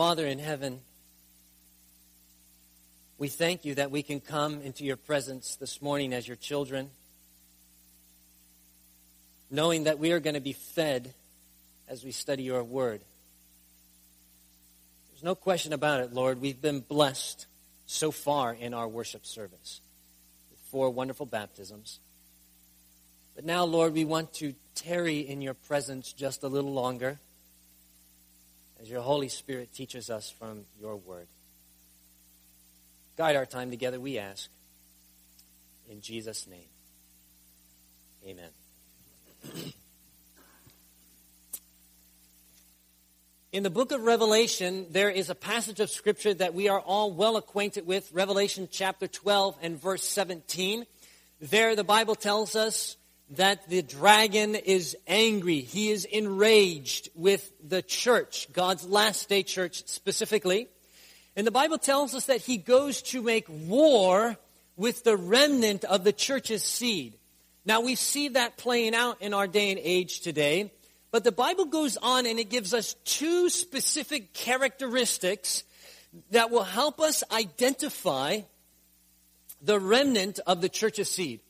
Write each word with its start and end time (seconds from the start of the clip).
Father 0.00 0.26
in 0.26 0.38
heaven, 0.38 0.80
we 3.18 3.28
thank 3.28 3.66
you 3.66 3.74
that 3.74 3.90
we 3.90 4.02
can 4.02 4.18
come 4.18 4.62
into 4.62 4.82
your 4.82 4.96
presence 4.96 5.56
this 5.56 5.82
morning 5.82 6.14
as 6.14 6.26
your 6.26 6.38
children, 6.38 6.88
knowing 9.50 9.84
that 9.84 9.98
we 9.98 10.12
are 10.12 10.18
going 10.18 10.36
to 10.36 10.40
be 10.40 10.54
fed 10.54 11.12
as 11.86 12.02
we 12.02 12.12
study 12.12 12.44
your 12.44 12.64
word. 12.64 13.02
There's 15.10 15.22
no 15.22 15.34
question 15.34 15.74
about 15.74 16.00
it, 16.00 16.14
Lord. 16.14 16.40
We've 16.40 16.62
been 16.62 16.80
blessed 16.80 17.46
so 17.84 18.10
far 18.10 18.54
in 18.54 18.72
our 18.72 18.88
worship 18.88 19.26
service 19.26 19.82
with 20.50 20.60
four 20.70 20.88
wonderful 20.88 21.26
baptisms. 21.26 22.00
But 23.36 23.44
now, 23.44 23.64
Lord, 23.64 23.92
we 23.92 24.06
want 24.06 24.32
to 24.36 24.54
tarry 24.74 25.18
in 25.18 25.42
your 25.42 25.52
presence 25.52 26.10
just 26.14 26.42
a 26.42 26.48
little 26.48 26.72
longer 26.72 27.18
as 28.80 28.88
your 28.88 29.02
Holy 29.02 29.28
Spirit 29.28 29.74
teaches 29.74 30.08
us 30.10 30.30
from 30.30 30.64
your 30.80 30.96
word. 30.96 31.26
Guide 33.16 33.36
our 33.36 33.44
time 33.46 33.70
together, 33.70 34.00
we 34.00 34.18
ask. 34.18 34.48
In 35.90 36.00
Jesus' 36.00 36.46
name, 36.46 36.68
amen. 38.26 38.50
In 43.52 43.64
the 43.64 43.70
book 43.70 43.90
of 43.90 44.02
Revelation, 44.02 44.86
there 44.90 45.10
is 45.10 45.28
a 45.28 45.34
passage 45.34 45.80
of 45.80 45.90
scripture 45.90 46.32
that 46.34 46.54
we 46.54 46.68
are 46.68 46.78
all 46.78 47.12
well 47.12 47.36
acquainted 47.36 47.84
with, 47.84 48.08
Revelation 48.12 48.68
chapter 48.70 49.08
12 49.08 49.58
and 49.60 49.82
verse 49.82 50.04
17. 50.04 50.86
There, 51.40 51.74
the 51.74 51.82
Bible 51.82 52.14
tells 52.14 52.54
us 52.54 52.96
that 53.30 53.68
the 53.68 53.82
dragon 53.82 54.54
is 54.54 54.96
angry. 55.06 55.60
He 55.60 55.90
is 55.90 56.04
enraged 56.04 57.10
with 57.14 57.50
the 57.66 57.82
church, 57.82 58.48
God's 58.52 58.84
last 58.86 59.28
day 59.28 59.42
church 59.42 59.86
specifically. 59.86 60.68
And 61.36 61.46
the 61.46 61.52
Bible 61.52 61.78
tells 61.78 62.14
us 62.14 62.26
that 62.26 62.40
he 62.40 62.56
goes 62.56 63.02
to 63.02 63.22
make 63.22 63.46
war 63.48 64.36
with 64.76 65.04
the 65.04 65.16
remnant 65.16 65.84
of 65.84 66.02
the 66.02 66.12
church's 66.12 66.64
seed. 66.64 67.14
Now, 67.64 67.82
we 67.82 67.94
see 67.94 68.30
that 68.30 68.56
playing 68.56 68.94
out 68.94 69.22
in 69.22 69.32
our 69.32 69.46
day 69.46 69.70
and 69.70 69.80
age 69.82 70.20
today. 70.20 70.72
But 71.12 71.24
the 71.24 71.32
Bible 71.32 71.66
goes 71.66 71.96
on 71.96 72.26
and 72.26 72.38
it 72.38 72.50
gives 72.50 72.72
us 72.72 72.94
two 73.04 73.48
specific 73.48 74.32
characteristics 74.32 75.64
that 76.30 76.50
will 76.50 76.64
help 76.64 77.00
us 77.00 77.22
identify 77.30 78.40
the 79.62 79.78
remnant 79.78 80.40
of 80.46 80.60
the 80.60 80.68
church's 80.68 81.10
seed. 81.10 81.40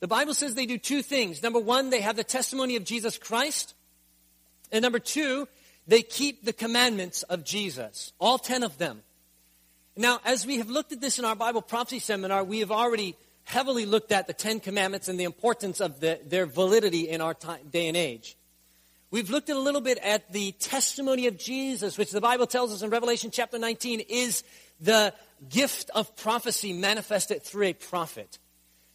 The 0.00 0.08
Bible 0.08 0.34
says 0.34 0.54
they 0.54 0.66
do 0.66 0.78
two 0.78 1.02
things. 1.02 1.42
Number 1.42 1.58
one, 1.58 1.90
they 1.90 2.00
have 2.00 2.16
the 2.16 2.24
testimony 2.24 2.76
of 2.76 2.84
Jesus 2.84 3.18
Christ. 3.18 3.74
And 4.70 4.82
number 4.82 4.98
two, 4.98 5.48
they 5.86 6.02
keep 6.02 6.44
the 6.44 6.52
commandments 6.52 7.22
of 7.24 7.44
Jesus, 7.44 8.12
all 8.18 8.38
ten 8.38 8.62
of 8.62 8.78
them. 8.78 9.02
Now, 9.96 10.20
as 10.24 10.46
we 10.46 10.58
have 10.58 10.70
looked 10.70 10.92
at 10.92 11.00
this 11.00 11.18
in 11.18 11.24
our 11.24 11.34
Bible 11.34 11.62
prophecy 11.62 11.98
seminar, 11.98 12.44
we 12.44 12.60
have 12.60 12.70
already 12.70 13.16
heavily 13.42 13.86
looked 13.86 14.12
at 14.12 14.26
the 14.26 14.32
Ten 14.32 14.60
Commandments 14.60 15.08
and 15.08 15.18
the 15.18 15.24
importance 15.24 15.80
of 15.80 15.98
the, 16.00 16.20
their 16.24 16.46
validity 16.46 17.08
in 17.08 17.20
our 17.20 17.34
time, 17.34 17.60
day 17.72 17.88
and 17.88 17.96
age. 17.96 18.36
We've 19.10 19.30
looked 19.30 19.48
at 19.48 19.56
a 19.56 19.60
little 19.60 19.80
bit 19.80 19.98
at 19.98 20.30
the 20.32 20.52
testimony 20.52 21.26
of 21.26 21.38
Jesus, 21.38 21.96
which 21.96 22.10
the 22.10 22.20
Bible 22.20 22.46
tells 22.46 22.72
us 22.72 22.82
in 22.82 22.90
Revelation 22.90 23.30
chapter 23.32 23.58
19 23.58 24.00
is 24.08 24.44
the 24.80 25.14
gift 25.48 25.90
of 25.94 26.14
prophecy 26.14 26.74
manifested 26.74 27.42
through 27.42 27.68
a 27.68 27.72
prophet. 27.72 28.38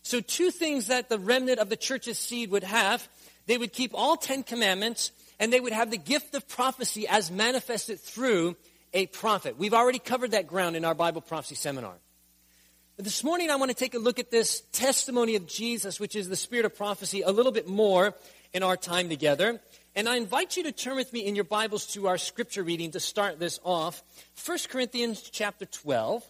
So, 0.03 0.19
two 0.19 0.51
things 0.51 0.87
that 0.87 1.09
the 1.09 1.17
remnant 1.17 1.59
of 1.59 1.69
the 1.69 1.77
church's 1.77 2.19
seed 2.19 2.51
would 2.51 2.63
have 2.63 3.07
they 3.45 3.57
would 3.57 3.73
keep 3.73 3.91
all 3.93 4.15
Ten 4.15 4.43
Commandments, 4.43 5.11
and 5.39 5.51
they 5.51 5.59
would 5.59 5.73
have 5.73 5.91
the 5.91 5.97
gift 5.97 6.33
of 6.35 6.47
prophecy 6.47 7.07
as 7.07 7.29
manifested 7.29 7.99
through 7.99 8.55
a 8.93 9.07
prophet. 9.07 9.57
We've 9.57 9.73
already 9.73 9.99
covered 9.99 10.31
that 10.31 10.47
ground 10.47 10.75
in 10.75 10.85
our 10.85 10.93
Bible 10.93 11.21
prophecy 11.21 11.55
seminar. 11.55 11.95
But 12.95 13.05
this 13.05 13.23
morning, 13.23 13.49
I 13.49 13.55
want 13.55 13.69
to 13.69 13.75
take 13.75 13.95
a 13.95 13.99
look 13.99 14.19
at 14.19 14.29
this 14.29 14.61
testimony 14.71 15.35
of 15.35 15.47
Jesus, 15.47 15.99
which 15.99 16.15
is 16.15 16.29
the 16.29 16.35
spirit 16.35 16.65
of 16.65 16.75
prophecy, 16.77 17.21
a 17.21 17.31
little 17.31 17.51
bit 17.51 17.67
more 17.67 18.13
in 18.53 18.61
our 18.61 18.77
time 18.77 19.09
together. 19.09 19.59
And 19.95 20.07
I 20.07 20.17
invite 20.17 20.57
you 20.57 20.63
to 20.63 20.71
turn 20.71 20.95
with 20.95 21.11
me 21.11 21.25
in 21.25 21.35
your 21.35 21.43
Bibles 21.43 21.87
to 21.93 22.07
our 22.07 22.17
scripture 22.17 22.63
reading 22.63 22.91
to 22.91 22.99
start 22.99 23.39
this 23.39 23.59
off. 23.63 24.03
1 24.45 24.57
Corinthians 24.69 25.21
chapter 25.21 25.65
12. 25.65 26.23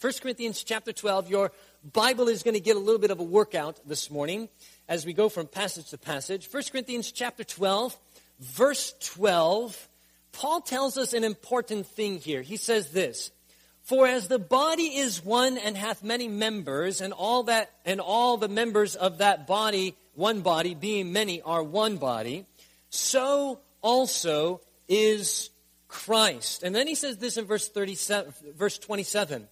1 0.00 0.12
Corinthians 0.22 0.62
chapter 0.62 0.92
12. 0.92 1.30
Your 1.30 1.52
Bible 1.82 2.28
is 2.28 2.42
going 2.42 2.54
to 2.54 2.60
get 2.60 2.76
a 2.76 2.78
little 2.78 3.00
bit 3.00 3.10
of 3.10 3.20
a 3.20 3.24
workout 3.24 3.80
this 3.86 4.10
morning 4.10 4.48
as 4.88 5.06
we 5.06 5.12
go 5.12 5.28
from 5.28 5.46
passage 5.46 5.90
to 5.90 5.98
passage. 5.98 6.48
1 6.50 6.62
Corinthians 6.70 7.10
chapter 7.10 7.42
12, 7.42 7.96
verse 8.38 8.94
12. 9.00 9.88
Paul 10.32 10.60
tells 10.60 10.98
us 10.98 11.12
an 11.12 11.24
important 11.24 11.86
thing 11.86 12.18
here. 12.18 12.42
He 12.42 12.56
says 12.56 12.90
this, 12.90 13.30
For 13.82 14.06
as 14.06 14.28
the 14.28 14.38
body 14.38 14.96
is 14.96 15.24
one 15.24 15.56
and 15.56 15.76
hath 15.76 16.04
many 16.04 16.28
members, 16.28 17.00
and 17.00 17.12
all 17.12 17.44
that 17.44 17.70
and 17.84 18.00
all 18.00 18.36
the 18.36 18.48
members 18.48 18.94
of 18.94 19.18
that 19.18 19.46
body 19.46 19.96
one 20.14 20.42
body, 20.42 20.74
being 20.74 21.12
many, 21.12 21.40
are 21.42 21.62
one 21.62 21.96
body, 21.96 22.44
so 22.90 23.60
also 23.80 24.60
is 24.88 25.50
Christ. 25.88 26.62
And 26.62 26.74
then 26.74 26.86
he 26.86 26.94
says 26.94 27.16
this 27.16 27.36
in 27.36 27.46
verse 27.46 27.68
37, 27.68 28.32
verse 28.54 28.78
27. 28.78 29.48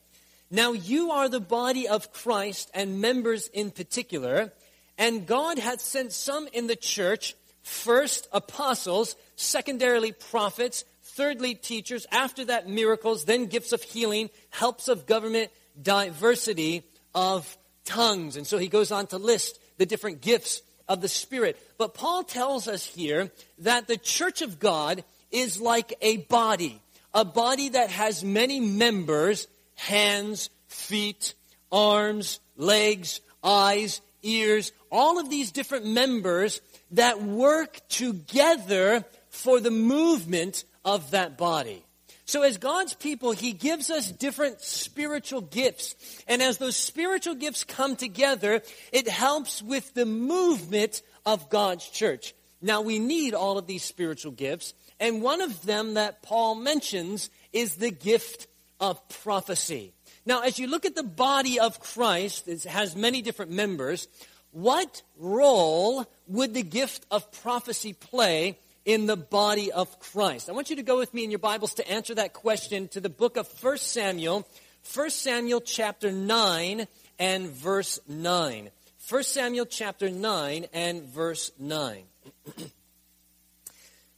Now 0.50 0.72
you 0.72 1.10
are 1.10 1.28
the 1.28 1.40
body 1.40 1.88
of 1.88 2.12
Christ 2.12 2.70
and 2.72 3.00
members 3.00 3.48
in 3.48 3.70
particular, 3.70 4.52
and 4.96 5.26
God 5.26 5.58
hath 5.58 5.80
sent 5.80 6.12
some 6.12 6.48
in 6.52 6.66
the 6.66 6.76
church, 6.76 7.34
first 7.62 8.28
apostles, 8.32 9.14
secondarily 9.36 10.12
prophets, 10.12 10.84
thirdly 11.02 11.54
teachers, 11.54 12.06
after 12.10 12.46
that 12.46 12.68
miracles, 12.68 13.24
then 13.24 13.46
gifts 13.46 13.72
of 13.72 13.82
healing, 13.82 14.30
helps 14.50 14.88
of 14.88 15.04
government, 15.04 15.50
diversity 15.80 16.82
of 17.14 17.58
tongues. 17.84 18.36
And 18.36 18.46
so 18.46 18.56
he 18.56 18.68
goes 18.68 18.90
on 18.90 19.06
to 19.08 19.18
list 19.18 19.60
the 19.76 19.86
different 19.86 20.20
gifts 20.20 20.62
of 20.88 21.00
the 21.00 21.08
Spirit. 21.08 21.58
But 21.76 21.94
Paul 21.94 22.24
tells 22.24 22.68
us 22.68 22.86
here 22.86 23.30
that 23.58 23.86
the 23.86 23.96
church 23.96 24.42
of 24.42 24.58
God 24.58 25.04
is 25.30 25.60
like 25.60 25.94
a 26.00 26.18
body, 26.18 26.80
a 27.12 27.24
body 27.24 27.70
that 27.70 27.90
has 27.90 28.24
many 28.24 28.60
members 28.60 29.46
hands, 29.78 30.50
feet, 30.66 31.34
arms, 31.70 32.40
legs, 32.56 33.20
eyes, 33.42 34.00
ears, 34.22 34.72
all 34.90 35.18
of 35.18 35.30
these 35.30 35.52
different 35.52 35.86
members 35.86 36.60
that 36.90 37.22
work 37.22 37.80
together 37.88 39.04
for 39.30 39.60
the 39.60 39.70
movement 39.70 40.64
of 40.84 41.12
that 41.12 41.38
body. 41.38 41.84
So, 42.24 42.42
as 42.42 42.58
God's 42.58 42.92
people, 42.92 43.32
He 43.32 43.52
gives 43.52 43.88
us 43.88 44.10
different 44.10 44.60
spiritual 44.60 45.40
gifts. 45.40 45.94
And 46.26 46.42
as 46.42 46.58
those 46.58 46.76
spiritual 46.76 47.36
gifts 47.36 47.64
come 47.64 47.96
together, 47.96 48.60
it 48.92 49.08
helps 49.08 49.62
with 49.62 49.94
the 49.94 50.04
movement 50.04 51.00
of 51.24 51.48
God's 51.48 51.88
church. 51.88 52.34
Now, 52.60 52.82
we 52.82 52.98
need 52.98 53.32
all 53.32 53.56
of 53.56 53.66
these 53.66 53.84
spiritual 53.84 54.32
gifts. 54.32 54.74
And 55.00 55.22
one 55.22 55.40
of 55.40 55.64
them 55.64 55.94
that 55.94 56.22
Paul 56.22 56.56
mentions 56.56 57.30
is 57.52 57.76
the 57.76 57.90
gift 57.90 58.46
of 58.80 59.06
prophecy. 59.08 59.92
Now, 60.24 60.42
as 60.42 60.58
you 60.58 60.66
look 60.66 60.84
at 60.84 60.94
the 60.94 61.02
body 61.02 61.58
of 61.58 61.80
Christ, 61.80 62.48
it 62.48 62.64
has 62.64 62.94
many 62.94 63.22
different 63.22 63.50
members. 63.50 64.08
What 64.50 65.02
role 65.18 66.06
would 66.26 66.54
the 66.54 66.62
gift 66.62 67.06
of 67.10 67.30
prophecy 67.32 67.92
play 67.92 68.58
in 68.84 69.06
the 69.06 69.16
body 69.16 69.72
of 69.72 69.98
Christ? 70.00 70.48
I 70.48 70.52
want 70.52 70.70
you 70.70 70.76
to 70.76 70.82
go 70.82 70.98
with 70.98 71.12
me 71.14 71.24
in 71.24 71.30
your 71.30 71.38
Bibles 71.38 71.74
to 71.74 71.90
answer 71.90 72.14
that 72.14 72.32
question 72.32 72.88
to 72.88 73.00
the 73.00 73.08
book 73.08 73.36
of 73.36 73.48
1 73.62 73.78
Samuel, 73.78 74.46
1 74.94 75.10
Samuel 75.10 75.60
chapter 75.60 76.12
9 76.12 76.86
and 77.18 77.48
verse 77.48 77.98
9. 78.08 78.70
1 79.08 79.22
Samuel 79.22 79.66
chapter 79.66 80.10
9 80.10 80.66
and 80.72 81.02
verse 81.04 81.50
9. 81.58 82.04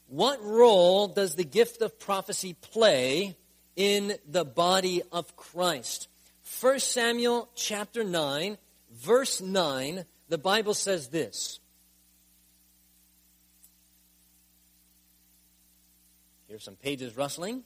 what 0.08 0.42
role 0.42 1.06
does 1.06 1.36
the 1.36 1.44
gift 1.44 1.82
of 1.82 1.98
prophecy 2.00 2.54
play 2.54 3.36
in 3.76 4.14
the 4.28 4.44
body 4.44 5.02
of 5.12 5.36
Christ? 5.36 6.08
1 6.60 6.80
Samuel 6.80 7.48
chapter 7.54 8.04
9, 8.04 8.58
verse 8.92 9.40
9, 9.40 10.04
the 10.28 10.38
Bible 10.38 10.74
says 10.74 11.08
this. 11.08 11.60
Here's 16.48 16.64
some 16.64 16.76
pages 16.76 17.16
rustling. 17.16 17.62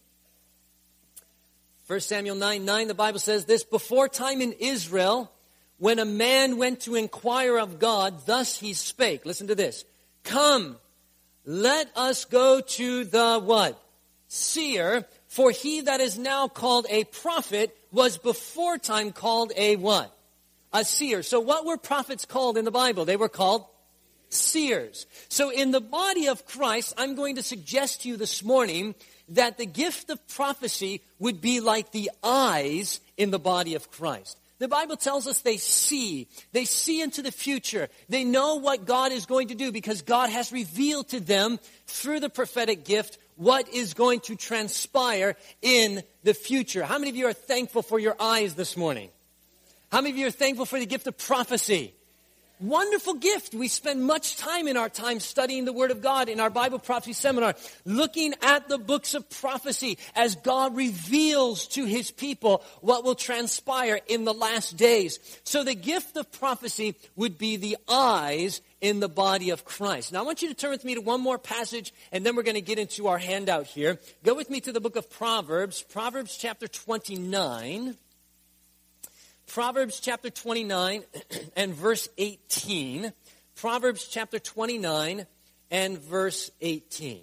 1 1.87 2.01
Samuel 2.01 2.37
9 2.37 2.65
9, 2.65 2.89
the 2.89 2.95
Bible 2.95 3.19
says 3.19 3.45
this 3.45 3.65
Before 3.65 4.09
time 4.09 4.41
in 4.41 4.53
Israel, 4.53 5.31
when 5.79 5.99
a 5.99 6.05
man 6.05 6.57
went 6.57 6.81
to 6.81 6.95
inquire 6.95 7.59
of 7.59 7.79
God, 7.79 8.27
thus 8.27 8.59
he 8.59 8.73
spake. 8.73 9.27
Listen 9.27 9.49
to 9.49 9.55
this. 9.55 9.85
Come, 10.23 10.77
let 11.45 11.91
us 11.97 12.25
go 12.25 12.61
to 12.61 13.05
the 13.05 13.41
what? 13.41 13.81
Seer, 14.29 15.07
for 15.35 15.51
he 15.51 15.81
that 15.81 16.01
is 16.01 16.17
now 16.17 16.47
called 16.47 16.87
a 16.89 17.03
prophet 17.03 17.77
was 17.91 18.19
before 18.19 18.79
time 18.79 19.11
called 19.11 19.51
a 19.57 19.75
what? 19.75 20.17
A 20.73 20.85
seer. 20.85 21.25
So 21.25 21.41
what 21.41 21.67
were 21.67 21.77
prophets 21.77 22.25
called 22.25 22.57
in 22.57 22.65
the 22.65 22.71
Bible? 22.71 23.05
They 23.05 23.17
were 23.17 23.29
called 23.29 23.67
seers. 24.29 25.07
So 25.29 25.51
in 25.51 25.73
the 25.73 25.81
body 25.81 26.29
of 26.29 26.47
Christ, 26.47 26.95
I'm 26.97 27.17
going 27.17 27.35
to 27.35 27.43
suggest 27.43 28.03
to 28.03 28.11
you 28.11 28.17
this 28.17 28.45
morning 28.45 28.95
that 29.31 29.59
the 29.59 29.67
gift 29.67 30.09
of 30.09 30.25
prophecy 30.29 31.01
would 31.19 31.41
be 31.41 31.59
like 31.59 31.91
the 31.91 32.13
eyes 32.23 33.01
in 33.17 33.33
the 33.33 33.41
body 33.41 33.75
of 33.75 33.91
Christ. 33.91 34.39
The 34.61 34.69
Bible 34.69 34.97
tells 34.97 35.27
us 35.27 35.41
they 35.41 35.57
see. 35.57 36.29
They 36.53 36.65
see 36.65 37.03
into 37.03 37.23
the 37.23 37.33
future. 37.33 37.89
They 38.09 38.23
know 38.23 38.55
what 38.55 38.87
God 38.87 39.11
is 39.11 39.27
going 39.27 39.49
to 39.49 39.57
do 39.57 39.73
because 39.73 40.03
God 40.03 40.31
has 40.31 40.53
revealed 40.53 41.09
to 41.09 41.19
them 41.19 41.59
through 41.89 42.21
the 42.21 42.31
prophetic 42.31 42.85
gift 42.85 43.19
what 43.37 43.69
is 43.69 43.95
going 43.95 44.21
to 44.21 44.37
transpire 44.37 45.37
in 45.63 46.03
the 46.23 46.35
future. 46.35 46.85
How 46.85 46.99
many 46.99 47.11
of 47.11 47.17
you 47.17 47.27
are 47.27 47.33
thankful 47.33 47.83
for 47.83 47.99
your 47.99 48.17
eyes 48.21 48.55
this 48.55 48.77
morning? 48.77 49.11
How 49.91 50.01
many 50.01 50.11
of 50.11 50.17
you 50.17 50.27
are 50.27 50.33
thankful 50.33 50.67
for 50.67 50.79
the 50.79 50.87
gift 50.87 51.07
of 51.07 51.17
prophecy? 51.19 51.95
Wonderful 52.61 53.15
gift. 53.15 53.53
We 53.53 53.67
spend 53.67 54.05
much 54.05 54.37
time 54.37 54.69
in 54.69 54.77
our 54.77 54.89
time 54.89 55.19
studying 55.19 55.65
the 55.65 55.73
Word 55.73 55.91
of 55.91 56.01
God 56.01 56.29
in 56.29 56.39
our 56.39 56.51
Bible 56.51 56.79
prophecy 56.79 57.13
seminar, 57.13 57.57
looking 57.85 58.33
at 58.43 58.69
the 58.69 58.79
books 58.79 59.15
of 59.15 59.29
prophecy 59.29 59.99
as 60.15 60.37
God 60.37 60.77
reveals 60.77 61.67
to 61.69 61.85
His 61.85 62.13
people 62.13 62.63
what 62.81 63.03
will 63.03 63.17
transpire 63.17 63.99
in 64.07 64.25
the 64.25 64.33
last 64.33 64.77
days. 64.77 65.19
So 65.43 65.65
the 65.65 65.75
gift 65.75 66.17
of 66.17 66.31
prophecy 66.31 66.95
would 67.17 67.39
be 67.39 67.57
the 67.57 67.77
eyes 67.89 68.61
in 68.81 69.01
the 69.01 69.09
body 69.09 69.51
of 69.51 69.65
Christ. 69.65 70.13
Now 70.13 70.21
I 70.21 70.23
want 70.23 70.43
you 70.43 70.49
to 70.49 70.55
turn 70.55 70.71
with 70.71 70.85
me 70.85 70.95
to 70.95 71.01
one 71.01 71.21
more 71.21 71.39
passage 71.39 71.93
and 72.13 72.25
then 72.25 72.37
we're 72.37 72.43
going 72.45 72.55
to 72.55 72.61
get 72.61 72.79
into 72.79 73.09
our 73.09 73.19
handout 73.19 73.67
here. 73.67 73.99
Go 74.23 74.35
with 74.35 74.49
me 74.49 74.61
to 74.61 74.73
the 74.73 74.81
book 74.81 74.95
of 74.95 75.11
Proverbs, 75.11 75.83
Proverbs 75.83 76.37
chapter 76.37 76.69
29. 76.69 77.97
Proverbs 79.47 80.01
chapter 80.01 80.31
29 80.31 81.03
and 81.57 81.75
verse 81.75 82.09
18. 82.19 83.13
Proverbs 83.55 84.09
chapter 84.09 84.39
29 84.39 85.27
and 85.71 85.99
verse 85.99 86.51
18. 86.61 87.21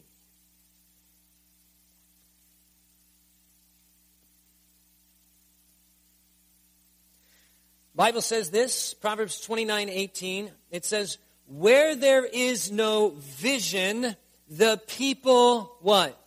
Bible 7.93 8.21
says 8.21 8.49
this, 8.49 8.93
Proverbs 8.93 9.41
29, 9.41 9.89
18. 9.89 10.51
It 10.71 10.85
says, 10.85 11.17
where 11.47 11.95
there 11.95 12.25
is 12.25 12.71
no 12.71 13.09
vision, 13.17 14.15
the 14.49 14.81
people, 14.87 15.75
what? 15.81 16.20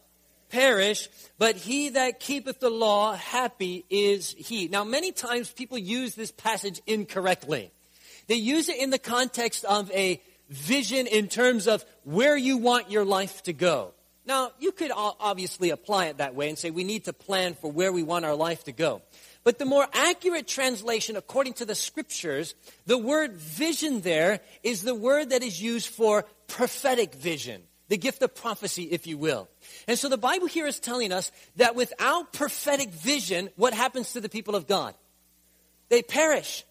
Perish, 0.55 1.09
but 1.37 1.57
he 1.57 1.91
that 1.91 2.21
keepeth 2.21 2.61
the 2.61 2.71
law, 2.71 3.15
happy 3.15 3.85
is 3.91 4.35
he. 4.39 4.69
Now, 4.69 4.85
many 4.85 5.11
times 5.11 5.51
people 5.51 5.77
use 5.77 6.15
this 6.15 6.31
passage 6.31 6.81
incorrectly. 6.87 7.73
They 8.29 8.37
use 8.37 8.69
it 8.69 8.79
in 8.79 8.91
the 8.91 9.01
context 9.01 9.65
of 9.65 9.91
a 9.91 10.23
vision 10.49 11.09
in 11.09 11.27
terms 11.27 11.67
of 11.67 11.85
where 12.05 12.37
you 12.37 12.57
want 12.57 12.89
your 12.89 13.05
life 13.05 13.43
to 13.43 13.53
go. 13.53 13.95
Now, 14.27 14.53
you 14.61 14.71
could 14.71 14.93
obviously 14.95 15.71
apply 15.71 16.07
it 16.07 16.19
that 16.19 16.37
way 16.37 16.49
and 16.49 16.57
say 16.57 16.71
we 16.71 16.85
need 16.85 17.07
to 17.07 17.13
plan 17.13 17.55
for 17.55 17.71
where 17.71 17.93
we 17.93 18.05
want 18.05 18.25
our 18.25 18.37
life 18.37 18.65
to 18.65 18.73
go. 18.73 19.03
But 19.43 19.59
the 19.59 19.67
more 19.67 19.87
accurate 19.93 20.47
translation, 20.47 21.17
according 21.17 21.55
to 21.55 21.67
the 21.67 21.75
scriptures, 21.75 22.55
the 22.87 22.97
word 22.97 23.33
vision 23.33 24.03
there 24.03 24.41
is 24.63 24.83
the 24.83 24.95
word 24.95 25.31
that 25.31 25.43
is 25.43 25.61
used 25.61 25.89
for 25.89 26.25
prophetic 26.47 27.15
vision 27.15 27.65
the 27.89 27.97
gift 27.97 28.23
of 28.23 28.35
prophecy, 28.35 28.85
if 28.85 29.07
you 29.07 29.19
will. 29.19 29.49
And 29.87 29.99
so 29.99 30.09
the 30.09 30.17
Bible 30.19 30.47
here 30.47 30.67
is 30.67 30.81
telling 30.81 31.13
us 31.13 31.31
that 31.57 31.75
without 31.75 32.33
prophetic 32.33 32.91
vision, 32.91 33.51
what 33.57 33.75
happens 33.75 34.13
to 34.13 34.21
the 34.21 34.29
people 34.29 34.55
of 34.55 34.67
God? 34.67 34.95
They 35.89 36.03
perish. 36.03 36.65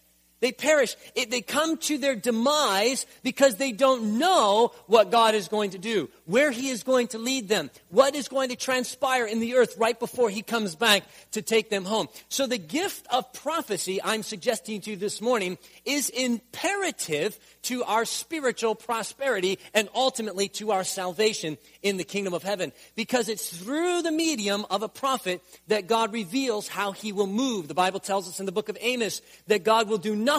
They 0.44 0.52
perish. 0.52 0.94
It, 1.14 1.30
they 1.30 1.40
come 1.40 1.78
to 1.78 1.96
their 1.96 2.14
demise 2.14 3.06
because 3.22 3.56
they 3.56 3.72
don't 3.72 4.18
know 4.18 4.72
what 4.88 5.10
God 5.10 5.34
is 5.34 5.48
going 5.48 5.70
to 5.70 5.78
do, 5.78 6.10
where 6.26 6.50
He 6.50 6.68
is 6.68 6.82
going 6.82 7.08
to 7.08 7.18
lead 7.18 7.48
them, 7.48 7.70
what 7.88 8.14
is 8.14 8.28
going 8.28 8.50
to 8.50 8.56
transpire 8.56 9.24
in 9.24 9.40
the 9.40 9.54
earth 9.54 9.78
right 9.78 9.98
before 9.98 10.28
He 10.28 10.42
comes 10.42 10.74
back 10.74 11.04
to 11.30 11.40
take 11.40 11.70
them 11.70 11.86
home. 11.86 12.08
So 12.28 12.46
the 12.46 12.58
gift 12.58 13.06
of 13.10 13.32
prophecy, 13.32 14.02
I'm 14.02 14.22
suggesting 14.22 14.82
to 14.82 14.90
you 14.90 14.96
this 14.96 15.22
morning, 15.22 15.56
is 15.86 16.10
imperative 16.10 17.38
to 17.62 17.82
our 17.84 18.04
spiritual 18.04 18.74
prosperity 18.74 19.58
and 19.72 19.88
ultimately 19.94 20.48
to 20.48 20.72
our 20.72 20.84
salvation 20.84 21.56
in 21.80 21.96
the 21.96 22.04
kingdom 22.04 22.34
of 22.34 22.42
heaven. 22.42 22.72
Because 22.96 23.30
it's 23.30 23.48
through 23.48 24.02
the 24.02 24.12
medium 24.12 24.66
of 24.68 24.82
a 24.82 24.90
prophet 24.90 25.40
that 25.68 25.86
God 25.86 26.12
reveals 26.12 26.68
how 26.68 26.92
he 26.92 27.12
will 27.12 27.26
move. 27.26 27.66
The 27.66 27.72
Bible 27.72 28.00
tells 28.00 28.28
us 28.28 28.40
in 28.40 28.44
the 28.44 28.52
book 28.52 28.68
of 28.68 28.76
Amos 28.82 29.22
that 29.46 29.64
God 29.64 29.88
will 29.88 29.96
do 29.96 30.14
nothing 30.14 30.33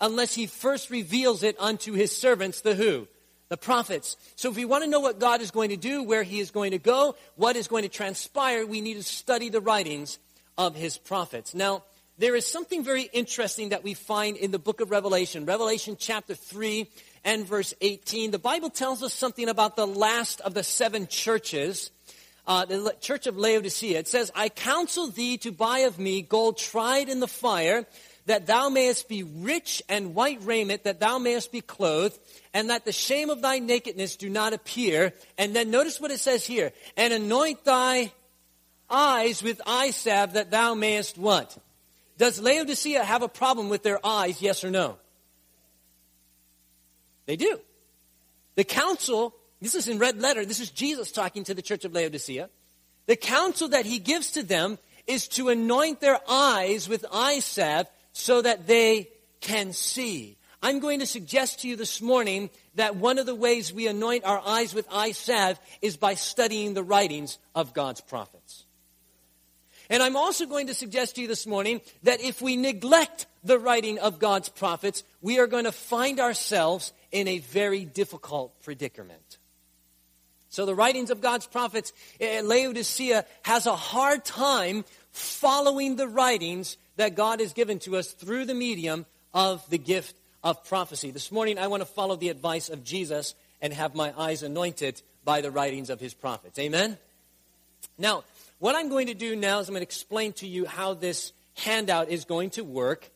unless 0.00 0.34
he 0.34 0.46
first 0.46 0.90
reveals 0.90 1.42
it 1.42 1.56
unto 1.58 1.92
his 1.92 2.16
servants, 2.16 2.60
the 2.60 2.74
who? 2.74 3.06
the 3.50 3.56
prophets. 3.56 4.16
So 4.36 4.48
if 4.48 4.56
we 4.56 4.64
want 4.64 4.84
to 4.84 4.90
know 4.90 5.00
what 5.00 5.18
God 5.18 5.40
is 5.40 5.50
going 5.50 5.70
to 5.70 5.76
do, 5.76 6.04
where 6.04 6.22
he 6.22 6.38
is 6.38 6.52
going 6.52 6.70
to 6.70 6.78
go, 6.78 7.16
what 7.34 7.56
is 7.56 7.66
going 7.66 7.82
to 7.82 7.88
transpire, 7.88 8.64
we 8.64 8.80
need 8.80 8.94
to 8.94 9.02
study 9.02 9.48
the 9.48 9.60
writings 9.60 10.18
of 10.56 10.76
his 10.76 10.96
prophets. 10.96 11.52
Now, 11.52 11.82
there 12.16 12.36
is 12.36 12.46
something 12.46 12.84
very 12.84 13.04
interesting 13.12 13.70
that 13.70 13.82
we 13.82 13.94
find 13.94 14.36
in 14.36 14.52
the 14.52 14.58
book 14.58 14.80
of 14.80 14.90
Revelation, 14.90 15.46
Revelation 15.46 15.96
chapter 15.98 16.34
3 16.34 16.86
and 17.24 17.44
verse 17.46 17.74
18. 17.80 18.30
The 18.30 18.38
Bible 18.38 18.70
tells 18.70 19.02
us 19.02 19.12
something 19.12 19.48
about 19.48 19.74
the 19.74 19.86
last 19.86 20.40
of 20.42 20.54
the 20.54 20.62
seven 20.62 21.08
churches. 21.08 21.90
Uh, 22.46 22.64
the 22.64 22.94
church 23.00 23.26
of 23.26 23.36
Laodicea. 23.36 23.98
It 23.98 24.08
says, 24.08 24.32
I 24.34 24.48
counsel 24.48 25.08
thee 25.08 25.36
to 25.38 25.52
buy 25.52 25.80
of 25.80 25.98
me 25.98 26.20
gold 26.20 26.58
tried 26.58 27.08
in 27.08 27.20
the 27.20 27.28
fire, 27.28 27.86
that 28.26 28.46
thou 28.46 28.68
mayest 28.68 29.08
be 29.08 29.22
rich 29.22 29.82
and 29.88 30.14
white 30.14 30.38
raiment, 30.42 30.84
that 30.84 31.00
thou 31.00 31.18
mayest 31.18 31.52
be 31.52 31.60
clothed, 31.60 32.18
and 32.52 32.70
that 32.70 32.84
the 32.84 32.92
shame 32.92 33.30
of 33.30 33.42
thy 33.42 33.58
nakedness 33.58 34.16
do 34.16 34.28
not 34.28 34.52
appear. 34.52 35.12
And 35.38 35.54
then 35.54 35.70
notice 35.70 36.00
what 36.00 36.10
it 36.10 36.20
says 36.20 36.44
here, 36.44 36.72
and 36.96 37.12
anoint 37.12 37.64
thy 37.64 38.12
eyes 38.88 39.42
with 39.42 39.60
eye 39.66 39.90
salve, 39.90 40.34
that 40.34 40.50
thou 40.50 40.74
mayest 40.74 41.18
what? 41.18 41.56
Does 42.18 42.40
Laodicea 42.40 43.02
have 43.02 43.22
a 43.22 43.28
problem 43.28 43.68
with 43.68 43.82
their 43.82 44.04
eyes, 44.04 44.42
yes 44.42 44.62
or 44.62 44.70
no? 44.70 44.98
They 47.26 47.36
do. 47.36 47.60
The 48.56 48.64
counsel, 48.64 49.34
this 49.60 49.74
is 49.74 49.88
in 49.88 49.98
red 49.98 50.20
letter, 50.20 50.44
this 50.44 50.60
is 50.60 50.70
Jesus 50.70 51.12
talking 51.12 51.44
to 51.44 51.54
the 51.54 51.62
church 51.62 51.84
of 51.84 51.94
Laodicea. 51.94 52.50
The 53.06 53.16
counsel 53.16 53.68
that 53.68 53.86
he 53.86 53.98
gives 53.98 54.32
to 54.32 54.42
them 54.42 54.78
is 55.06 55.28
to 55.28 55.48
anoint 55.48 56.00
their 56.00 56.18
eyes 56.28 56.88
with 56.88 57.06
eye 57.12 57.40
salve 57.40 57.86
so 58.12 58.42
that 58.42 58.66
they 58.66 59.08
can 59.40 59.72
see. 59.72 60.36
I'm 60.62 60.78
going 60.78 61.00
to 61.00 61.06
suggest 61.06 61.60
to 61.60 61.68
you 61.68 61.76
this 61.76 62.02
morning 62.02 62.50
that 62.74 62.96
one 62.96 63.18
of 63.18 63.26
the 63.26 63.34
ways 63.34 63.72
we 63.72 63.86
anoint 63.86 64.24
our 64.24 64.42
eyes 64.44 64.74
with 64.74 64.86
eye 64.92 65.12
salve 65.12 65.58
is 65.80 65.96
by 65.96 66.14
studying 66.14 66.74
the 66.74 66.82
writings 66.82 67.38
of 67.54 67.72
God's 67.72 68.00
prophets. 68.00 68.64
And 69.88 70.02
I'm 70.02 70.16
also 70.16 70.46
going 70.46 70.68
to 70.68 70.74
suggest 70.74 71.16
to 71.16 71.22
you 71.22 71.28
this 71.28 71.46
morning 71.46 71.80
that 72.04 72.20
if 72.20 72.40
we 72.40 72.56
neglect 72.56 73.26
the 73.42 73.58
writing 73.58 73.98
of 73.98 74.18
God's 74.20 74.48
prophets, 74.48 75.02
we 75.20 75.40
are 75.40 75.48
going 75.48 75.64
to 75.64 75.72
find 75.72 76.20
ourselves 76.20 76.92
in 77.10 77.26
a 77.26 77.38
very 77.38 77.84
difficult 77.84 78.62
predicament. 78.62 79.38
So 80.48 80.66
the 80.66 80.74
writings 80.74 81.10
of 81.10 81.20
God's 81.20 81.46
prophets, 81.46 81.92
eh, 82.20 82.42
Laodicea 82.44 83.24
has 83.42 83.66
a 83.66 83.74
hard 83.74 84.24
time 84.24 84.84
following 85.12 85.96
the 85.96 86.08
writings 86.08 86.76
that 87.00 87.14
God 87.14 87.40
has 87.40 87.54
given 87.54 87.78
to 87.78 87.96
us 87.96 88.12
through 88.12 88.44
the 88.44 88.52
medium 88.52 89.06
of 89.32 89.68
the 89.70 89.78
gift 89.78 90.14
of 90.44 90.62
prophecy. 90.66 91.10
This 91.10 91.32
morning, 91.32 91.58
I 91.58 91.66
want 91.68 91.80
to 91.80 91.86
follow 91.86 92.14
the 92.14 92.28
advice 92.28 92.68
of 92.68 92.84
Jesus 92.84 93.34
and 93.62 93.72
have 93.72 93.94
my 93.94 94.12
eyes 94.18 94.42
anointed 94.42 95.00
by 95.24 95.40
the 95.40 95.50
writings 95.50 95.88
of 95.88 95.98
his 95.98 96.12
prophets. 96.12 96.58
Amen? 96.58 96.98
Now, 97.96 98.24
what 98.58 98.76
I'm 98.76 98.90
going 98.90 99.06
to 99.06 99.14
do 99.14 99.34
now 99.34 99.60
is 99.60 99.68
I'm 99.68 99.72
going 99.72 99.80
to 99.80 99.84
explain 99.84 100.34
to 100.34 100.46
you 100.46 100.66
how 100.66 100.92
this 100.92 101.32
handout 101.54 102.10
is 102.10 102.26
going 102.26 102.50
to 102.50 102.64
work. 102.64 103.08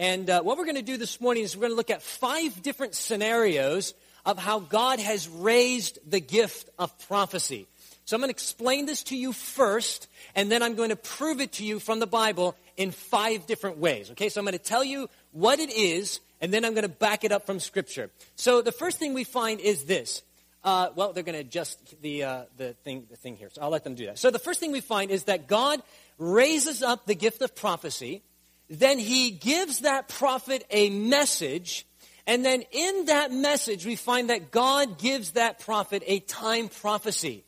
And 0.00 0.28
uh, 0.28 0.42
what 0.42 0.58
we're 0.58 0.64
going 0.64 0.74
to 0.74 0.82
do 0.82 0.96
this 0.96 1.20
morning 1.20 1.44
is 1.44 1.56
we're 1.56 1.68
going 1.68 1.72
to 1.72 1.76
look 1.76 1.90
at 1.90 2.02
five 2.02 2.60
different 2.60 2.96
scenarios 2.96 3.94
of 4.26 4.36
how 4.36 4.58
God 4.58 4.98
has 4.98 5.28
raised 5.28 6.00
the 6.10 6.20
gift 6.20 6.70
of 6.76 6.98
prophecy. 7.06 7.68
So 8.08 8.16
I'm 8.16 8.22
going 8.22 8.28
to 8.28 8.34
explain 8.34 8.86
this 8.86 9.02
to 9.02 9.16
you 9.18 9.34
first, 9.34 10.08
and 10.34 10.50
then 10.50 10.62
I'm 10.62 10.76
going 10.76 10.88
to 10.88 10.96
prove 10.96 11.42
it 11.42 11.52
to 11.52 11.62
you 11.62 11.78
from 11.78 12.00
the 12.00 12.06
Bible 12.06 12.56
in 12.78 12.90
five 12.90 13.46
different 13.46 13.76
ways. 13.76 14.10
Okay, 14.12 14.30
so 14.30 14.40
I'm 14.40 14.46
going 14.46 14.56
to 14.56 14.58
tell 14.58 14.82
you 14.82 15.10
what 15.32 15.58
it 15.58 15.68
is, 15.68 16.20
and 16.40 16.50
then 16.50 16.64
I'm 16.64 16.72
going 16.72 16.84
to 16.84 16.88
back 16.88 17.22
it 17.24 17.32
up 17.32 17.44
from 17.44 17.60
Scripture. 17.60 18.08
So 18.34 18.62
the 18.62 18.72
first 18.72 18.98
thing 18.98 19.12
we 19.12 19.24
find 19.24 19.60
is 19.60 19.84
this 19.84 20.22
uh, 20.64 20.88
well, 20.94 21.12
they're 21.12 21.22
going 21.22 21.34
to 21.34 21.42
adjust 21.42 22.00
the, 22.00 22.24
uh, 22.24 22.42
the, 22.56 22.72
thing, 22.82 23.04
the 23.10 23.16
thing 23.16 23.36
here, 23.36 23.50
so 23.52 23.60
I'll 23.60 23.68
let 23.68 23.84
them 23.84 23.94
do 23.94 24.06
that. 24.06 24.18
So 24.18 24.30
the 24.30 24.38
first 24.38 24.58
thing 24.58 24.72
we 24.72 24.80
find 24.80 25.10
is 25.10 25.24
that 25.24 25.46
God 25.46 25.82
raises 26.16 26.82
up 26.82 27.04
the 27.04 27.14
gift 27.14 27.42
of 27.42 27.54
prophecy, 27.54 28.22
then 28.70 28.98
he 28.98 29.32
gives 29.32 29.80
that 29.80 30.08
prophet 30.08 30.64
a 30.70 30.88
message, 30.88 31.86
and 32.26 32.42
then 32.42 32.62
in 32.72 33.04
that 33.04 33.32
message 33.32 33.84
we 33.84 33.96
find 33.96 34.30
that 34.30 34.50
God 34.50 34.98
gives 34.98 35.32
that 35.32 35.58
prophet 35.58 36.02
a 36.06 36.20
time 36.20 36.70
prophecy. 36.70 37.44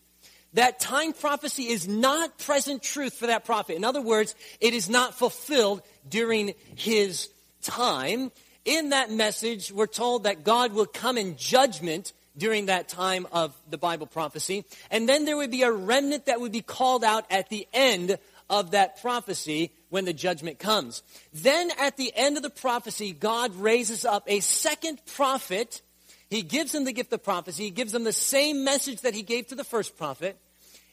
That 0.55 0.81
time 0.81 1.13
prophecy 1.13 1.69
is 1.69 1.87
not 1.87 2.39
present 2.39 2.83
truth 2.83 3.15
for 3.15 3.29
that 3.29 3.45
prophet. 3.45 3.77
In 3.77 3.85
other 3.85 4.03
words, 4.03 4.35
it 4.61 4.75
is 4.75 4.89
not 4.89 5.15
fulfilled 5.15 5.83
during 6.09 6.55
his 6.75 7.29
time. 7.63 8.33
In 8.65 8.91
that 8.91 9.11
message, 9.11 9.73
we're 9.73 9.87
told 9.87 10.25
that 10.25 10.45
God 10.45 10.73
will 10.73 10.87
come 10.87 11.17
in 11.17 11.37
judgment 11.37 12.13
during 12.37 12.67
that 12.67 12.89
time 12.89 13.27
of 13.33 13.55
the 13.69 13.79
Bible 13.79 14.07
prophecy. 14.07 14.65
And 14.91 15.09
then 15.09 15.25
there 15.25 15.37
would 15.37 15.51
be 15.51 15.63
a 15.63 15.73
remnant 15.73 16.27
that 16.27 16.41
would 16.41 16.53
be 16.53 16.63
called 16.63 17.05
out 17.05 17.27
at 17.31 17.49
the 17.49 17.67
end 17.73 18.19
of 18.49 18.73
that 18.73 19.01
prophecy 19.01 19.73
when 19.91 20.05
the 20.05 20.13
judgment 20.13 20.59
comes. 20.59 21.03
Then 21.33 21.71
at 21.79 21.97
the 21.97 22.13
end 22.15 22.37
of 22.37 22.43
the 22.43 22.51
prophecy, 22.51 23.13
God 23.13 23.55
raises 23.55 24.05
up 24.05 24.25
a 24.27 24.41
second 24.41 25.01
prophet. 25.15 25.83
He 26.31 26.43
gives 26.43 26.73
them 26.73 26.85
the 26.85 26.93
gift 26.93 27.13
of 27.13 27.23
prophecy. 27.25 27.65
He 27.65 27.71
gives 27.71 27.93
them 27.93 28.05
the 28.05 28.13
same 28.13 28.65
message 28.65 29.01
that 29.03 29.15
he 29.15 29.23
gave 29.23 29.49
to 29.49 29.57
the 29.57 29.65
first 29.65 29.99
prophet. 29.99 30.39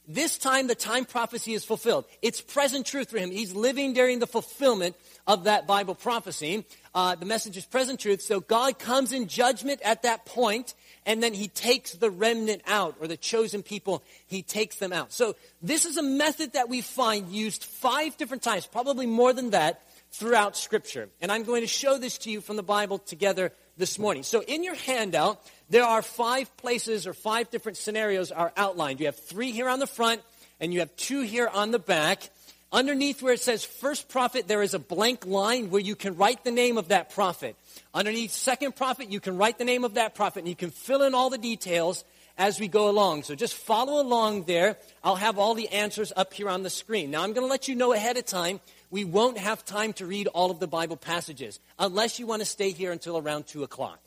This 0.10 0.38
time, 0.38 0.68
the 0.68 0.76
time 0.76 1.04
prophecy 1.04 1.54
is 1.54 1.66
fulfilled. 1.66 2.06
It's 2.22 2.40
present 2.40 2.86
truth 2.86 3.10
for 3.10 3.18
him. 3.18 3.30
He's 3.30 3.54
living 3.54 3.92
during 3.92 4.20
the 4.20 4.28
fulfillment 4.28 4.96
of 5.28 5.44
that 5.44 5.68
Bible 5.68 5.96
prophecy. 5.96 6.66
Uh, 6.96 7.16
the 7.16 7.26
message 7.26 7.58
is 7.58 7.66
present 7.66 8.00
truth. 8.00 8.22
So 8.22 8.40
God 8.40 8.80
comes 8.80 9.12
in 9.12 9.28
judgment 9.28 9.82
at 9.84 10.04
that 10.04 10.26
point, 10.26 10.76
and 11.06 11.22
then 11.22 11.34
he 11.34 11.50
takes 11.50 11.92
the 11.92 12.10
remnant 12.10 12.62
out, 12.66 12.96
or 13.02 13.08
the 13.08 13.18
chosen 13.18 13.64
people, 13.64 14.02
he 14.28 14.42
takes 14.42 14.78
them 14.78 14.94
out. 14.94 15.12
So 15.12 15.36
this 15.62 15.86
is 15.86 15.98
a 15.98 16.04
method 16.04 16.54
that 16.54 16.70
we 16.70 16.80
find 16.80 17.30
used 17.30 17.66
five 17.66 18.16
different 18.16 18.44
times, 18.44 18.66
probably 18.66 19.08
more 19.08 19.34
than 19.34 19.50
that, 19.50 19.82
throughout 20.12 20.56
Scripture. 20.56 21.10
And 21.20 21.34
I'm 21.34 21.44
going 21.44 21.62
to 21.62 21.68
show 21.68 21.98
this 21.98 22.18
to 22.20 22.32
you 22.32 22.40
from 22.40 22.56
the 22.56 22.64
Bible 22.64 22.98
together 22.98 23.52
this 23.78 24.00
morning. 24.00 24.24
So 24.24 24.42
in 24.42 24.64
your 24.64 24.76
handout, 24.76 25.42
there 25.70 25.84
are 25.84 26.02
five 26.02 26.56
places 26.58 27.08
or 27.08 27.14
five 27.14 27.50
different 27.50 27.78
scenarios 27.78 28.32
are 28.32 28.52
outlined. 28.58 29.00
You 29.00 29.06
have 29.06 29.16
three 29.16 29.52
here 29.52 29.70
on 29.70 29.80
the 29.80 29.88
front, 29.88 30.22
and 30.60 30.74
you 30.74 30.80
have 30.80 30.96
two 30.96 31.22
here 31.22 31.48
on 31.48 31.72
the 31.72 31.80
back. 31.80 32.30
Underneath 32.72 33.22
where 33.22 33.34
it 33.34 33.40
says 33.40 33.64
first 33.64 34.10
prophet, 34.10 34.48
there 34.48 34.62
is 34.62 34.74
a 34.74 34.80
blank 34.80 35.26
line 35.26 35.70
where 35.70 35.82
you 35.82 35.96
can 35.96 36.18
write 36.18 36.44
the 36.44 36.52
name 36.52 36.78
of 36.78 36.90
that 36.90 37.12
prophet. 37.12 37.56
Underneath 37.94 38.32
second 38.32 38.76
prophet, 38.76 39.10
you 39.10 39.20
can 39.20 39.38
write 39.38 39.58
the 39.58 39.66
name 39.66 39.84
of 39.84 39.94
that 39.94 40.16
prophet, 40.16 40.40
and 40.40 40.50
you 40.50 40.56
can 40.56 40.72
fill 40.72 41.04
in 41.04 41.16
all 41.16 41.30
the 41.30 41.38
details 41.38 42.04
as 42.38 42.60
we 42.60 42.68
go 42.68 42.90
along. 42.90 43.24
So 43.24 43.36
just 43.36 43.56
follow 43.56 44.02
along 44.02 44.44
there. 44.44 44.78
I'll 45.04 45.16
have 45.16 45.40
all 45.40 45.56
the 45.56 45.70
answers 45.70 46.14
up 46.16 46.34
here 46.34 46.50
on 46.50 46.64
the 46.64 46.70
screen. 46.70 47.12
Now 47.12 47.24
I'm 47.24 47.34
going 47.34 47.48
to 47.48 47.50
let 47.52 47.68
you 47.68 47.76
know 47.76 47.94
ahead 47.94 48.18
of 48.18 48.26
time 48.26 48.60
we 48.90 49.06
won't 49.06 49.38
have 49.38 49.66
time 49.66 49.94
to 49.94 50.06
read 50.06 50.28
all 50.28 50.52
of 50.52 50.60
the 50.60 50.68
Bible 50.68 50.98
passages 50.98 51.60
unless 51.78 52.20
you 52.20 52.28
want 52.28 52.42
to 52.42 52.46
stay 52.46 52.72
here 52.72 52.92
until 52.92 53.18
around 53.18 53.48
2 53.48 53.64
o'clock. 53.64 54.00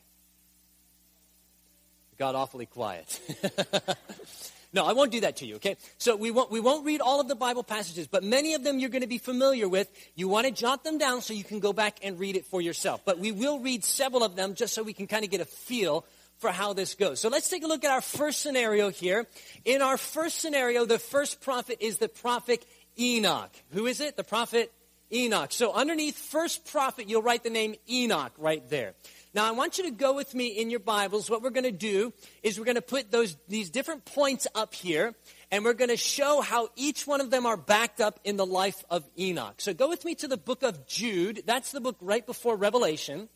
Got 2.19 2.35
awfully 2.35 2.67
quiet. 2.67 3.21
no, 4.73 4.85
I 4.85 4.93
won't 4.93 5.11
do 5.11 5.21
that 5.21 5.37
to 5.39 5.47
you, 5.47 5.57
okay? 5.57 5.77
So 5.99 6.17
we 6.17 6.31
won't, 6.31 6.51
we 6.51 6.61
won't 6.61 6.85
read 6.85 7.01
all 7.01 7.21
of 7.21 7.29
the 7.29 7.35
Bible 7.35 7.63
passages, 7.63 8.07
but 8.07 8.23
many 8.23 8.55
of 8.55 8.63
them 8.63 8.79
you're 8.79 8.91
going 8.91 9.03
to 9.03 9.09
be 9.09 9.19
familiar 9.19 9.69
with. 9.69 9.91
You 10.15 10.29
want 10.29 10.47
to 10.47 10.53
jot 10.53 10.85
them 10.85 10.99
down 10.99 11.23
so 11.23 11.33
you 11.33 11.45
can 11.45 11.61
go 11.61 11.73
back 11.73 11.99
and 12.03 12.19
read 12.19 12.37
it 12.37 12.45
for 12.45 12.61
yourself. 12.61 13.03
But 13.05 13.19
we 13.19 13.33
will 13.33 13.59
read 13.61 13.85
several 13.85 14.23
of 14.23 14.37
them 14.37 14.55
just 14.55 14.75
so 14.75 14.83
we 14.83 14.93
can 14.93 15.07
kind 15.07 15.25
of 15.25 15.31
get 15.31 15.41
a 15.41 15.47
feel 15.47 16.05
for 16.41 16.51
how 16.51 16.73
this 16.73 16.95
goes. 16.95 17.21
So 17.21 17.29
let's 17.29 17.49
take 17.49 17.65
a 17.65 17.67
look 17.67 17.85
at 17.85 17.91
our 17.91 18.01
first 18.01 18.41
scenario 18.41 18.91
here. 18.91 19.27
In 19.65 19.83
our 19.83 19.99
first 19.99 20.39
scenario, 20.39 20.87
the 20.87 20.99
first 20.99 21.43
prophet 21.43 21.79
is 21.81 21.99
the 21.99 22.09
prophet 22.09 22.65
Enoch. 22.99 23.51
Who 23.73 23.87
is 23.87 24.01
it? 24.01 24.17
The 24.17 24.25
prophet 24.25 24.73
Enoch. 25.13 25.53
So 25.53 25.73
underneath 25.73 26.17
first 26.17 26.65
prophet, 26.71 27.09
you'll 27.09 27.23
write 27.23 27.43
the 27.43 27.51
name 27.51 27.75
Enoch 27.89 28.33
right 28.39 28.69
there. 28.71 28.95
Now 29.35 29.47
I 29.47 29.53
want 29.53 29.79
you 29.79 29.85
to 29.85 29.91
go 29.91 30.15
with 30.15 30.35
me 30.35 30.49
in 30.49 30.71
your 30.71 30.81
Bibles. 30.81 31.31
What 31.31 31.43
we're 31.43 31.51
going 31.51 31.65
to 31.65 31.73
do 31.73 32.13
is 32.43 32.59
we're 32.59 32.65
going 32.65 32.75
to 32.77 32.83
put 32.83 33.11
those 33.11 33.37
these 33.49 33.71
different 33.71 34.05
points 34.05 34.47
up 34.55 34.75
here 34.75 35.15
and 35.51 35.65
we're 35.65 35.75
going 35.75 35.91
to 35.91 35.97
show 35.97 36.41
how 36.41 36.69
each 36.77 37.07
one 37.07 37.21
of 37.21 37.31
them 37.31 37.47
are 37.47 37.57
backed 37.57 38.01
up 38.01 38.19
in 38.25 38.37
the 38.37 38.47
life 38.47 38.85
of 38.91 39.05
Enoch. 39.19 39.61
So 39.61 39.75
go 39.75 39.89
with 39.89 40.05
me 40.05 40.15
to 40.17 40.29
the 40.29 40.37
book 40.37 40.63
of 40.63 40.87
Jude. 40.87 41.43
That's 41.47 41.73
the 41.73 41.81
book 41.81 41.97
right 42.01 42.25
before 42.25 42.57
Revelation. 42.57 43.29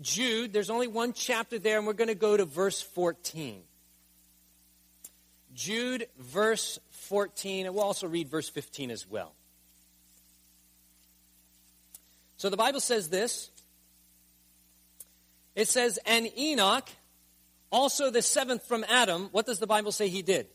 Jude, 0.00 0.52
there's 0.52 0.70
only 0.70 0.88
one 0.88 1.12
chapter 1.12 1.58
there 1.58 1.78
and 1.78 1.86
we're 1.86 1.92
going 1.92 2.08
to 2.08 2.14
go 2.14 2.36
to 2.36 2.44
verse 2.44 2.80
14. 2.80 3.62
Jude 5.54 6.06
verse 6.18 6.78
14, 7.08 7.66
and 7.66 7.74
we'll 7.74 7.84
also 7.84 8.06
read 8.06 8.28
verse 8.28 8.48
15 8.48 8.90
as 8.90 9.06
well. 9.08 9.34
So 12.36 12.50
the 12.50 12.56
Bible 12.56 12.80
says 12.80 13.08
this 13.08 13.50
it 15.54 15.66
says, 15.68 15.98
And 16.06 16.30
Enoch, 16.38 16.88
also 17.70 18.10
the 18.10 18.22
seventh 18.22 18.64
from 18.66 18.84
Adam, 18.88 19.28
what 19.32 19.44
does 19.44 19.58
the 19.58 19.66
Bible 19.66 19.90
say 19.90 20.08
he 20.08 20.22
did? 20.22 20.46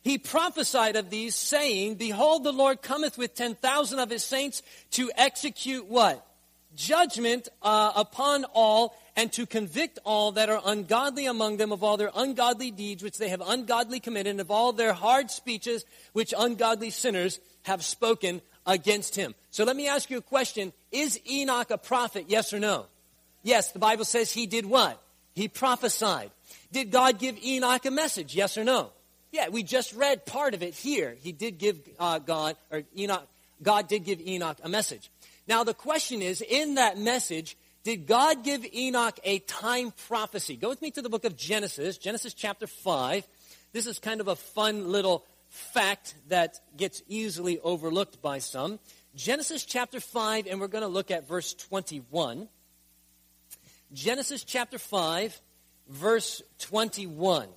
He 0.00 0.18
prophesied 0.18 0.96
of 0.96 1.10
these, 1.10 1.36
saying, 1.36 1.96
Behold, 1.96 2.42
the 2.42 2.52
Lord 2.52 2.82
cometh 2.82 3.18
with 3.18 3.34
ten 3.34 3.54
thousand 3.54 3.98
of 3.98 4.10
his 4.10 4.24
saints 4.24 4.62
to 4.92 5.12
execute 5.16 5.86
what? 5.86 6.26
Judgment 6.74 7.48
uh, 7.62 7.92
upon 7.94 8.44
all 8.54 8.96
and 9.16 9.32
to 9.32 9.46
convict 9.46 9.98
all 10.04 10.32
that 10.32 10.48
are 10.48 10.60
ungodly 10.64 11.26
among 11.26 11.58
them 11.58 11.72
of 11.72 11.84
all 11.84 11.96
their 11.96 12.10
ungodly 12.14 12.70
deeds 12.70 13.02
which 13.02 13.18
they 13.18 13.28
have 13.28 13.42
ungodly 13.44 14.00
committed, 14.00 14.30
and 14.30 14.40
of 14.40 14.50
all 14.50 14.72
their 14.72 14.92
hard 14.92 15.30
speeches 15.30 15.84
which 16.12 16.32
ungodly 16.36 16.90
sinners 16.90 17.40
have 17.62 17.84
spoken 17.84 18.40
against 18.66 19.14
him. 19.14 19.34
So 19.50 19.64
let 19.64 19.76
me 19.76 19.88
ask 19.88 20.10
you 20.10 20.18
a 20.18 20.22
question. 20.22 20.72
Is 20.90 21.20
Enoch 21.28 21.70
a 21.70 21.78
prophet? 21.78 22.26
Yes 22.28 22.52
or 22.52 22.60
no? 22.60 22.86
Yes, 23.42 23.72
the 23.72 23.78
Bible 23.78 24.04
says 24.04 24.32
he 24.32 24.46
did 24.46 24.66
what? 24.66 25.00
He 25.34 25.48
prophesied. 25.48 26.30
Did 26.70 26.90
God 26.90 27.18
give 27.18 27.42
Enoch 27.44 27.84
a 27.84 27.90
message? 27.90 28.34
Yes 28.34 28.56
or 28.56 28.64
no? 28.64 28.90
Yeah, 29.32 29.48
we 29.48 29.62
just 29.62 29.94
read 29.94 30.26
part 30.26 30.54
of 30.54 30.62
it 30.62 30.74
here. 30.74 31.16
He 31.22 31.32
did 31.32 31.58
give 31.58 31.80
uh, 31.98 32.18
God, 32.18 32.56
or 32.70 32.82
Enoch, 32.96 33.26
God 33.62 33.88
did 33.88 34.04
give 34.04 34.20
Enoch 34.20 34.58
a 34.62 34.68
message. 34.68 35.10
Now 35.48 35.64
the 35.64 35.74
question 35.74 36.22
is, 36.22 36.40
in 36.40 36.76
that 36.76 36.98
message, 36.98 37.56
did 37.84 38.06
God 38.06 38.44
give 38.44 38.64
Enoch 38.72 39.18
a 39.24 39.40
time 39.40 39.92
prophecy? 40.08 40.56
Go 40.56 40.68
with 40.68 40.80
me 40.82 40.90
to 40.92 41.02
the 41.02 41.08
book 41.08 41.24
of 41.24 41.36
Genesis, 41.36 41.98
Genesis 41.98 42.32
chapter 42.32 42.66
5. 42.66 43.26
This 43.72 43.86
is 43.86 43.98
kind 43.98 44.20
of 44.20 44.28
a 44.28 44.36
fun 44.36 44.92
little 44.92 45.24
fact 45.48 46.14
that 46.28 46.60
gets 46.76 47.02
easily 47.08 47.58
overlooked 47.60 48.22
by 48.22 48.38
some. 48.38 48.78
Genesis 49.16 49.64
chapter 49.64 49.98
5, 49.98 50.46
and 50.46 50.60
we're 50.60 50.68
going 50.68 50.82
to 50.82 50.88
look 50.88 51.10
at 51.10 51.26
verse 51.26 51.54
21. 51.54 52.48
Genesis 53.92 54.44
chapter 54.44 54.78
5, 54.78 55.40
verse 55.88 56.40
21. 56.60 57.48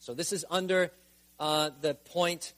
So 0.00 0.12
this 0.12 0.32
is 0.32 0.44
under 0.50 0.90
uh, 1.38 1.70
the 1.80 1.94
point 1.94 2.52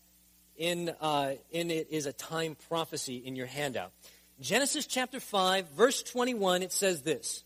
in, 0.56 0.90
uh, 1.00 1.34
in 1.50 1.70
it 1.70 1.88
is 1.90 2.06
a 2.06 2.12
time 2.12 2.56
prophecy 2.68 3.16
in 3.16 3.36
your 3.36 3.46
handout. 3.46 3.92
Genesis 4.40 4.86
chapter 4.86 5.20
5, 5.20 5.70
verse 5.70 6.02
21, 6.02 6.62
it 6.62 6.72
says 6.72 7.02
this 7.02 7.44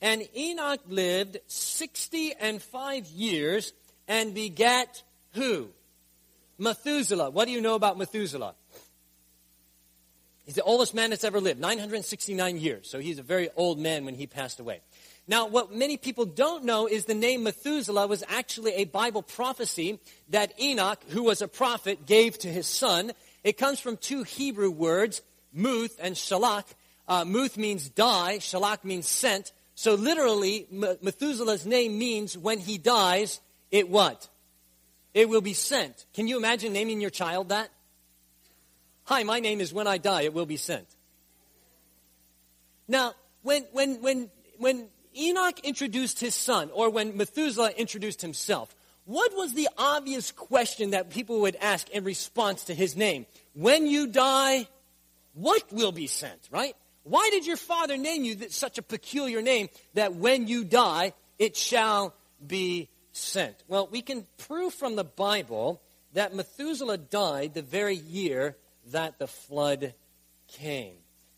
And 0.00 0.26
Enoch 0.36 0.80
lived 0.88 1.38
60 1.46 2.34
and 2.40 2.62
5 2.62 3.06
years 3.08 3.72
and 4.08 4.34
begat 4.34 5.02
who? 5.32 5.68
Methuselah. 6.58 7.30
What 7.30 7.46
do 7.46 7.52
you 7.52 7.60
know 7.60 7.74
about 7.74 7.98
Methuselah? 7.98 8.54
He's 10.44 10.54
the 10.54 10.62
oldest 10.62 10.94
man 10.94 11.10
that's 11.10 11.24
ever 11.24 11.40
lived, 11.40 11.58
969 11.58 12.58
years. 12.58 12.88
So 12.88 12.98
he's 12.98 13.18
a 13.18 13.22
very 13.22 13.48
old 13.56 13.78
man 13.78 14.04
when 14.04 14.14
he 14.14 14.26
passed 14.26 14.60
away. 14.60 14.80
Now, 15.26 15.46
what 15.46 15.74
many 15.74 15.96
people 15.96 16.26
don't 16.26 16.64
know 16.64 16.86
is 16.86 17.06
the 17.06 17.14
name 17.14 17.44
Methuselah 17.44 18.06
was 18.06 18.22
actually 18.28 18.74
a 18.74 18.84
Bible 18.84 19.22
prophecy 19.22 19.98
that 20.28 20.52
Enoch, 20.60 21.02
who 21.08 21.22
was 21.22 21.40
a 21.40 21.48
prophet, 21.48 22.04
gave 22.04 22.38
to 22.40 22.48
his 22.48 22.66
son. 22.66 23.12
It 23.42 23.56
comes 23.56 23.80
from 23.80 23.96
two 23.96 24.22
Hebrew 24.22 24.70
words, 24.70 25.22
Muth 25.54 25.98
and 26.00 26.14
Shalach. 26.14 26.66
Uh, 27.06 27.24
Muth 27.24 27.56
means 27.56 27.88
die, 27.88 28.38
Shalach 28.40 28.84
means 28.84 29.08
sent. 29.08 29.52
So 29.74 29.94
literally, 29.94 30.66
Methuselah's 30.70 31.64
name 31.64 31.98
means 31.98 32.36
when 32.36 32.58
he 32.58 32.78
dies, 32.78 33.40
it 33.70 33.88
what? 33.88 34.28
It 35.14 35.28
will 35.28 35.40
be 35.40 35.54
sent. 35.54 36.06
Can 36.12 36.28
you 36.28 36.36
imagine 36.36 36.72
naming 36.72 37.00
your 37.00 37.10
child 37.10 37.48
that? 37.50 37.70
Hi, 39.04 39.22
my 39.22 39.40
name 39.40 39.60
is 39.60 39.72
When 39.72 39.86
I 39.86 39.98
Die, 39.98 40.22
It 40.22 40.34
Will 40.34 40.46
Be 40.46 40.56
Sent. 40.56 40.86
Now, 42.88 43.14
when, 43.42 43.64
when, 43.72 44.00
when, 44.00 44.30
when 44.58 44.88
Enoch 45.16 45.60
introduced 45.60 46.20
his 46.20 46.34
son, 46.34 46.70
or 46.72 46.90
when 46.90 47.16
Methuselah 47.16 47.72
introduced 47.76 48.22
himself, 48.22 48.74
what 49.04 49.36
was 49.36 49.52
the 49.52 49.68
obvious 49.76 50.32
question 50.32 50.90
that 50.90 51.10
people 51.10 51.40
would 51.40 51.56
ask 51.56 51.90
in 51.90 52.04
response 52.04 52.64
to 52.64 52.74
his 52.74 52.96
name? 52.96 53.26
When 53.52 53.86
you 53.86 54.06
die, 54.06 54.68
what 55.34 55.62
will 55.72 55.92
be 55.92 56.06
sent, 56.06 56.48
right? 56.50 56.74
Why 57.02 57.28
did 57.30 57.46
your 57.46 57.56
father 57.56 57.96
name 57.96 58.24
you 58.24 58.48
such 58.48 58.78
a 58.78 58.82
peculiar 58.82 59.42
name 59.42 59.68
that 59.92 60.14
when 60.14 60.48
you 60.48 60.64
die, 60.64 61.12
it 61.38 61.56
shall 61.56 62.14
be 62.44 62.88
sent? 63.12 63.56
Well, 63.68 63.88
we 63.90 64.00
can 64.00 64.26
prove 64.38 64.72
from 64.72 64.96
the 64.96 65.04
Bible 65.04 65.82
that 66.14 66.34
Methuselah 66.34 66.98
died 66.98 67.54
the 67.54 67.62
very 67.62 67.96
year 67.96 68.56
that 68.92 69.18
the 69.18 69.26
flood 69.26 69.94
came. 70.48 70.94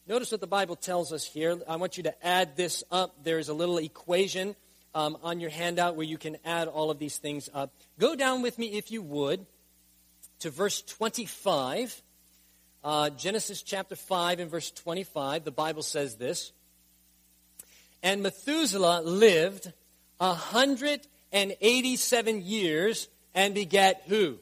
Notice 0.06 0.30
what 0.30 0.40
the 0.40 0.46
Bible 0.46 0.76
tells 0.76 1.12
us 1.12 1.24
here. 1.24 1.58
I 1.68 1.76
want 1.76 1.96
you 1.96 2.04
to 2.04 2.26
add 2.26 2.56
this 2.56 2.84
up. 2.92 3.24
There's 3.24 3.48
a 3.48 3.54
little 3.54 3.78
equation 3.78 4.54
um, 4.94 5.18
on 5.22 5.40
your 5.40 5.50
handout 5.50 5.96
where 5.96 6.06
you 6.06 6.16
can 6.16 6.36
add 6.44 6.68
all 6.68 6.90
of 6.90 6.98
these 6.98 7.18
things 7.18 7.50
up. 7.52 7.72
Go 7.98 8.14
down 8.14 8.40
with 8.40 8.56
me, 8.56 8.78
if 8.78 8.92
you 8.92 9.02
would, 9.02 9.44
to 10.40 10.50
verse 10.50 10.80
25. 10.82 12.02
Uh, 12.86 13.10
Genesis 13.10 13.60
chapter 13.62 13.94
5 13.96 14.38
and 14.38 14.48
verse 14.48 14.70
25. 14.70 15.42
The 15.42 15.50
Bible 15.50 15.82
says 15.82 16.14
this 16.14 16.52
And 18.00 18.22
Methuselah 18.22 19.02
lived 19.02 19.72
187 20.18 22.42
years 22.42 23.08
and 23.34 23.56
begat 23.56 24.02
who? 24.06 24.38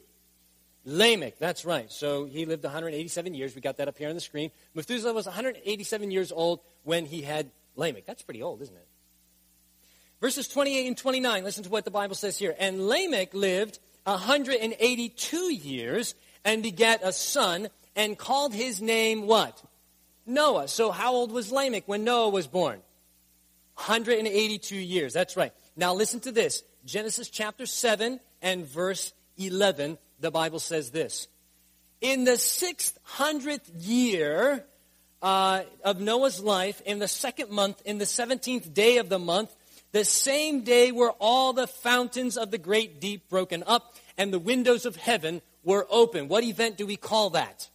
Lamech. 0.85 1.39
That's 1.39 1.65
right. 1.65 1.91
So 1.91 2.25
he 2.25 2.45
lived 2.45 2.63
187 2.63 3.33
years. 3.33 3.55
We 3.55 3.61
got 3.61 3.77
that 3.77 3.87
up 3.87 3.97
here 3.97 4.09
on 4.09 4.15
the 4.15 4.21
screen. 4.21 4.51
Methuselah 4.75 5.13
was 5.13 5.25
187 5.25 6.11
years 6.11 6.31
old 6.31 6.59
when 6.83 7.07
he 7.07 7.23
had 7.23 7.49
Lamech. 7.75 8.05
That's 8.05 8.21
pretty 8.21 8.43
old, 8.43 8.61
isn't 8.61 8.75
it? 8.75 8.87
Verses 10.21 10.47
28 10.47 10.85
and 10.85 10.95
29, 10.95 11.43
listen 11.43 11.63
to 11.63 11.71
what 11.71 11.83
the 11.83 11.89
Bible 11.89 12.13
says 12.13 12.37
here. 12.37 12.55
And 12.59 12.87
Lamech 12.87 13.33
lived 13.33 13.79
182 14.03 15.51
years 15.51 16.13
and 16.43 16.61
begat 16.61 16.99
a 17.01 17.11
son 17.11 17.69
and 17.95 18.17
called 18.17 18.53
his 18.53 18.81
name 18.81 19.27
what? 19.27 19.61
Noah. 20.25 20.67
So 20.67 20.91
how 20.91 21.13
old 21.13 21.31
was 21.31 21.51
Lamech 21.51 21.83
when 21.87 22.03
Noah 22.03 22.29
was 22.29 22.47
born? 22.47 22.79
182 23.75 24.75
years. 24.75 25.13
That's 25.13 25.37
right. 25.37 25.53
Now 25.75 25.93
listen 25.93 26.19
to 26.21 26.31
this. 26.31 26.63
Genesis 26.85 27.29
chapter 27.29 27.65
7 27.65 28.19
and 28.41 28.65
verse 28.65 29.13
11, 29.37 29.97
the 30.19 30.31
Bible 30.31 30.59
says 30.59 30.91
this. 30.91 31.27
In 32.01 32.23
the 32.23 32.33
600th 32.33 33.61
year 33.75 34.65
uh, 35.21 35.63
of 35.83 35.99
Noah's 35.99 36.39
life, 36.39 36.81
in 36.85 36.99
the 36.99 37.07
second 37.07 37.49
month, 37.49 37.81
in 37.85 37.97
the 37.97 38.05
17th 38.05 38.73
day 38.73 38.97
of 38.97 39.09
the 39.09 39.19
month, 39.19 39.55
the 39.91 40.05
same 40.05 40.63
day 40.63 40.91
were 40.91 41.11
all 41.19 41.53
the 41.53 41.67
fountains 41.67 42.37
of 42.37 42.51
the 42.51 42.57
great 42.57 42.99
deep 42.99 43.29
broken 43.29 43.63
up 43.65 43.95
and 44.17 44.31
the 44.31 44.39
windows 44.39 44.85
of 44.85 44.95
heaven 44.95 45.41
were 45.63 45.87
open. 45.89 46.27
What 46.27 46.43
event 46.43 46.77
do 46.77 46.85
we 46.85 46.97
call 46.97 47.31
that? 47.31 47.69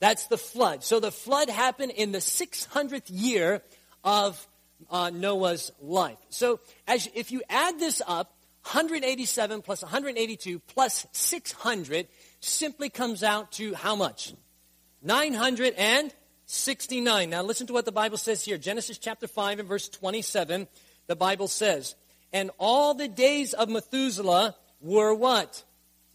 That's 0.00 0.26
the 0.26 0.38
flood. 0.38 0.84
So 0.84 1.00
the 1.00 1.10
flood 1.10 1.50
happened 1.50 1.92
in 1.92 2.12
the 2.12 2.18
600th 2.18 3.08
year 3.08 3.62
of 4.04 4.46
uh, 4.90 5.10
Noah's 5.10 5.72
life. 5.80 6.18
So 6.28 6.60
as 6.86 7.08
if 7.14 7.32
you 7.32 7.42
add 7.48 7.78
this 7.78 8.02
up, 8.06 8.34
187 8.64 9.62
plus 9.62 9.82
182 9.82 10.58
plus 10.60 11.06
600 11.12 12.06
simply 12.40 12.90
comes 12.90 13.22
out 13.22 13.52
to 13.52 13.72
how 13.74 13.94
much? 13.96 14.34
969. 15.02 17.30
Now 17.30 17.42
listen 17.42 17.66
to 17.68 17.72
what 17.72 17.86
the 17.86 17.92
Bible 17.92 18.18
says 18.18 18.44
here. 18.44 18.58
Genesis 18.58 18.98
chapter 18.98 19.26
5 19.26 19.60
and 19.60 19.68
verse 19.68 19.88
27 19.88 20.68
the 21.06 21.16
Bible 21.16 21.48
says. 21.48 21.94
And 22.32 22.50
all 22.58 22.94
the 22.94 23.08
days 23.08 23.54
of 23.54 23.68
Methuselah 23.68 24.54
were 24.80 25.12
what? 25.14 25.64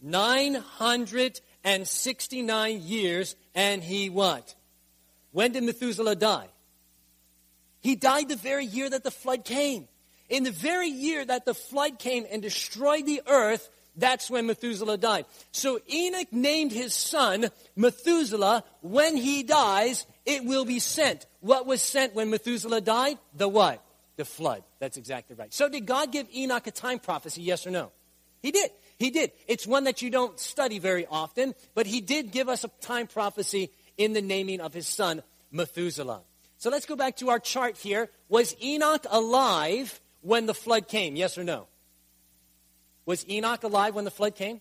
969 0.00 2.80
years, 2.80 3.36
and 3.54 3.82
he 3.82 4.10
what? 4.10 4.54
When 5.32 5.52
did 5.52 5.64
Methuselah 5.64 6.16
die? 6.16 6.48
He 7.80 7.96
died 7.96 8.28
the 8.28 8.36
very 8.36 8.64
year 8.64 8.88
that 8.88 9.04
the 9.04 9.10
flood 9.10 9.44
came. 9.44 9.88
In 10.28 10.44
the 10.44 10.50
very 10.50 10.88
year 10.88 11.24
that 11.24 11.44
the 11.44 11.54
flood 11.54 11.98
came 11.98 12.24
and 12.30 12.40
destroyed 12.40 13.04
the 13.04 13.22
earth, 13.26 13.68
that's 13.96 14.30
when 14.30 14.46
Methuselah 14.46 14.98
died. 14.98 15.26
So 15.52 15.80
Enoch 15.92 16.32
named 16.32 16.72
his 16.72 16.94
son 16.94 17.50
Methuselah. 17.76 18.64
When 18.80 19.16
he 19.16 19.42
dies, 19.42 20.06
it 20.24 20.44
will 20.44 20.64
be 20.64 20.78
sent. 20.78 21.26
What 21.40 21.66
was 21.66 21.82
sent 21.82 22.14
when 22.14 22.30
Methuselah 22.30 22.80
died? 22.80 23.18
The 23.36 23.48
what? 23.48 23.84
the 24.16 24.24
flood. 24.24 24.62
That's 24.78 24.96
exactly 24.96 25.36
right. 25.36 25.52
So, 25.52 25.68
did 25.68 25.86
God 25.86 26.12
give 26.12 26.26
Enoch 26.34 26.66
a 26.66 26.70
time 26.70 26.98
prophecy, 26.98 27.42
yes 27.42 27.66
or 27.66 27.70
no? 27.70 27.90
He 28.42 28.50
did. 28.50 28.70
He 28.98 29.10
did. 29.10 29.32
It's 29.48 29.66
one 29.66 29.84
that 29.84 30.02
you 30.02 30.10
don't 30.10 30.38
study 30.38 30.78
very 30.78 31.06
often, 31.06 31.54
but 31.74 31.86
he 31.86 32.00
did 32.00 32.30
give 32.30 32.48
us 32.48 32.64
a 32.64 32.68
time 32.80 33.06
prophecy 33.06 33.70
in 33.96 34.12
the 34.12 34.22
naming 34.22 34.60
of 34.60 34.72
his 34.72 34.86
son, 34.86 35.22
Methuselah. 35.50 36.20
So, 36.58 36.70
let's 36.70 36.86
go 36.86 36.96
back 36.96 37.16
to 37.16 37.30
our 37.30 37.38
chart 37.38 37.76
here. 37.76 38.08
Was 38.28 38.56
Enoch 38.62 39.04
alive 39.10 40.00
when 40.22 40.46
the 40.46 40.54
flood 40.54 40.88
came, 40.88 41.16
yes 41.16 41.36
or 41.36 41.44
no? 41.44 41.66
Was 43.06 43.28
Enoch 43.28 43.64
alive 43.64 43.94
when 43.94 44.04
the 44.04 44.10
flood 44.10 44.34
came? 44.34 44.60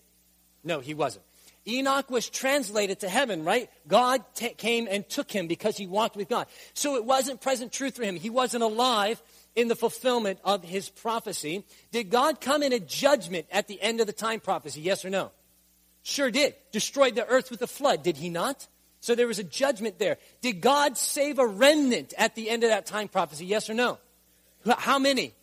No, 0.63 0.79
he 0.79 0.93
wasn't. 0.93 1.25
Enoch 1.65 2.09
was 2.09 2.29
translated 2.29 2.99
to 3.01 3.09
heaven, 3.09 3.45
right? 3.45 3.69
God 3.87 4.21
t- 4.35 4.49
came 4.49 4.87
and 4.89 5.07
took 5.07 5.31
him 5.31 5.47
because 5.47 5.77
he 5.77 5.87
walked 5.87 6.17
with 6.17 6.27
God. 6.27 6.47
So 6.73 6.95
it 6.97 7.05
wasn't 7.05 7.39
present 7.39 7.71
truth 7.71 7.95
for 7.95 8.03
him. 8.03 8.17
He 8.17 8.29
wasn't 8.29 8.63
alive 8.63 9.21
in 9.55 9.67
the 9.67 9.75
fulfillment 9.75 10.39
of 10.43 10.63
his 10.63 10.89
prophecy. 10.89 11.63
Did 11.91 12.09
God 12.09 12.41
come 12.41 12.63
in 12.63 12.73
a 12.73 12.79
judgment 12.79 13.45
at 13.51 13.67
the 13.67 13.81
end 13.81 13.99
of 13.99 14.07
the 14.07 14.13
time 14.13 14.39
prophecy? 14.39 14.81
Yes 14.81 15.05
or 15.05 15.09
no? 15.09 15.31
Sure 16.01 16.31
did. 16.31 16.55
Destroyed 16.71 17.15
the 17.15 17.25
earth 17.27 17.51
with 17.51 17.61
a 17.61 17.67
flood, 17.67 18.03
did 18.03 18.17
he 18.17 18.29
not? 18.29 18.67
So 18.99 19.15
there 19.15 19.27
was 19.27 19.39
a 19.39 19.43
judgment 19.43 19.99
there. 19.99 20.17
Did 20.41 20.61
God 20.61 20.97
save 20.97 21.39
a 21.39 21.45
remnant 21.45 22.13
at 22.17 22.35
the 22.35 22.49
end 22.49 22.63
of 22.63 22.69
that 22.69 22.85
time 22.85 23.07
prophecy? 23.07 23.45
Yes 23.45 23.69
or 23.69 23.73
no? 23.73 23.99
How 24.65 24.97
many? 24.97 25.33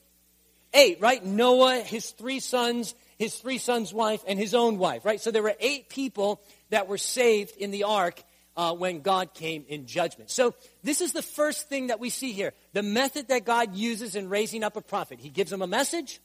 Eight, 0.72 1.00
right? 1.00 1.24
Noah, 1.24 1.80
his 1.80 2.10
three 2.10 2.40
sons, 2.40 2.94
his 3.18 3.36
three 3.36 3.58
sons' 3.58 3.92
wife, 3.92 4.22
and 4.26 4.38
his 4.38 4.54
own 4.54 4.78
wife, 4.78 5.04
right? 5.04 5.20
So 5.20 5.30
there 5.30 5.42
were 5.42 5.56
eight 5.60 5.88
people 5.88 6.40
that 6.70 6.88
were 6.88 6.98
saved 6.98 7.56
in 7.56 7.70
the 7.70 7.84
ark 7.84 8.22
uh, 8.56 8.74
when 8.74 9.00
God 9.00 9.34
came 9.34 9.64
in 9.68 9.86
judgment. 9.86 10.30
So, 10.30 10.54
this 10.82 11.00
is 11.00 11.12
the 11.12 11.22
first 11.22 11.68
thing 11.68 11.88
that 11.88 12.00
we 12.00 12.10
see 12.10 12.32
here 12.32 12.52
the 12.72 12.82
method 12.82 13.28
that 13.28 13.44
God 13.44 13.74
uses 13.74 14.14
in 14.14 14.28
raising 14.28 14.64
up 14.64 14.76
a 14.76 14.80
prophet. 14.80 15.20
He 15.20 15.28
gives 15.28 15.52
him 15.52 15.62
a 15.62 15.66
message. 15.66 16.20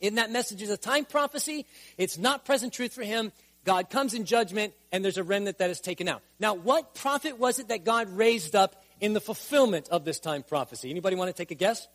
In 0.00 0.16
that 0.16 0.30
message 0.30 0.60
is 0.60 0.68
a 0.68 0.76
time 0.76 1.06
prophecy. 1.06 1.64
It's 1.96 2.18
not 2.18 2.44
present 2.44 2.72
truth 2.72 2.92
for 2.92 3.02
him. 3.02 3.32
God 3.64 3.90
comes 3.90 4.14
in 4.14 4.26
judgment, 4.26 4.74
and 4.92 5.02
there's 5.02 5.18
a 5.18 5.24
remnant 5.24 5.58
that 5.58 5.70
is 5.70 5.80
taken 5.80 6.08
out. 6.08 6.22
Now, 6.38 6.54
what 6.54 6.94
prophet 6.94 7.38
was 7.38 7.58
it 7.58 7.68
that 7.68 7.84
God 7.84 8.08
raised 8.10 8.54
up 8.54 8.84
in 9.00 9.12
the 9.12 9.20
fulfillment 9.20 9.88
of 9.88 10.04
this 10.04 10.20
time 10.20 10.42
prophecy? 10.42 10.90
Anybody 10.90 11.16
want 11.16 11.34
to 11.34 11.36
take 11.36 11.50
a 11.50 11.56
guess? 11.56 11.88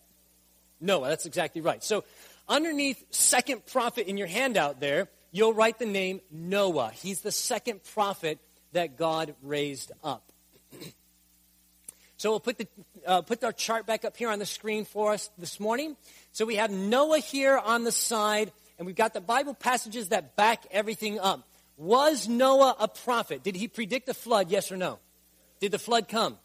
Noah, 0.82 1.10
that's 1.10 1.26
exactly 1.26 1.62
right. 1.62 1.84
So, 1.84 2.04
underneath 2.50 3.02
second 3.12 3.66
prophet 3.68 4.08
in 4.08 4.18
your 4.18 4.28
handout 4.28 4.80
there, 4.80 5.08
you'll 5.32 5.54
write 5.54 5.80
the 5.80 5.86
name 5.86 6.20
Noah. 6.30 6.92
He's 6.94 7.22
the 7.22 7.32
second 7.32 7.82
prophet 7.94 8.40
that 8.74 8.98
God 8.98 9.36
raised 9.42 9.92
up. 10.04 10.32
so 12.18 12.32
we'll 12.32 12.40
put, 12.40 12.58
the, 12.58 12.68
uh, 13.06 13.22
put 13.22 13.44
our 13.44 13.52
chart 13.52 13.86
back 13.86 14.06
up 14.06 14.18
here 14.18 14.30
on 14.30 14.40
the 14.40 14.46
screen 14.46 14.86
for 14.86 15.14
us 15.14 15.30
this 15.38 15.60
morning. 15.60 15.96
So 16.32 16.46
we 16.46 16.56
have 16.56 16.72
Noah 16.72 17.20
here 17.20 17.58
on 17.58 17.84
the 17.84 17.92
side, 17.92 18.52
and 18.78 18.86
we've 18.86 18.96
got 18.96 19.14
the 19.14 19.22
Bible 19.22 19.54
passages 19.54 20.10
that 20.10 20.36
back 20.36 20.66
everything 20.72 21.20
up. 21.20 21.48
Was 21.78 22.28
Noah 22.28 22.76
a 22.80 22.88
prophet? 22.88 23.44
Did 23.44 23.56
he 23.56 23.68
predict 23.68 24.06
the 24.06 24.14
flood, 24.14 24.52
yes 24.52 24.72
or 24.72 24.78
no? 24.78 25.00
Did 25.60 25.72
the 25.72 25.80
flood 25.80 26.08
come? 26.08 26.38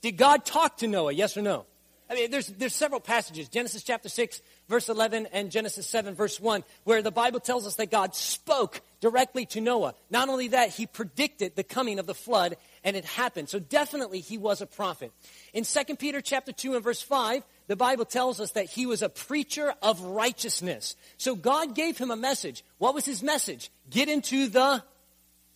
Did 0.00 0.16
God 0.16 0.44
talk 0.44 0.78
to 0.78 0.86
Noah, 0.86 1.12
yes 1.12 1.36
or 1.36 1.42
no? 1.42 1.66
I 2.10 2.14
mean, 2.14 2.30
there's, 2.30 2.46
there's 2.46 2.74
several 2.74 3.00
passages. 3.00 3.48
Genesis 3.48 3.82
chapter 3.82 4.08
6, 4.08 4.40
verse 4.68 4.88
11, 4.88 5.28
and 5.32 5.50
Genesis 5.50 5.86
7, 5.86 6.14
verse 6.14 6.40
1, 6.40 6.64
where 6.84 7.02
the 7.02 7.10
Bible 7.10 7.40
tells 7.40 7.66
us 7.66 7.76
that 7.76 7.90
God 7.90 8.14
spoke 8.14 8.80
directly 9.00 9.46
to 9.46 9.60
Noah. 9.60 9.94
Not 10.10 10.28
only 10.28 10.48
that, 10.48 10.70
he 10.70 10.86
predicted 10.86 11.54
the 11.54 11.64
coming 11.64 11.98
of 11.98 12.06
the 12.06 12.14
flood, 12.14 12.56
and 12.84 12.96
it 12.96 13.04
happened. 13.04 13.48
So 13.48 13.58
definitely 13.58 14.20
he 14.20 14.38
was 14.38 14.60
a 14.60 14.66
prophet. 14.66 15.12
In 15.52 15.64
2 15.64 15.96
Peter 15.96 16.20
chapter 16.20 16.52
2 16.52 16.74
and 16.74 16.84
verse 16.84 17.02
5, 17.02 17.44
the 17.68 17.76
Bible 17.76 18.04
tells 18.04 18.40
us 18.40 18.52
that 18.52 18.66
he 18.66 18.86
was 18.86 19.02
a 19.02 19.08
preacher 19.08 19.74
of 19.82 20.00
righteousness. 20.00 20.96
So 21.16 21.36
God 21.36 21.74
gave 21.74 21.98
him 21.98 22.10
a 22.10 22.16
message. 22.16 22.64
What 22.78 22.94
was 22.94 23.04
his 23.04 23.22
message? 23.22 23.70
Get 23.90 24.08
into 24.08 24.48
the 24.48 24.82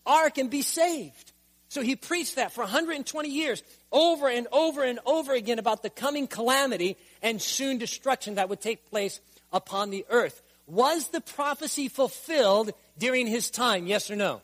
ark 0.06 0.38
and 0.38 0.50
be 0.50 0.62
saved. 0.62 1.32
So 1.68 1.80
he 1.80 1.96
preached 1.96 2.36
that 2.36 2.52
for 2.52 2.60
120 2.60 3.30
years, 3.30 3.62
over 3.90 4.28
and 4.28 4.46
over 4.52 4.84
and 4.84 4.98
over 5.06 5.32
again 5.32 5.58
about 5.58 5.82
the 5.82 5.88
coming 5.88 6.26
calamity 6.26 6.98
and 7.22 7.40
soon 7.40 7.78
destruction 7.78 8.34
that 8.34 8.50
would 8.50 8.60
take 8.60 8.90
place 8.90 9.20
upon 9.52 9.88
the 9.88 10.04
earth. 10.10 10.42
Was 10.72 11.08
the 11.08 11.20
prophecy 11.20 11.88
fulfilled 11.88 12.70
during 12.96 13.26
his 13.26 13.50
time? 13.50 13.86
Yes 13.86 14.10
or 14.10 14.16
no? 14.16 14.40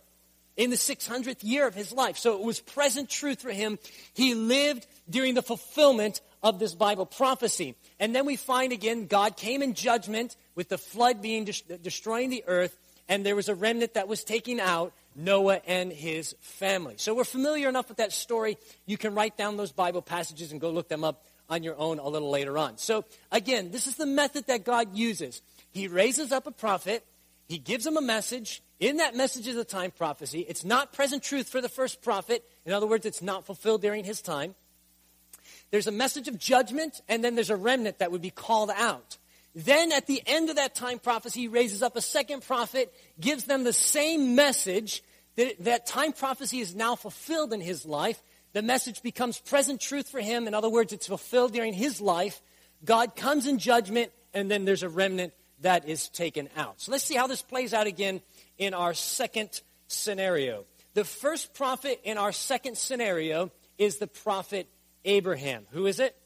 In 0.58 0.68
the 0.68 0.76
600th 0.76 1.38
year 1.42 1.66
of 1.66 1.74
his 1.74 1.90
life. 1.90 2.18
So 2.18 2.34
it 2.34 2.44
was 2.44 2.60
present 2.60 3.08
truth 3.08 3.40
for 3.40 3.50
him. 3.50 3.78
He 4.12 4.34
lived 4.34 4.86
during 5.08 5.32
the 5.32 5.40
fulfillment 5.40 6.20
of 6.42 6.58
this 6.58 6.74
Bible 6.74 7.06
prophecy. 7.06 7.76
And 7.98 8.14
then 8.14 8.26
we 8.26 8.36
find 8.36 8.74
again, 8.74 9.06
God 9.06 9.38
came 9.38 9.62
in 9.62 9.72
judgment 9.72 10.36
with 10.54 10.68
the 10.68 10.76
flood 10.76 11.22
being 11.22 11.46
de- 11.46 11.78
destroying 11.78 12.28
the 12.28 12.44
earth, 12.46 12.78
and 13.08 13.24
there 13.24 13.34
was 13.34 13.48
a 13.48 13.54
remnant 13.54 13.94
that 13.94 14.06
was 14.06 14.22
taken 14.22 14.60
out 14.60 14.92
Noah 15.16 15.62
and 15.66 15.90
his 15.90 16.34
family. 16.40 16.96
So 16.98 17.14
we're 17.14 17.24
familiar 17.24 17.70
enough 17.70 17.88
with 17.88 17.96
that 17.96 18.12
story. 18.12 18.58
You 18.84 18.98
can 18.98 19.14
write 19.14 19.38
down 19.38 19.56
those 19.56 19.72
Bible 19.72 20.02
passages 20.02 20.52
and 20.52 20.60
go 20.60 20.68
look 20.68 20.88
them 20.88 21.04
up 21.04 21.24
on 21.48 21.62
your 21.62 21.78
own 21.78 21.98
a 21.98 22.06
little 22.06 22.28
later 22.28 22.58
on. 22.58 22.76
So 22.76 23.06
again, 23.32 23.70
this 23.70 23.86
is 23.86 23.94
the 23.94 24.04
method 24.04 24.46
that 24.48 24.64
God 24.64 24.94
uses. 24.94 25.40
He 25.78 25.88
raises 25.88 26.32
up 26.32 26.46
a 26.46 26.50
prophet, 26.50 27.04
he 27.48 27.58
gives 27.58 27.86
him 27.86 27.96
a 27.96 28.02
message. 28.02 28.62
In 28.80 28.98
that 28.98 29.16
message 29.16 29.48
is 29.48 29.56
a 29.56 29.64
time 29.64 29.90
prophecy. 29.90 30.40
It's 30.40 30.64
not 30.64 30.92
present 30.92 31.22
truth 31.22 31.48
for 31.48 31.60
the 31.60 31.68
first 31.68 32.02
prophet. 32.02 32.44
In 32.64 32.72
other 32.72 32.86
words, 32.86 33.06
it's 33.06 33.22
not 33.22 33.46
fulfilled 33.46 33.82
during 33.82 34.04
his 34.04 34.20
time. 34.20 34.54
There's 35.70 35.86
a 35.86 35.92
message 35.92 36.28
of 36.28 36.38
judgment, 36.38 37.00
and 37.08 37.24
then 37.24 37.34
there's 37.34 37.50
a 37.50 37.56
remnant 37.56 37.98
that 37.98 38.12
would 38.12 38.22
be 38.22 38.30
called 38.30 38.70
out. 38.70 39.18
Then 39.54 39.92
at 39.92 40.06
the 40.06 40.22
end 40.26 40.50
of 40.50 40.56
that 40.56 40.74
time 40.74 40.98
prophecy, 40.98 41.40
he 41.40 41.48
raises 41.48 41.82
up 41.82 41.96
a 41.96 42.00
second 42.00 42.42
prophet, 42.42 42.92
gives 43.18 43.44
them 43.44 43.64
the 43.64 43.72
same 43.72 44.34
message, 44.34 45.02
that, 45.36 45.64
that 45.64 45.86
time 45.86 46.12
prophecy 46.12 46.60
is 46.60 46.74
now 46.74 46.96
fulfilled 46.96 47.52
in 47.52 47.60
his 47.60 47.86
life. 47.86 48.22
The 48.52 48.62
message 48.62 49.02
becomes 49.02 49.38
present 49.38 49.80
truth 49.80 50.08
for 50.08 50.20
him. 50.20 50.46
In 50.46 50.54
other 50.54 50.68
words, 50.68 50.92
it's 50.92 51.06
fulfilled 51.06 51.52
during 51.52 51.72
his 51.72 52.00
life. 52.00 52.40
God 52.84 53.16
comes 53.16 53.46
in 53.46 53.58
judgment 53.58 54.12
and 54.34 54.50
then 54.50 54.64
there's 54.64 54.82
a 54.82 54.88
remnant 54.88 55.32
that 55.61 55.88
is 55.88 56.09
taken 56.09 56.49
out. 56.57 56.81
So 56.81 56.92
let's 56.92 57.05
see 57.05 57.14
how 57.14 57.27
this 57.27 57.42
plays 57.42 57.75
out 57.75 57.87
again 57.87 58.21
in 58.59 58.75
our 58.75 58.94
second 58.94 59.61
scenario. 59.88 60.64
The 60.94 61.05
first 61.05 61.55
prophet 61.55 62.01
in 62.05 62.18
our 62.18 62.33
second 62.33 62.77
scenario 62.77 63.51
is 63.77 63.99
the 63.99 64.07
prophet 64.07 64.68
Abraham. 65.05 65.66
Who 65.71 65.87
is 65.87 66.01
it? 66.01 66.16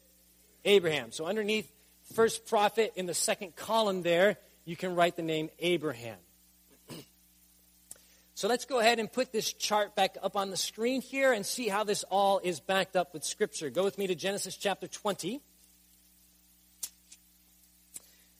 Abraham. 0.65 1.11
So 1.11 1.25
underneath 1.25 1.71
first 2.13 2.45
prophet 2.47 2.93
in 2.95 3.05
the 3.05 3.13
second 3.13 3.55
column 3.55 4.01
there, 4.01 4.37
you 4.65 4.75
can 4.75 4.95
write 4.95 5.15
the 5.15 5.21
name 5.21 5.49
Abraham. 5.59 6.17
so 8.33 8.47
let's 8.47 8.65
go 8.65 8.79
ahead 8.79 8.99
and 8.99 9.11
put 9.11 9.31
this 9.31 9.51
chart 9.53 9.95
back 9.95 10.17
up 10.21 10.35
on 10.35 10.49
the 10.49 10.57
screen 10.57 11.01
here 11.01 11.33
and 11.33 11.45
see 11.45 11.67
how 11.67 11.83
this 11.83 12.03
all 12.03 12.39
is 12.39 12.59
backed 12.59 12.95
up 12.95 13.13
with 13.13 13.23
Scripture. 13.23 13.69
Go 13.69 13.83
with 13.83 13.97
me 13.97 14.07
to 14.07 14.15
Genesis 14.15 14.57
chapter 14.57 14.87
20. 14.87 15.41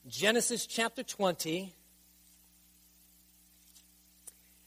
Genesis 0.07 0.65
chapter 0.65 1.01
20. 1.01 1.73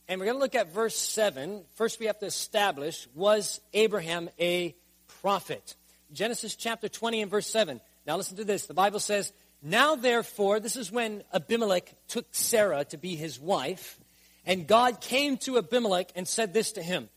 And 0.08 0.18
we're 0.18 0.24
going 0.24 0.36
to 0.36 0.40
look 0.40 0.54
at 0.54 0.72
verse 0.72 0.96
7. 0.96 1.62
First, 1.74 2.00
we 2.00 2.06
have 2.06 2.18
to 2.20 2.26
establish 2.26 3.06
was 3.14 3.60
Abraham 3.74 4.30
a 4.40 4.74
prophet? 5.20 5.74
Genesis 6.10 6.56
chapter 6.56 6.88
20 6.88 7.20
and 7.20 7.30
verse 7.30 7.46
7. 7.48 7.82
Now, 8.06 8.16
listen 8.16 8.38
to 8.38 8.44
this. 8.44 8.66
The 8.66 8.72
Bible 8.72 8.98
says, 8.98 9.30
Now 9.62 9.94
therefore, 9.94 10.58
this 10.58 10.74
is 10.74 10.90
when 10.90 11.22
Abimelech 11.34 11.92
took 12.08 12.26
Sarah 12.30 12.86
to 12.86 12.96
be 12.96 13.14
his 13.14 13.38
wife, 13.38 13.98
and 14.46 14.66
God 14.66 15.02
came 15.02 15.36
to 15.38 15.58
Abimelech 15.58 16.12
and 16.16 16.26
said 16.26 16.54
this 16.54 16.72
to 16.72 16.82
him. 16.82 17.10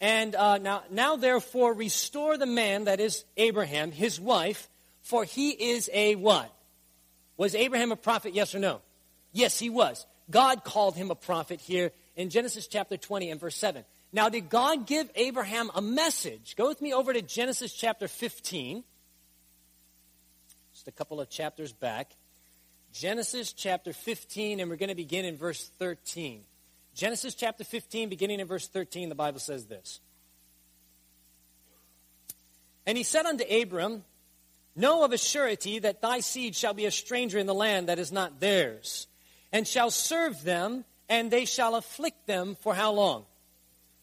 And 0.00 0.36
uh, 0.36 0.58
now, 0.58 0.84
now 0.90 1.16
therefore, 1.16 1.74
restore 1.74 2.36
the 2.36 2.46
man 2.46 2.84
that 2.84 3.00
is 3.00 3.24
Abraham, 3.36 3.90
his 3.90 4.20
wife, 4.20 4.68
for 5.02 5.24
he 5.24 5.50
is 5.50 5.90
a 5.92 6.14
what? 6.14 6.54
Was 7.36 7.54
Abraham 7.54 7.92
a 7.92 7.96
prophet, 7.96 8.34
yes 8.34 8.54
or 8.54 8.58
no? 8.58 8.80
Yes, 9.32 9.58
he 9.58 9.70
was. 9.70 10.06
God 10.30 10.64
called 10.64 10.94
him 10.94 11.10
a 11.10 11.14
prophet 11.14 11.60
here 11.60 11.90
in 12.16 12.30
Genesis 12.30 12.66
chapter 12.66 12.96
20 12.96 13.30
and 13.30 13.40
verse 13.40 13.56
7. 13.56 13.84
Now, 14.12 14.28
did 14.28 14.48
God 14.48 14.86
give 14.86 15.10
Abraham 15.16 15.70
a 15.74 15.82
message? 15.82 16.54
Go 16.56 16.68
with 16.68 16.80
me 16.80 16.94
over 16.94 17.12
to 17.12 17.20
Genesis 17.20 17.72
chapter 17.72 18.06
15. 18.06 18.84
Just 20.72 20.86
a 20.86 20.92
couple 20.92 21.20
of 21.20 21.28
chapters 21.28 21.72
back. 21.72 22.12
Genesis 22.92 23.52
chapter 23.52 23.92
15, 23.92 24.60
and 24.60 24.70
we're 24.70 24.76
going 24.76 24.88
to 24.88 24.94
begin 24.94 25.24
in 25.24 25.36
verse 25.36 25.68
13. 25.80 26.42
Genesis 26.94 27.34
chapter 27.34 27.64
15, 27.64 28.08
beginning 28.08 28.38
in 28.38 28.46
verse 28.46 28.68
13, 28.68 29.08
the 29.08 29.16
Bible 29.16 29.40
says 29.40 29.66
this. 29.66 29.98
And 32.86 32.96
he 32.96 33.02
said 33.02 33.26
unto 33.26 33.44
Abram, 33.44 34.04
Know 34.76 35.04
of 35.04 35.12
a 35.12 35.18
surety 35.18 35.78
that 35.80 36.02
thy 36.02 36.20
seed 36.20 36.56
shall 36.56 36.74
be 36.74 36.86
a 36.86 36.90
stranger 36.90 37.38
in 37.38 37.46
the 37.46 37.54
land 37.54 37.88
that 37.88 37.98
is 37.98 38.10
not 38.10 38.40
theirs, 38.40 39.06
and 39.52 39.66
shall 39.66 39.90
serve 39.90 40.42
them 40.42 40.84
and 41.08 41.30
they 41.30 41.44
shall 41.44 41.74
afflict 41.74 42.26
them 42.26 42.56
for 42.60 42.74
how 42.74 42.92
long? 42.92 43.24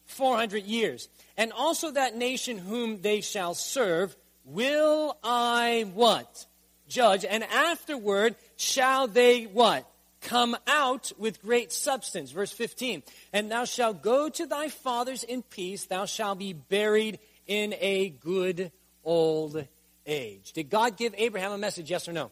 400 0.06 0.64
years. 0.64 1.08
And 1.36 1.52
also 1.52 1.90
that 1.90 2.16
nation 2.16 2.58
whom 2.58 3.00
they 3.00 3.20
shall 3.20 3.54
serve 3.54 4.16
will 4.44 5.16
I 5.22 5.86
what? 5.94 6.46
Judge. 6.88 7.24
And 7.24 7.44
afterward 7.44 8.36
shall 8.56 9.08
they 9.08 9.44
what? 9.44 9.86
Come 10.20 10.56
out 10.66 11.12
with 11.18 11.42
great 11.42 11.72
substance. 11.72 12.30
Verse 12.30 12.52
15. 12.52 13.02
And 13.32 13.50
thou 13.50 13.64
shalt 13.64 14.02
go 14.02 14.28
to 14.28 14.46
thy 14.46 14.68
fathers 14.68 15.24
in 15.24 15.42
peace. 15.42 15.86
Thou 15.86 16.04
shalt 16.04 16.38
be 16.38 16.52
buried 16.52 17.18
in 17.46 17.74
a 17.80 18.10
good 18.10 18.70
old 19.04 19.66
age. 20.06 20.52
Did 20.52 20.70
God 20.70 20.96
give 20.96 21.14
Abraham 21.16 21.52
a 21.52 21.58
message? 21.58 21.90
Yes 21.90 22.08
or 22.08 22.12
no? 22.12 22.30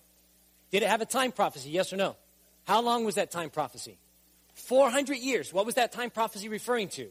Did 0.70 0.83
it 0.83 0.88
have 0.88 1.00
a 1.00 1.06
time 1.06 1.33
prophecy? 1.33 1.70
Yes 1.70 1.92
or 1.92 1.96
no? 1.96 2.16
How 2.64 2.83
long 2.83 3.04
was 3.04 3.16
that 3.16 3.30
time 3.30 3.50
prophecy? 3.50 3.98
400 4.54 5.16
years. 5.16 5.52
What 5.52 5.66
was 5.66 5.76
that 5.76 5.92
time 5.92 6.11
prophecy 6.11 6.48
referring 6.48 6.88
to? 6.90 7.09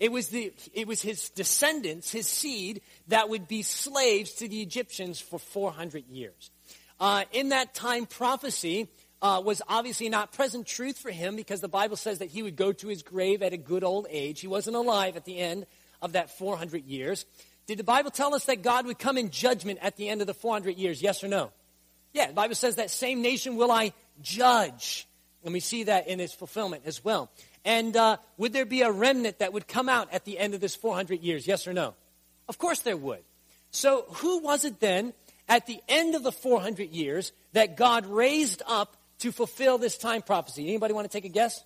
It 0.00 0.10
was, 0.10 0.28
the, 0.28 0.52
it 0.74 0.88
was 0.88 1.00
his 1.00 1.30
descendants, 1.30 2.10
his 2.10 2.26
seed, 2.26 2.80
that 3.08 3.28
would 3.28 3.46
be 3.46 3.62
slaves 3.62 4.32
to 4.34 4.48
the 4.48 4.60
Egyptians 4.60 5.20
for 5.20 5.38
400 5.38 6.06
years. 6.08 6.50
Uh, 6.98 7.24
in 7.32 7.50
that 7.50 7.72
time 7.74 8.06
prophecy 8.06 8.88
uh, 9.22 9.40
was 9.44 9.62
obviously 9.68 10.08
not 10.08 10.32
present 10.32 10.66
truth 10.66 10.98
for 10.98 11.10
him 11.10 11.36
because 11.36 11.60
the 11.60 11.68
Bible 11.68 11.96
says 11.96 12.18
that 12.18 12.30
he 12.30 12.42
would 12.42 12.56
go 12.56 12.72
to 12.72 12.88
his 12.88 13.02
grave 13.02 13.42
at 13.42 13.52
a 13.52 13.56
good 13.56 13.84
old 13.84 14.08
age. 14.10 14.40
He 14.40 14.48
wasn't 14.48 14.74
alive 14.74 15.16
at 15.16 15.24
the 15.24 15.38
end 15.38 15.66
of 16.00 16.12
that 16.14 16.36
400 16.36 16.84
years. 16.84 17.24
Did 17.66 17.78
the 17.78 17.84
Bible 17.84 18.10
tell 18.10 18.34
us 18.34 18.46
that 18.46 18.62
God 18.62 18.86
would 18.86 18.98
come 18.98 19.16
in 19.16 19.30
judgment 19.30 19.78
at 19.82 19.96
the 19.96 20.08
end 20.08 20.20
of 20.20 20.26
the 20.26 20.34
400 20.34 20.76
years? 20.76 21.00
Yes 21.00 21.22
or 21.22 21.28
no? 21.28 21.50
Yeah, 22.12 22.26
the 22.26 22.34
Bible 22.34 22.54
says 22.54 22.76
that 22.76 22.90
same 22.90 23.22
nation 23.22 23.56
will 23.56 23.70
I 23.70 23.92
judge. 24.20 25.06
And 25.44 25.52
we 25.52 25.60
see 25.60 25.84
that 25.84 26.08
in 26.08 26.20
its 26.20 26.32
fulfillment 26.32 26.82
as 26.86 27.04
well. 27.04 27.30
And 27.64 27.96
uh, 27.96 28.18
would 28.36 28.52
there 28.52 28.66
be 28.66 28.82
a 28.82 28.90
remnant 28.90 29.38
that 29.38 29.52
would 29.52 29.66
come 29.66 29.88
out 29.88 30.12
at 30.12 30.24
the 30.24 30.38
end 30.38 30.54
of 30.54 30.60
this 30.60 30.74
400 30.74 31.20
years? 31.20 31.46
Yes 31.46 31.66
or 31.66 31.72
no? 31.72 31.94
Of 32.48 32.58
course 32.58 32.80
there 32.80 32.96
would. 32.96 33.22
So 33.70 34.04
who 34.08 34.40
was 34.40 34.64
it 34.64 34.80
then 34.80 35.14
at 35.48 35.66
the 35.66 35.80
end 35.88 36.14
of 36.14 36.22
the 36.22 36.32
400 36.32 36.90
years 36.90 37.32
that 37.52 37.76
God 37.76 38.06
raised 38.06 38.62
up 38.66 38.96
to 39.20 39.32
fulfill 39.32 39.78
this 39.78 39.96
time 39.96 40.22
prophecy? 40.22 40.68
Anybody 40.68 40.94
want 40.94 41.10
to 41.10 41.16
take 41.16 41.24
a 41.24 41.32
guess? 41.32 41.64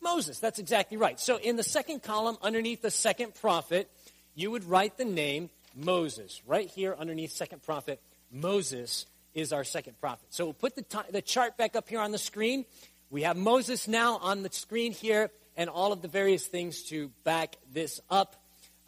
Moses. 0.00 0.38
That's 0.38 0.58
exactly 0.58 0.96
right. 0.96 1.18
So 1.18 1.36
in 1.36 1.56
the 1.56 1.62
second 1.62 2.02
column, 2.02 2.36
underneath 2.42 2.82
the 2.82 2.90
second 2.90 3.34
prophet, 3.34 3.88
you 4.34 4.50
would 4.50 4.64
write 4.64 4.96
the 4.96 5.04
name 5.04 5.50
Moses. 5.74 6.42
Right 6.46 6.68
here 6.68 6.96
underneath 6.98 7.32
second 7.32 7.62
prophet, 7.62 8.00
Moses 8.30 9.06
is 9.34 9.52
our 9.52 9.64
second 9.64 9.98
prophet. 10.00 10.26
So 10.30 10.44
we'll 10.44 10.54
put 10.54 10.76
the, 10.76 10.82
t- 10.82 10.98
the 11.10 11.22
chart 11.22 11.56
back 11.56 11.76
up 11.76 11.88
here 11.88 12.00
on 12.00 12.12
the 12.12 12.18
screen. 12.18 12.64
We 13.10 13.22
have 13.22 13.36
Moses 13.36 13.88
now 13.88 14.18
on 14.18 14.42
the 14.42 14.50
screen 14.52 14.92
here 14.92 15.30
and 15.56 15.68
all 15.68 15.92
of 15.92 16.02
the 16.02 16.08
various 16.08 16.46
things 16.46 16.82
to 16.84 17.10
back 17.24 17.56
this 17.72 18.00
up. 18.10 18.36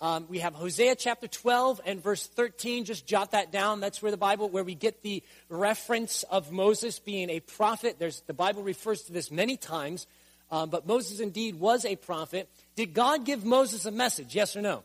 Um, 0.00 0.26
we 0.28 0.40
have 0.40 0.54
Hosea 0.54 0.96
chapter 0.96 1.28
12 1.28 1.80
and 1.86 2.02
verse 2.02 2.26
13. 2.26 2.84
Just 2.84 3.06
jot 3.06 3.30
that 3.30 3.52
down. 3.52 3.80
That's 3.80 4.02
where 4.02 4.10
the 4.10 4.16
Bible, 4.16 4.48
where 4.48 4.64
we 4.64 4.74
get 4.74 5.02
the 5.02 5.22
reference 5.48 6.24
of 6.24 6.52
Moses 6.52 6.98
being 6.98 7.30
a 7.30 7.40
prophet. 7.40 7.96
There's, 7.98 8.20
the 8.22 8.34
Bible 8.34 8.62
refers 8.62 9.02
to 9.04 9.12
this 9.12 9.30
many 9.30 9.56
times, 9.56 10.06
um, 10.50 10.68
but 10.68 10.86
Moses 10.86 11.20
indeed 11.20 11.54
was 11.60 11.84
a 11.84 11.96
prophet. 11.96 12.50
Did 12.76 12.92
God 12.92 13.24
give 13.24 13.44
Moses 13.44 13.86
a 13.86 13.90
message? 13.90 14.34
Yes 14.34 14.56
or 14.56 14.62
no? 14.62 14.82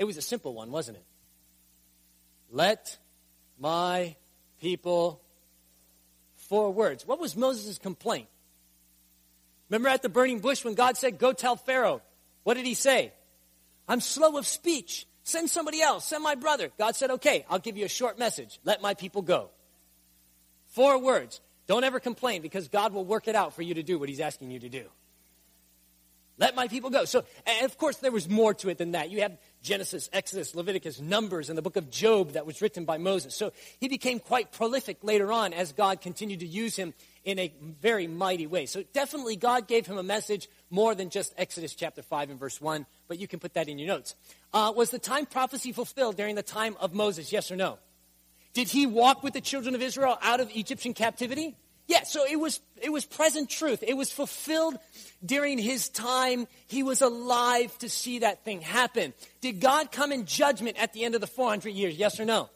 It 0.00 0.06
was 0.06 0.16
a 0.16 0.22
simple 0.22 0.54
one, 0.54 0.70
wasn't 0.70 0.96
it? 0.96 1.04
Let 2.50 2.96
my 3.58 4.16
people 4.58 5.20
four 6.36 6.72
words. 6.72 7.06
What 7.06 7.20
was 7.20 7.36
Moses' 7.36 7.76
complaint? 7.76 8.26
Remember 9.68 9.90
at 9.90 10.00
the 10.00 10.08
burning 10.08 10.40
bush 10.40 10.64
when 10.64 10.74
God 10.74 10.96
said, 10.96 11.18
Go 11.18 11.34
tell 11.34 11.54
Pharaoh. 11.54 12.00
What 12.44 12.54
did 12.54 12.64
he 12.64 12.72
say? 12.72 13.12
I'm 13.86 14.00
slow 14.00 14.38
of 14.38 14.46
speech. 14.46 15.06
Send 15.22 15.50
somebody 15.50 15.82
else. 15.82 16.06
Send 16.06 16.24
my 16.24 16.34
brother. 16.34 16.70
God 16.78 16.96
said, 16.96 17.10
Okay, 17.10 17.44
I'll 17.50 17.58
give 17.58 17.76
you 17.76 17.84
a 17.84 17.88
short 17.88 18.18
message. 18.18 18.58
Let 18.64 18.80
my 18.80 18.94
people 18.94 19.20
go. 19.20 19.50
Four 20.68 20.98
words. 20.98 21.42
Don't 21.66 21.84
ever 21.84 22.00
complain 22.00 22.40
because 22.40 22.68
God 22.68 22.94
will 22.94 23.04
work 23.04 23.28
it 23.28 23.34
out 23.34 23.54
for 23.54 23.60
you 23.60 23.74
to 23.74 23.82
do 23.82 23.98
what 23.98 24.08
he's 24.08 24.20
asking 24.20 24.50
you 24.50 24.60
to 24.60 24.70
do. 24.70 24.86
Let 26.40 26.56
my 26.56 26.68
people 26.68 26.88
go. 26.88 27.04
So, 27.04 27.24
of 27.62 27.76
course, 27.76 27.98
there 27.98 28.10
was 28.10 28.26
more 28.26 28.54
to 28.54 28.70
it 28.70 28.78
than 28.78 28.92
that. 28.92 29.10
You 29.10 29.20
have 29.20 29.36
Genesis, 29.62 30.08
Exodus, 30.10 30.54
Leviticus, 30.54 30.98
Numbers, 30.98 31.50
and 31.50 31.58
the 31.58 31.62
book 31.62 31.76
of 31.76 31.90
Job 31.90 32.32
that 32.32 32.46
was 32.46 32.62
written 32.62 32.86
by 32.86 32.96
Moses. 32.96 33.34
So 33.34 33.52
he 33.78 33.88
became 33.88 34.18
quite 34.18 34.50
prolific 34.50 35.04
later 35.04 35.30
on 35.30 35.52
as 35.52 35.72
God 35.72 36.00
continued 36.00 36.40
to 36.40 36.46
use 36.46 36.76
him 36.76 36.94
in 37.24 37.38
a 37.38 37.52
very 37.82 38.06
mighty 38.06 38.46
way. 38.46 38.64
So 38.64 38.82
definitely 38.94 39.36
God 39.36 39.68
gave 39.68 39.86
him 39.86 39.98
a 39.98 40.02
message 40.02 40.48
more 40.70 40.94
than 40.94 41.10
just 41.10 41.34
Exodus 41.36 41.74
chapter 41.74 42.00
5 42.00 42.30
and 42.30 42.40
verse 42.40 42.58
1, 42.58 42.86
but 43.06 43.18
you 43.18 43.28
can 43.28 43.38
put 43.38 43.52
that 43.52 43.68
in 43.68 43.78
your 43.78 43.88
notes. 43.88 44.14
Uh, 44.54 44.72
was 44.74 44.90
the 44.90 44.98
time 44.98 45.26
prophecy 45.26 45.72
fulfilled 45.72 46.16
during 46.16 46.36
the 46.36 46.42
time 46.42 46.74
of 46.80 46.94
Moses, 46.94 47.32
yes 47.32 47.50
or 47.50 47.56
no? 47.56 47.78
Did 48.54 48.68
he 48.68 48.86
walk 48.86 49.22
with 49.22 49.34
the 49.34 49.42
children 49.42 49.74
of 49.74 49.82
Israel 49.82 50.16
out 50.22 50.40
of 50.40 50.50
Egyptian 50.56 50.94
captivity? 50.94 51.54
Yeah, 51.90 52.04
so 52.04 52.24
it 52.24 52.36
was, 52.36 52.60
it 52.80 52.92
was 52.92 53.04
present 53.04 53.50
truth. 53.50 53.82
It 53.84 53.96
was 53.96 54.12
fulfilled 54.12 54.78
during 55.26 55.58
his 55.58 55.88
time. 55.88 56.46
He 56.68 56.84
was 56.84 57.02
alive 57.02 57.76
to 57.78 57.88
see 57.88 58.20
that 58.20 58.44
thing 58.44 58.60
happen. 58.60 59.12
Did 59.40 59.58
God 59.58 59.90
come 59.90 60.12
in 60.12 60.24
judgment 60.24 60.80
at 60.80 60.92
the 60.92 61.02
end 61.02 61.16
of 61.16 61.20
the 61.20 61.26
400 61.26 61.70
years? 61.70 61.96
Yes 61.96 62.20
or 62.20 62.24
no? 62.24 62.48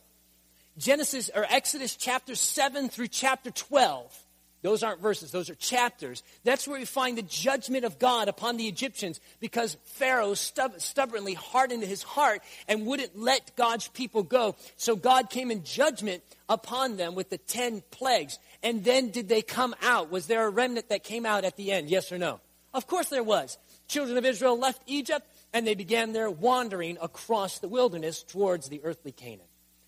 Genesis 0.78 1.32
or 1.34 1.44
Exodus 1.50 1.96
chapter 1.96 2.36
7 2.36 2.88
through 2.88 3.08
chapter 3.08 3.50
12 3.50 4.24
those 4.64 4.82
aren't 4.82 5.02
verses, 5.02 5.30
those 5.30 5.50
are 5.50 5.54
chapters. 5.56 6.22
That's 6.42 6.66
where 6.66 6.78
we 6.78 6.86
find 6.86 7.18
the 7.18 7.22
judgment 7.22 7.84
of 7.84 7.98
God 7.98 8.28
upon 8.28 8.56
the 8.56 8.66
Egyptians 8.66 9.20
because 9.38 9.76
Pharaoh 9.84 10.32
stub- 10.32 10.80
stubbornly 10.80 11.34
hardened 11.34 11.82
his 11.82 12.02
heart 12.02 12.40
and 12.66 12.86
wouldn't 12.86 13.14
let 13.14 13.54
God's 13.56 13.88
people 13.88 14.22
go. 14.22 14.56
So 14.78 14.96
God 14.96 15.28
came 15.28 15.50
in 15.50 15.64
judgment 15.64 16.22
upon 16.48 16.96
them 16.96 17.14
with 17.14 17.28
the 17.28 17.36
10 17.36 17.82
plagues. 17.90 18.38
And 18.64 18.82
then 18.82 19.10
did 19.10 19.28
they 19.28 19.42
come 19.42 19.76
out? 19.82 20.10
Was 20.10 20.26
there 20.26 20.46
a 20.46 20.50
remnant 20.50 20.88
that 20.88 21.04
came 21.04 21.26
out 21.26 21.44
at 21.44 21.56
the 21.56 21.70
end? 21.70 21.90
Yes 21.90 22.10
or 22.10 22.18
no? 22.18 22.40
Of 22.72 22.86
course 22.86 23.10
there 23.10 23.22
was. 23.22 23.58
Children 23.86 24.16
of 24.16 24.24
Israel 24.24 24.58
left 24.58 24.82
Egypt 24.86 25.26
and 25.52 25.66
they 25.66 25.74
began 25.74 26.12
their 26.12 26.30
wandering 26.30 26.96
across 27.00 27.58
the 27.58 27.68
wilderness 27.68 28.22
towards 28.22 28.68
the 28.70 28.80
earthly 28.82 29.12
Canaan. 29.12 29.46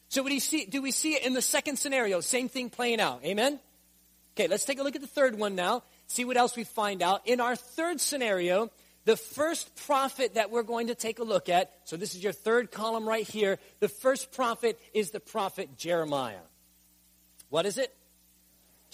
So 0.09 0.23
do 0.23 0.29
we 0.29 0.39
see, 0.39 0.67
do 0.67 0.83
we 0.83 0.93
see 0.93 1.15
it 1.15 1.25
in 1.25 1.33
the 1.33 1.43
second 1.43 1.79
scenario? 1.79 2.21
Same 2.21 2.49
thing 2.49 2.71
playing 2.71 3.01
out. 3.01 3.25
Amen? 3.25 3.59
Okay, 4.37 4.47
let's 4.47 4.67
take 4.67 4.79
a 4.79 4.83
look 4.83 4.95
at 4.95 5.01
the 5.01 5.09
third 5.09 5.39
one 5.39 5.55
now. 5.55 5.83
See 6.07 6.27
what 6.27 6.37
else 6.37 6.55
we 6.55 6.65
find 6.65 7.03
out. 7.03 7.27
In 7.27 7.41
our 7.41 7.57
third 7.57 8.01
scenario, 8.01 8.71
the 9.07 9.17
first 9.17 9.75
prophet 9.87 10.35
that 10.35 10.51
we're 10.51 10.63
going 10.63 10.89
to 10.89 10.95
take 10.95 11.19
a 11.19 11.25
look 11.25 11.49
at, 11.49 11.73
so 11.85 11.97
this 11.97 12.15
is 12.15 12.23
your 12.23 12.33
third 12.33 12.71
column 12.71 13.09
right 13.09 13.27
here. 13.27 13.59
The 13.81 13.89
first 13.89 14.33
prophet 14.33 14.79
is 14.93 15.13
the 15.13 15.21
prophet 15.21 15.79
Jeremiah. 15.79 16.45
What 17.49 17.65
is 17.65 17.79
it? 17.79 17.95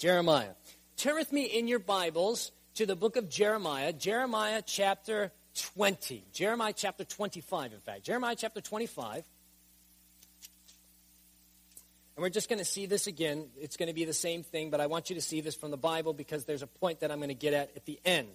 Jeremiah. 0.03 0.49
Turn 0.97 1.15
with 1.15 1.31
me 1.31 1.45
in 1.45 1.69
your 1.69 1.79
Bibles 1.79 2.51
to 2.73 2.85
the 2.85 2.93
book 2.93 3.15
of 3.15 3.29
Jeremiah, 3.29 3.93
Jeremiah 3.93 4.61
chapter 4.61 5.31
20. 5.75 6.25
Jeremiah 6.33 6.73
chapter 6.75 7.05
25, 7.05 7.71
in 7.71 7.79
fact. 7.79 8.03
Jeremiah 8.03 8.35
chapter 8.37 8.59
25. 8.59 9.15
And 9.15 9.23
we're 12.17 12.27
just 12.27 12.49
going 12.49 12.59
to 12.59 12.65
see 12.65 12.85
this 12.85 13.07
again. 13.07 13.45
It's 13.57 13.77
going 13.77 13.87
to 13.87 13.93
be 13.93 14.03
the 14.03 14.11
same 14.11 14.43
thing, 14.43 14.71
but 14.71 14.81
I 14.81 14.87
want 14.87 15.09
you 15.09 15.15
to 15.15 15.21
see 15.21 15.39
this 15.39 15.55
from 15.55 15.71
the 15.71 15.77
Bible 15.77 16.11
because 16.11 16.43
there's 16.43 16.63
a 16.63 16.67
point 16.67 16.99
that 16.99 17.09
I'm 17.09 17.19
going 17.19 17.29
to 17.29 17.33
get 17.33 17.53
at 17.53 17.71
at 17.77 17.85
the 17.85 17.97
end. 18.03 18.27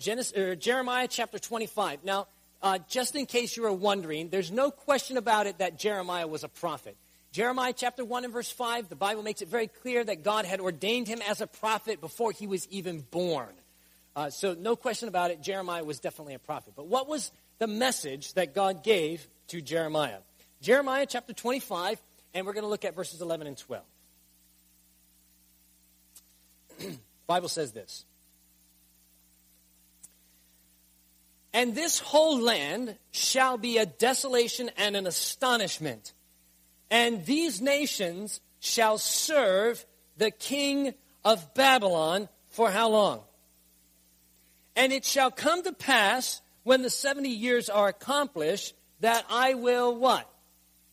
Genesis, 0.00 0.36
er, 0.36 0.56
Jeremiah 0.56 1.06
chapter 1.08 1.38
25. 1.38 2.02
Now, 2.02 2.26
uh, 2.60 2.80
just 2.88 3.14
in 3.14 3.26
case 3.26 3.56
you 3.56 3.62
were 3.62 3.72
wondering, 3.72 4.30
there's 4.30 4.50
no 4.50 4.72
question 4.72 5.16
about 5.16 5.46
it 5.46 5.58
that 5.58 5.78
Jeremiah 5.78 6.26
was 6.26 6.42
a 6.42 6.48
prophet. 6.48 6.96
Jeremiah 7.32 7.74
chapter 7.76 8.04
1 8.04 8.24
and 8.24 8.32
verse 8.32 8.50
5, 8.50 8.88
the 8.88 8.96
Bible 8.96 9.22
makes 9.22 9.42
it 9.42 9.48
very 9.48 9.66
clear 9.66 10.02
that 10.02 10.24
God 10.24 10.44
had 10.44 10.60
ordained 10.60 11.08
him 11.08 11.20
as 11.28 11.40
a 11.40 11.46
prophet 11.46 12.00
before 12.00 12.32
he 12.32 12.46
was 12.46 12.66
even 12.68 13.00
born. 13.00 13.52
Uh, 14.16 14.30
so, 14.30 14.54
no 14.58 14.74
question 14.74 15.08
about 15.08 15.30
it, 15.30 15.42
Jeremiah 15.42 15.84
was 15.84 16.00
definitely 16.00 16.34
a 16.34 16.38
prophet. 16.38 16.72
But 16.74 16.86
what 16.86 17.06
was 17.06 17.30
the 17.58 17.66
message 17.66 18.32
that 18.34 18.54
God 18.54 18.82
gave 18.82 19.28
to 19.48 19.60
Jeremiah? 19.60 20.18
Jeremiah 20.60 21.06
chapter 21.06 21.32
25, 21.32 22.00
and 22.34 22.46
we're 22.46 22.54
going 22.54 22.64
to 22.64 22.68
look 22.68 22.84
at 22.84 22.96
verses 22.96 23.20
11 23.20 23.46
and 23.46 23.56
12. 23.56 23.84
Bible 27.26 27.48
says 27.48 27.72
this. 27.72 28.04
And 31.52 31.74
this 31.74 31.98
whole 31.98 32.40
land 32.40 32.96
shall 33.10 33.58
be 33.58 33.78
a 33.78 33.86
desolation 33.86 34.70
and 34.76 34.96
an 34.96 35.06
astonishment. 35.06 36.12
And 36.90 37.24
these 37.24 37.60
nations 37.60 38.40
shall 38.60 38.98
serve 38.98 39.84
the 40.16 40.30
king 40.30 40.94
of 41.24 41.54
Babylon 41.54 42.28
for 42.50 42.70
how 42.70 42.88
long? 42.88 43.20
And 44.74 44.92
it 44.92 45.04
shall 45.04 45.30
come 45.30 45.62
to 45.64 45.72
pass 45.72 46.40
when 46.62 46.82
the 46.82 46.90
70 46.90 47.28
years 47.28 47.68
are 47.68 47.88
accomplished 47.88 48.74
that 49.00 49.24
I 49.28 49.54
will 49.54 49.94
what? 49.94 50.28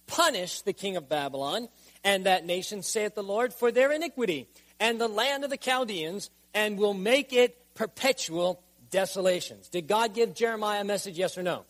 punish 0.08 0.62
the 0.62 0.74
king 0.74 0.98
of 0.98 1.10
Babylon 1.10 1.68
and 2.04 2.26
that 2.26 2.46
nation, 2.46 2.84
saith 2.84 3.16
the 3.16 3.24
Lord, 3.24 3.54
for 3.54 3.72
their 3.72 3.92
iniquity, 3.92 4.48
and 4.80 5.00
the 5.00 5.08
land 5.08 5.44
of 5.44 5.50
the 5.50 5.58
Chaldeans, 5.58 6.30
and 6.54 6.78
will 6.78 6.94
make 6.94 7.34
it 7.34 7.58
perpetual 7.76 8.62
desolations. 8.92 9.70
Did 9.70 9.88
God 9.88 10.14
give 10.14 10.34
Jeremiah 10.34 10.82
a 10.82 10.84
message, 10.84 11.18
yes 11.18 11.38
or 11.38 11.44
no? 11.44 11.66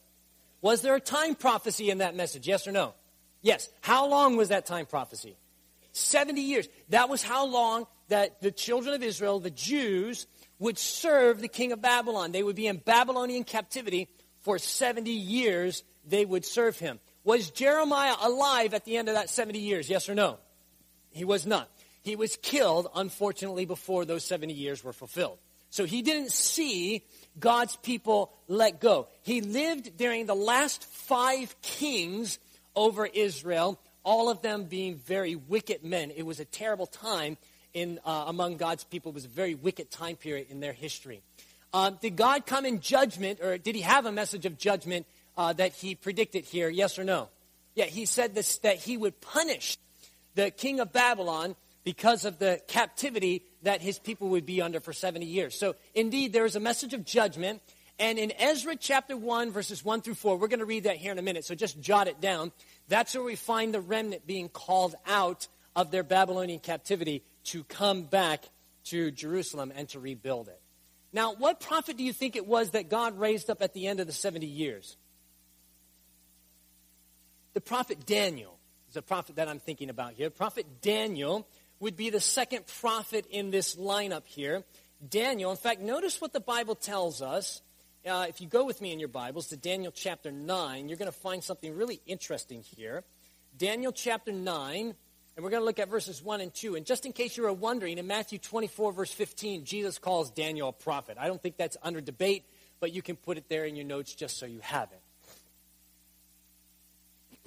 Was 0.61 0.81
there 0.81 0.95
a 0.95 0.99
time 0.99 1.35
prophecy 1.35 1.89
in 1.89 1.99
that 1.99 2.15
message, 2.15 2.47
yes 2.47 2.67
or 2.67 2.71
no? 2.71 2.93
Yes. 3.45 3.69
How 3.81 4.09
long 4.09 4.37
was 4.37 4.49
that 4.49 4.65
time 4.65 4.87
prophecy? 4.87 5.37
70 5.91 6.41
years. 6.41 6.67
That 6.89 7.09
was 7.09 7.21
how 7.21 7.45
long 7.45 7.85
that 8.07 8.41
the 8.41 8.49
children 8.49 8.95
of 8.95 9.03
Israel, 9.03 9.39
the 9.39 9.51
Jews, 9.51 10.25
would 10.57 10.79
serve 10.79 11.39
the 11.39 11.47
king 11.47 11.71
of 11.71 11.79
Babylon. 11.79 12.31
They 12.31 12.41
would 12.41 12.55
be 12.55 12.65
in 12.65 12.77
Babylonian 12.77 13.43
captivity 13.43 14.09
for 14.41 14.57
70 14.57 15.11
years. 15.11 15.83
They 16.07 16.25
would 16.25 16.43
serve 16.43 16.79
him. 16.79 16.99
Was 17.23 17.51
Jeremiah 17.51 18.15
alive 18.19 18.73
at 18.73 18.83
the 18.83 18.97
end 18.97 19.09
of 19.09 19.13
that 19.13 19.29
70 19.29 19.59
years? 19.59 19.87
Yes 19.87 20.09
or 20.09 20.15
no? 20.15 20.39
He 21.11 21.23
was 21.23 21.45
not. 21.45 21.69
He 22.01 22.15
was 22.15 22.37
killed, 22.41 22.87
unfortunately, 22.95 23.65
before 23.65 24.05
those 24.05 24.25
70 24.25 24.53
years 24.53 24.83
were 24.83 24.91
fulfilled. 24.91 25.37
So 25.69 25.85
he 25.85 26.01
didn't 26.01 26.31
see 26.31 27.05
God's 27.39 27.75
people 27.75 28.33
let 28.47 28.81
go. 28.81 29.07
He 29.21 29.41
lived 29.41 29.97
during 29.97 30.25
the 30.25 30.33
last 30.33 30.83
five 30.83 31.55
kings 31.61 32.39
over 32.75 33.05
Israel, 33.05 33.79
all 34.03 34.29
of 34.29 34.41
them 34.41 34.65
being 34.65 34.95
very 34.95 35.35
wicked 35.35 35.83
men. 35.83 36.11
It 36.15 36.25
was 36.25 36.39
a 36.39 36.45
terrible 36.45 36.85
time 36.85 37.37
in, 37.73 37.99
uh, 38.05 38.25
among 38.27 38.57
God's 38.57 38.83
people. 38.83 39.11
It 39.11 39.15
was 39.15 39.25
a 39.25 39.29
very 39.29 39.55
wicked 39.55 39.91
time 39.91 40.15
period 40.15 40.47
in 40.49 40.59
their 40.59 40.73
history. 40.73 41.21
Uh, 41.73 41.89
did 41.89 42.15
God 42.15 42.45
come 42.45 42.65
in 42.65 42.79
judgment, 42.79 43.41
or 43.41 43.57
did 43.57 43.75
he 43.75 43.81
have 43.81 44.05
a 44.05 44.11
message 44.11 44.45
of 44.45 44.57
judgment 44.57 45.05
uh, 45.37 45.51
that 45.53 45.73
he 45.73 45.95
predicted 45.95 46.45
here? 46.45 46.69
Yes 46.69 46.97
or 46.97 47.03
no? 47.03 47.27
Yeah, 47.75 47.85
he 47.85 48.05
said 48.05 48.33
this, 48.33 48.59
that 48.59 48.77
he 48.77 48.95
would 48.95 49.19
punish 49.19 49.77
the 50.35 50.51
king 50.51 50.79
of 50.79 50.93
Babylon 50.93 51.55
because 51.83 52.25
of 52.25 52.39
the 52.39 52.61
captivity 52.67 53.43
that 53.63 53.81
his 53.81 53.99
people 53.99 54.29
would 54.29 54.45
be 54.45 54.61
under 54.61 54.79
for 54.79 54.93
70 54.93 55.25
years. 55.25 55.57
So, 55.57 55.75
indeed, 55.93 56.31
there 56.31 56.45
is 56.45 56.55
a 56.55 56.59
message 56.59 56.93
of 56.93 57.05
judgment. 57.05 57.61
And 57.97 58.19
in 58.19 58.33
Ezra 58.37 58.75
chapter 58.75 59.15
1, 59.15 59.51
verses 59.51 59.83
1 59.85 60.01
through 60.01 60.15
4, 60.15 60.37
we're 60.37 60.47
going 60.47 60.59
to 60.59 60.65
read 60.65 60.83
that 60.83 60.97
here 60.97 61.11
in 61.11 61.19
a 61.19 61.21
minute, 61.21 61.45
so 61.45 61.55
just 61.55 61.79
jot 61.79 62.07
it 62.07 62.19
down. 62.19 62.51
That's 62.89 63.15
where 63.15 63.23
we 63.23 63.35
find 63.35 63.73
the 63.73 63.79
remnant 63.79 64.27
being 64.27 64.49
called 64.49 64.95
out 65.07 65.47
of 65.75 65.91
their 65.91 66.03
Babylonian 66.03 66.59
captivity 66.59 67.23
to 67.45 67.63
come 67.63 68.03
back 68.03 68.43
to 68.85 69.11
Jerusalem 69.11 69.71
and 69.75 69.87
to 69.89 69.99
rebuild 69.99 70.49
it. 70.49 70.59
Now, 71.13 71.33
what 71.33 71.61
prophet 71.61 71.95
do 71.95 72.03
you 72.03 72.11
think 72.11 72.35
it 72.35 72.45
was 72.45 72.71
that 72.71 72.89
God 72.89 73.17
raised 73.17 73.49
up 73.49 73.61
at 73.61 73.73
the 73.73 73.87
end 73.87 74.01
of 74.01 74.07
the 74.07 74.13
70 74.13 74.45
years? 74.45 74.97
the 77.55 77.61
prophet 77.61 78.05
Daniel 78.05 78.59
is 78.89 78.97
a 78.97 79.01
prophet 79.01 79.37
that 79.37 79.47
I'm 79.47 79.59
thinking 79.59 79.89
about 79.89 80.13
here. 80.13 80.29
Prophet 80.29 80.81
Daniel 80.81 81.47
would 81.79 81.95
be 81.95 82.09
the 82.11 82.19
second 82.19 82.67
prophet 82.67 83.25
in 83.31 83.49
this 83.49 83.75
lineup 83.75 84.27
here. 84.27 84.63
Daniel, 85.09 85.51
in 85.51 85.57
fact, 85.57 85.81
notice 85.81 86.19
what 86.21 86.33
the 86.33 86.41
Bible 86.41 86.75
tells 86.75 87.21
us. 87.21 87.61
Uh, 88.05 88.27
if 88.29 88.39
you 88.39 88.47
go 88.47 88.63
with 88.63 88.81
me 88.81 88.91
in 88.91 88.99
your 88.99 89.07
Bibles 89.07 89.47
to 89.47 89.57
Daniel 89.57 89.91
chapter 89.91 90.31
9, 90.31 90.87
you're 90.87 90.97
going 90.97 91.11
to 91.11 91.17
find 91.17 91.43
something 91.43 91.75
really 91.75 92.01
interesting 92.05 92.61
here. 92.61 93.03
Daniel 93.57 93.91
chapter 93.91 94.31
9, 94.31 94.79
and 94.79 94.95
we're 95.43 95.49
going 95.49 95.61
to 95.61 95.65
look 95.65 95.79
at 95.79 95.89
verses 95.89 96.21
1 96.21 96.39
and 96.39 96.53
2. 96.53 96.75
And 96.75 96.85
just 96.85 97.07
in 97.07 97.13
case 97.13 97.35
you 97.35 97.41
were 97.41 97.53
wondering, 97.53 97.97
in 97.97 98.05
Matthew 98.05 98.37
24, 98.37 98.91
verse 98.93 99.11
15, 99.11 99.65
Jesus 99.65 99.97
calls 99.97 100.29
Daniel 100.29 100.69
a 100.69 100.71
prophet. 100.71 101.17
I 101.19 101.25
don't 101.25 101.41
think 101.41 101.57
that's 101.57 101.77
under 101.81 101.99
debate, 101.99 102.45
but 102.79 102.93
you 102.93 103.01
can 103.01 103.15
put 103.15 103.39
it 103.39 103.49
there 103.49 103.65
in 103.65 103.75
your 103.75 103.85
notes 103.85 104.13
just 104.13 104.37
so 104.37 104.45
you 104.45 104.59
have 104.59 104.89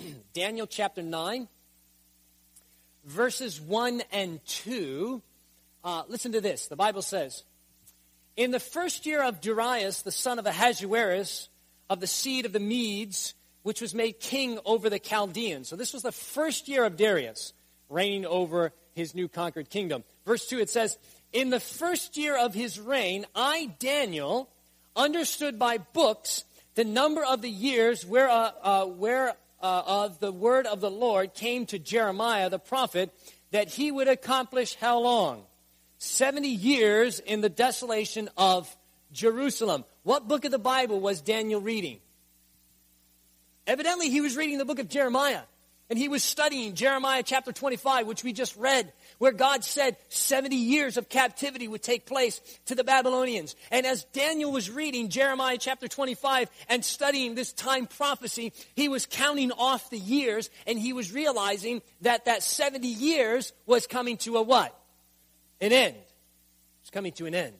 it. 0.00 0.24
Daniel 0.32 0.66
chapter 0.66 1.02
9, 1.02 1.46
verses 3.04 3.60
1 3.60 4.02
and 4.10 4.44
2. 4.44 5.22
Uh, 5.84 6.02
listen 6.08 6.32
to 6.32 6.40
this. 6.40 6.66
The 6.66 6.74
Bible 6.74 7.02
says, 7.02 7.44
In 8.38 8.52
the 8.52 8.60
first 8.60 9.04
year 9.04 9.20
of 9.20 9.40
Darius, 9.40 10.02
the 10.02 10.12
son 10.12 10.38
of 10.38 10.46
Ahasuerus, 10.46 11.48
of 11.90 11.98
the 11.98 12.06
seed 12.06 12.46
of 12.46 12.52
the 12.52 12.60
Medes, 12.60 13.34
which 13.64 13.80
was 13.80 13.96
made 13.96 14.20
king 14.20 14.60
over 14.64 14.88
the 14.88 15.00
Chaldeans. 15.00 15.68
So 15.68 15.74
this 15.74 15.92
was 15.92 16.04
the 16.04 16.12
first 16.12 16.68
year 16.68 16.84
of 16.84 16.96
Darius 16.96 17.52
reigning 17.88 18.24
over 18.24 18.72
his 18.94 19.12
new 19.12 19.26
conquered 19.26 19.70
kingdom. 19.70 20.04
Verse 20.24 20.46
2, 20.46 20.60
it 20.60 20.70
says, 20.70 20.98
In 21.32 21.50
the 21.50 21.58
first 21.58 22.16
year 22.16 22.38
of 22.38 22.54
his 22.54 22.78
reign, 22.78 23.26
I, 23.34 23.72
Daniel, 23.80 24.48
understood 24.94 25.58
by 25.58 25.78
books 25.78 26.44
the 26.76 26.84
number 26.84 27.24
of 27.24 27.42
the 27.42 27.50
years 27.50 28.06
where, 28.06 28.30
uh, 28.30 28.52
uh, 28.62 28.84
where 28.84 29.34
uh, 29.60 29.82
of 29.84 30.20
the 30.20 30.30
word 30.30 30.66
of 30.66 30.80
the 30.80 30.92
Lord 30.92 31.34
came 31.34 31.66
to 31.66 31.78
Jeremiah 31.80 32.50
the 32.50 32.60
prophet 32.60 33.12
that 33.50 33.68
he 33.68 33.90
would 33.90 34.06
accomplish 34.06 34.76
how 34.76 35.00
long? 35.00 35.42
70 35.98 36.48
years 36.48 37.20
in 37.20 37.40
the 37.40 37.48
desolation 37.48 38.28
of 38.36 38.74
Jerusalem. 39.12 39.84
What 40.02 40.28
book 40.28 40.44
of 40.44 40.50
the 40.50 40.58
Bible 40.58 41.00
was 41.00 41.20
Daniel 41.20 41.60
reading? 41.60 41.98
Evidently, 43.66 44.08
he 44.08 44.20
was 44.20 44.36
reading 44.36 44.58
the 44.58 44.64
book 44.64 44.78
of 44.78 44.88
Jeremiah. 44.88 45.42
And 45.90 45.98
he 45.98 46.08
was 46.08 46.22
studying 46.22 46.74
Jeremiah 46.74 47.22
chapter 47.22 47.50
25, 47.50 48.06
which 48.06 48.22
we 48.22 48.34
just 48.34 48.54
read, 48.56 48.92
where 49.16 49.32
God 49.32 49.64
said 49.64 49.96
70 50.10 50.54
years 50.54 50.98
of 50.98 51.08
captivity 51.08 51.66
would 51.66 51.82
take 51.82 52.04
place 52.04 52.42
to 52.66 52.74
the 52.74 52.84
Babylonians. 52.84 53.56
And 53.70 53.86
as 53.86 54.04
Daniel 54.12 54.52
was 54.52 54.70
reading 54.70 55.08
Jeremiah 55.08 55.56
chapter 55.58 55.88
25 55.88 56.50
and 56.68 56.84
studying 56.84 57.34
this 57.34 57.54
time 57.54 57.86
prophecy, 57.86 58.52
he 58.74 58.90
was 58.90 59.06
counting 59.06 59.50
off 59.50 59.88
the 59.88 59.98
years 59.98 60.50
and 60.66 60.78
he 60.78 60.92
was 60.92 61.10
realizing 61.10 61.80
that 62.02 62.26
that 62.26 62.42
70 62.42 62.86
years 62.86 63.54
was 63.64 63.86
coming 63.86 64.18
to 64.18 64.36
a 64.36 64.42
what? 64.42 64.77
An 65.60 65.72
end. 65.72 65.96
It's 66.82 66.90
coming 66.90 67.12
to 67.12 67.26
an 67.26 67.34
end. 67.34 67.54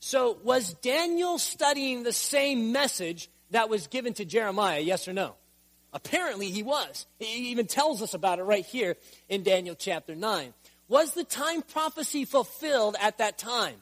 So 0.00 0.38
was 0.42 0.74
Daniel 0.74 1.38
studying 1.38 2.02
the 2.02 2.12
same 2.12 2.72
message 2.72 3.30
that 3.50 3.68
was 3.68 3.86
given 3.86 4.14
to 4.14 4.24
Jeremiah? 4.24 4.80
Yes 4.80 5.06
or 5.06 5.12
no? 5.12 5.34
Apparently 5.92 6.50
he 6.50 6.62
was. 6.62 7.06
He 7.18 7.50
even 7.50 7.66
tells 7.66 8.02
us 8.02 8.14
about 8.14 8.38
it 8.38 8.44
right 8.44 8.64
here 8.64 8.96
in 9.28 9.42
Daniel 9.42 9.74
chapter 9.74 10.14
9. 10.14 10.54
Was 10.88 11.12
the 11.12 11.24
time 11.24 11.62
prophecy 11.62 12.24
fulfilled 12.24 12.96
at 13.00 13.18
that 13.18 13.38
time? 13.38 13.76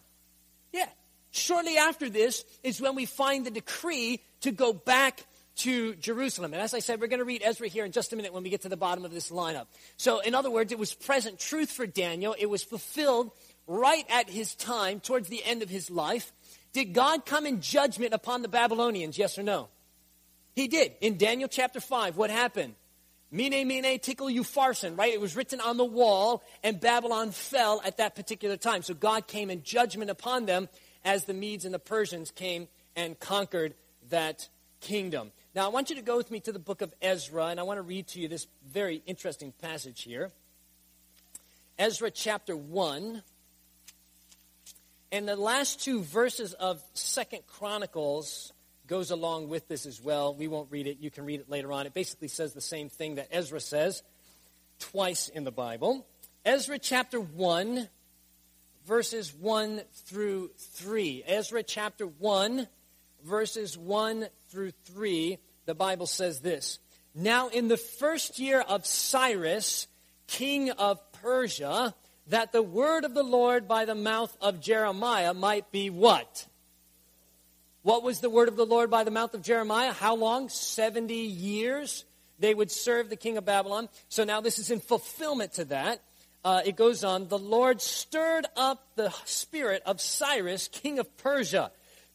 Yeah. 0.73 0.89
Shortly 1.31 1.77
after 1.77 2.09
this 2.09 2.45
is 2.63 2.81
when 2.81 2.97
we 2.97 3.07
find 3.07 3.47
the 3.47 3.51
decree 3.51 4.21
to 4.41 4.51
go 4.51 4.73
back 4.73 5.25
to 5.61 5.95
Jerusalem. 5.97 6.53
And 6.53 6.63
as 6.63 6.75
I 6.75 6.79
said, 6.79 7.01
we're 7.01 7.09
going 7.09 7.19
to 7.19 7.25
read 7.25 7.43
Ezra 7.45 7.69
here 7.69 7.85
in 7.85 7.93
just 7.93 8.13
a 8.13 8.17
minute 8.17 8.33
when 8.33 8.43
we 8.43 8.51
get 8.51 8.63
to 8.63 8.69
the 8.69 8.77
bottom 8.77 9.05
of 9.05 9.13
this 9.13 9.31
lineup. 9.31 9.67
So, 9.97 10.21
in 10.21 10.35
other 10.35 10.51
words, 10.51 10.73
it 10.73 10.79
was 10.79 10.95
present 10.95 11.39
truth 11.39 11.71
for 11.71 11.87
Daniel. 11.87 12.35
It 12.39 12.47
was 12.47 12.63
fulfilled 12.63 13.31
right 13.67 14.05
at 14.11 14.29
his 14.29 14.55
time, 14.55 15.01
towards 15.01 15.29
the 15.29 15.45
end 15.45 15.63
of 15.63 15.69
his 15.69 15.91
life. 15.91 16.33
Did 16.73 16.93
God 16.93 17.27
come 17.27 17.47
in 17.47 17.61
judgment 17.61 18.15
upon 18.15 18.43
the 18.43 18.49
Babylonians? 18.49 19.19
Yes 19.19 19.39
or 19.39 19.43
no? 19.43 19.69
He 20.55 20.67
did. 20.67 20.93
In 21.01 21.17
Daniel 21.17 21.49
chapter 21.49 21.81
5, 21.81 22.17
what 22.17 22.31
happened? 22.31 22.75
Mene, 23.31 23.67
mene, 23.67 23.85
upharsin? 23.85 24.99
right? 24.99 25.13
It 25.13 25.21
was 25.21 25.37
written 25.37 25.61
on 25.61 25.77
the 25.77 25.85
wall, 25.85 26.43
and 26.65 26.81
Babylon 26.81 27.31
fell 27.31 27.81
at 27.85 27.99
that 27.99 28.17
particular 28.17 28.57
time. 28.57 28.83
So 28.83 28.95
God 28.95 29.29
came 29.29 29.51
in 29.51 29.63
judgment 29.63 30.11
upon 30.11 30.47
them 30.47 30.69
as 31.05 31.25
the 31.25 31.35
Medes 31.35 31.65
and 31.65 31.73
the 31.73 31.79
Persians 31.79 32.31
came 32.33 32.67
and 32.97 33.19
conquered 33.21 33.75
that 34.11 34.49
kingdom. 34.81 35.31
Now, 35.53 35.65
I 35.65 35.69
want 35.69 35.91
you 35.91 35.97
to 35.97 36.03
go 36.03 36.17
with 36.17 36.31
me 36.31 36.39
to 36.41 36.53
the 36.53 36.61
book 36.61 36.81
of 36.81 36.95
Ezra, 37.03 37.47
and 37.47 37.59
I 37.59 37.65
want 37.65 37.79
to 37.79 37.83
read 37.83 38.07
to 38.09 38.21
you 38.21 38.29
this 38.29 38.47
very 38.71 39.03
interesting 39.05 39.53
passage 39.61 40.03
here. 40.03 40.31
Ezra 41.77 42.09
chapter 42.13 42.57
1. 42.57 43.21
And 45.11 45.29
the 45.29 45.35
last 45.35 45.83
two 45.83 46.03
verses 46.03 46.53
of 46.53 46.81
Second 46.95 47.49
Chronicles 47.49 48.53
goes 48.87 49.11
along 49.11 49.49
with 49.49 49.67
this 49.67 49.87
as 49.87 50.01
well. 50.01 50.33
We 50.37 50.47
won't 50.47 50.71
read 50.71 50.87
it. 50.87 50.99
You 51.01 51.11
can 51.11 51.25
read 51.25 51.41
it 51.41 51.51
later 51.51 51.73
on. 51.73 51.85
It 51.85 51.95
basically 51.95 52.29
says 52.29 52.53
the 52.53 52.61
same 52.61 52.89
thing 52.89 53.17
that 53.17 53.27
Ezra 53.33 53.59
says 53.59 54.05
twice 54.79 55.29
in 55.29 55.43
the 55.43 55.51
Bible. 55.51 56.07
Ezra 56.45 56.79
chapter 56.79 57.19
1, 57.19 57.89
verses 58.87 59.35
1 59.35 59.81
through 60.07 60.53
3. 60.59 61.25
Ezra 61.27 61.65
chapter 61.65 62.07
1, 62.07 62.69
verses 63.25 63.77
1 63.77 64.29
through 64.51 64.73
3. 64.85 65.39
The 65.67 65.75
Bible 65.75 66.07
says 66.07 66.41
this 66.41 66.79
Now, 67.15 67.49
in 67.49 67.69
the 67.69 67.77
first 67.77 68.39
year 68.39 68.61
of 68.61 68.87
Cyrus, 68.87 69.87
king 70.27 70.71
of 70.71 71.01
Persia, 71.13 71.95
that 72.29 72.53
the 72.53 72.63
word 72.63 73.05
of 73.05 73.15
the 73.15 73.23
Lord 73.23 73.67
by 73.67 73.85
the 73.85 73.95
mouth 73.95 74.37
of 74.41 74.61
Jeremiah 74.61 75.35
might 75.35 75.71
be 75.73 75.91
what? 75.91 76.47
What 77.83 78.03
was 78.03 78.21
the 78.21 78.31
word 78.31 78.49
of 78.49 78.57
the 78.57 78.67
Lord 78.67 78.91
by 78.91 79.05
the 79.05 79.11
mouth 79.11 79.35
of 79.35 79.43
Jeremiah? 79.43 79.93
How 79.93 80.15
long? 80.15 80.49
70 80.49 81.15
years 81.15 82.05
they 82.39 82.55
would 82.55 82.71
serve 82.71 83.09
the 83.09 83.17
king 83.17 83.37
of 83.37 83.45
Babylon. 83.45 83.89
So 84.09 84.25
now 84.25 84.41
this 84.41 84.59
is 84.59 84.71
in 84.71 84.81
fulfillment 84.81 85.55
to 85.55 85.67
that. 85.67 86.03
Uh, 86.43 86.63
it 86.65 86.75
goes 86.75 87.05
on, 87.05 87.29
the 87.29 87.39
Lord 87.39 87.83
stirred 87.83 88.47
up 88.57 88.97
the 88.97 89.11
spirit 89.27 89.83
of 89.85 90.01
Cyrus, 90.01 90.69
king 90.69 90.99
of 90.99 91.17
Persia, 91.19 91.71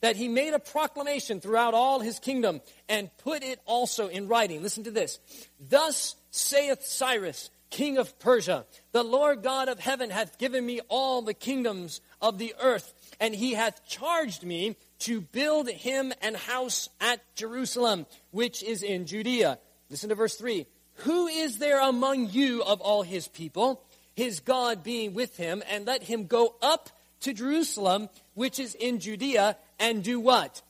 that 0.05 0.15
he 0.15 0.27
made 0.27 0.53
a 0.53 0.59
proclamation 0.59 1.41
throughout 1.41 1.73
all 1.73 1.99
his 1.99 2.19
kingdom 2.19 2.61
and 2.87 3.09
put 3.17 3.41
it 3.41 3.59
also 3.65 4.07
in 4.07 4.27
writing. 4.27 4.61
Listen 4.61 4.83
to 4.83 4.91
this. 4.91 5.17
Thus 5.59 6.15
saith 6.29 6.85
Cyrus, 6.85 7.49
king 7.71 7.97
of 7.97 8.19
Persia. 8.19 8.67
The 8.91 9.01
Lord 9.01 9.41
God 9.41 9.67
of 9.67 9.79
heaven 9.79 10.11
hath 10.11 10.37
given 10.37 10.63
me 10.63 10.79
all 10.89 11.23
the 11.23 11.33
kingdoms 11.33 12.01
of 12.21 12.37
the 12.37 12.53
earth, 12.61 12.93
and 13.19 13.33
he 13.33 13.55
hath 13.55 13.83
charged 13.87 14.43
me 14.43 14.75
to 14.99 15.21
build 15.21 15.69
him 15.71 16.13
an 16.21 16.35
house 16.35 16.87
at 17.01 17.19
Jerusalem, 17.33 18.05
which 18.29 18.61
is 18.61 18.83
in 18.83 19.07
Judea. 19.07 19.57
Listen 19.89 20.09
to 20.09 20.15
verse 20.15 20.35
3. 20.35 20.67
Who 20.97 21.25
is 21.25 21.57
there 21.57 21.81
among 21.81 22.29
you 22.29 22.61
of 22.61 22.79
all 22.79 23.01
his 23.01 23.27
people, 23.27 23.81
his 24.15 24.39
God 24.39 24.83
being 24.83 25.15
with 25.15 25.35
him, 25.35 25.63
and 25.67 25.87
let 25.87 26.03
him 26.03 26.27
go 26.27 26.53
up 26.61 26.91
to 27.21 27.33
Jerusalem, 27.33 28.07
which 28.35 28.59
is 28.59 28.75
in 28.75 28.99
Judea, 28.99 29.57
and 29.79 30.03
do 30.03 30.19
what? 30.19 30.61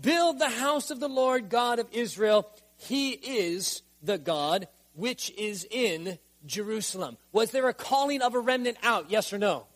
Build 0.00 0.38
the 0.38 0.50
house 0.50 0.90
of 0.90 1.00
the 1.00 1.08
Lord 1.08 1.48
God 1.48 1.78
of 1.78 1.88
Israel. 1.92 2.48
He 2.76 3.10
is 3.10 3.82
the 4.02 4.18
God 4.18 4.68
which 4.94 5.30
is 5.30 5.66
in 5.70 6.18
Jerusalem. 6.46 7.16
Was 7.32 7.50
there 7.50 7.68
a 7.68 7.74
calling 7.74 8.20
of 8.20 8.34
a 8.34 8.40
remnant 8.40 8.76
out? 8.82 9.10
Yes 9.10 9.32
or 9.32 9.38
no? 9.38 9.66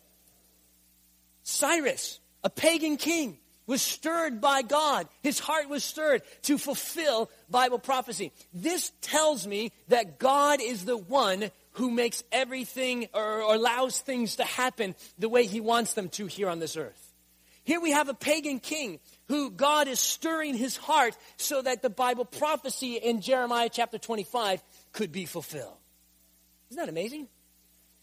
Cyrus, 1.43 2.19
a 2.43 2.49
pagan 2.49 2.97
king, 2.97 3.37
was 3.65 3.81
stirred 3.81 4.41
by 4.41 4.61
God. 4.61 5.07
His 5.21 5.39
heart 5.39 5.69
was 5.69 5.83
stirred 5.83 6.23
to 6.43 6.57
fulfill 6.57 7.29
Bible 7.49 7.79
prophecy. 7.79 8.31
This 8.53 8.91
tells 9.01 9.45
me 9.45 9.71
that 9.89 10.19
God 10.19 10.59
is 10.61 10.85
the 10.85 10.97
one 10.97 11.51
who 11.73 11.91
makes 11.91 12.23
everything 12.31 13.07
or, 13.13 13.41
allows 13.41 13.99
things 14.01 14.37
to 14.37 14.43
happen 14.43 14.95
the 15.17 15.29
way 15.29 15.45
he 15.45 15.61
wants 15.61 15.93
them 15.93 16.09
to 16.09 16.25
here 16.25 16.49
on 16.49 16.59
this 16.59 16.77
earth. 16.77 17.08
Here 17.63 17.79
we 17.79 17.91
have 17.91 18.09
a 18.09 18.13
pagan 18.13 18.59
king 18.59 18.99
who 19.27 19.51
God 19.51 19.87
is 19.87 19.99
stirring 19.99 20.55
his 20.55 20.75
heart 20.75 21.15
so 21.37 21.61
that 21.61 21.81
the 21.81 21.89
Bible 21.89 22.25
prophecy 22.25 22.95
in 22.95 23.21
Jeremiah 23.21 23.69
chapter 23.71 23.97
25 23.97 24.63
could 24.91 25.11
be 25.11 25.25
fulfilled. 25.25 25.77
Isn't 26.71 26.81
that 26.81 26.89
amazing? 26.89 27.27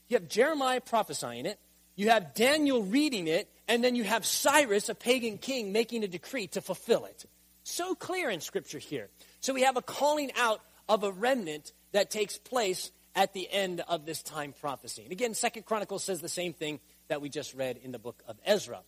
You 0.09 0.17
have 0.19 0.29
Jeremiah 0.29 0.81
prophesying 0.81 1.47
it, 1.47 1.59
you 1.97 2.11
have 2.11 2.35
Daniel 2.35 2.83
reading 2.83 3.27
it, 3.27 3.49
and 3.67 3.83
then 3.83 3.97
you 3.97 4.05
have 4.05 4.25
Cyrus, 4.25 4.89
a 4.89 4.95
pagan 4.95 5.39
king, 5.39 5.73
making 5.73 6.05
a 6.05 6.09
decree 6.09 6.47
to 6.49 6.61
fulfill 6.61 7.07
it. 7.07 7.25
So 7.65 7.95
clear 7.95 8.31
in 8.31 8.41
Scripture 8.41 8.79
here. 8.79 9.09
So 9.41 9.53
we 9.53 9.63
have 9.63 9.77
a 9.77 9.83
calling 9.83 10.31
out 10.37 10.61
of 10.89 11.03
a 11.03 11.11
remnant 11.11 11.73
that 11.93 12.11
takes 12.11 12.39
place 12.39 12.93
at 13.17 13.33
the 13.33 13.51
end 13.51 13.83
of 13.89 14.05
this 14.07 14.23
time 14.23 14.55
prophecy. 14.61 15.03
And 15.03 15.11
again, 15.11 15.35
Second 15.35 15.65
Chronicles 15.65 16.05
says 16.05 16.21
the 16.21 16.29
same 16.29 16.53
thing 16.53 16.79
that 17.09 17.21
we 17.21 17.29
just 17.29 17.55
read 17.55 17.79
in 17.83 17.91
the 17.91 17.99
book 17.99 18.23
of 18.29 18.37
Ezra. 18.45 18.81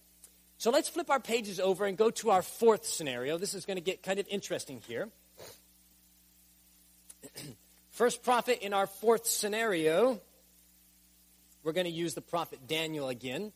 So 0.58 0.72
let's 0.72 0.88
flip 0.88 1.08
our 1.08 1.20
pages 1.20 1.60
over 1.60 1.86
and 1.86 1.96
go 1.96 2.10
to 2.10 2.30
our 2.30 2.42
fourth 2.42 2.84
scenario. 2.84 3.38
This 3.38 3.54
is 3.54 3.64
going 3.64 3.76
to 3.76 3.82
get 3.82 4.02
kind 4.02 4.18
of 4.18 4.26
interesting 4.28 4.82
here. 4.88 5.08
First 7.90 8.24
prophet 8.24 8.58
in 8.64 8.72
our 8.72 8.88
fourth 8.88 9.26
scenario, 9.26 10.20
we're 11.62 11.72
going 11.72 11.86
to 11.86 11.92
use 11.92 12.14
the 12.14 12.20
prophet 12.20 12.66
Daniel 12.66 13.08
again. 13.08 13.52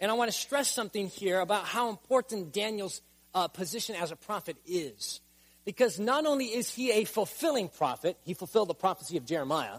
And 0.00 0.10
I 0.10 0.14
want 0.14 0.30
to 0.30 0.36
stress 0.36 0.70
something 0.70 1.08
here 1.08 1.40
about 1.40 1.64
how 1.64 1.88
important 1.88 2.52
Daniel's 2.52 3.00
uh, 3.34 3.48
position 3.48 3.96
as 3.96 4.10
a 4.10 4.16
prophet 4.16 4.56
is. 4.66 5.20
Because 5.64 5.98
not 5.98 6.26
only 6.26 6.46
is 6.46 6.70
he 6.70 6.92
a 6.92 7.04
fulfilling 7.04 7.68
prophet, 7.68 8.18
he 8.22 8.34
fulfilled 8.34 8.68
the 8.68 8.74
prophecy 8.74 9.16
of 9.16 9.24
Jeremiah, 9.24 9.78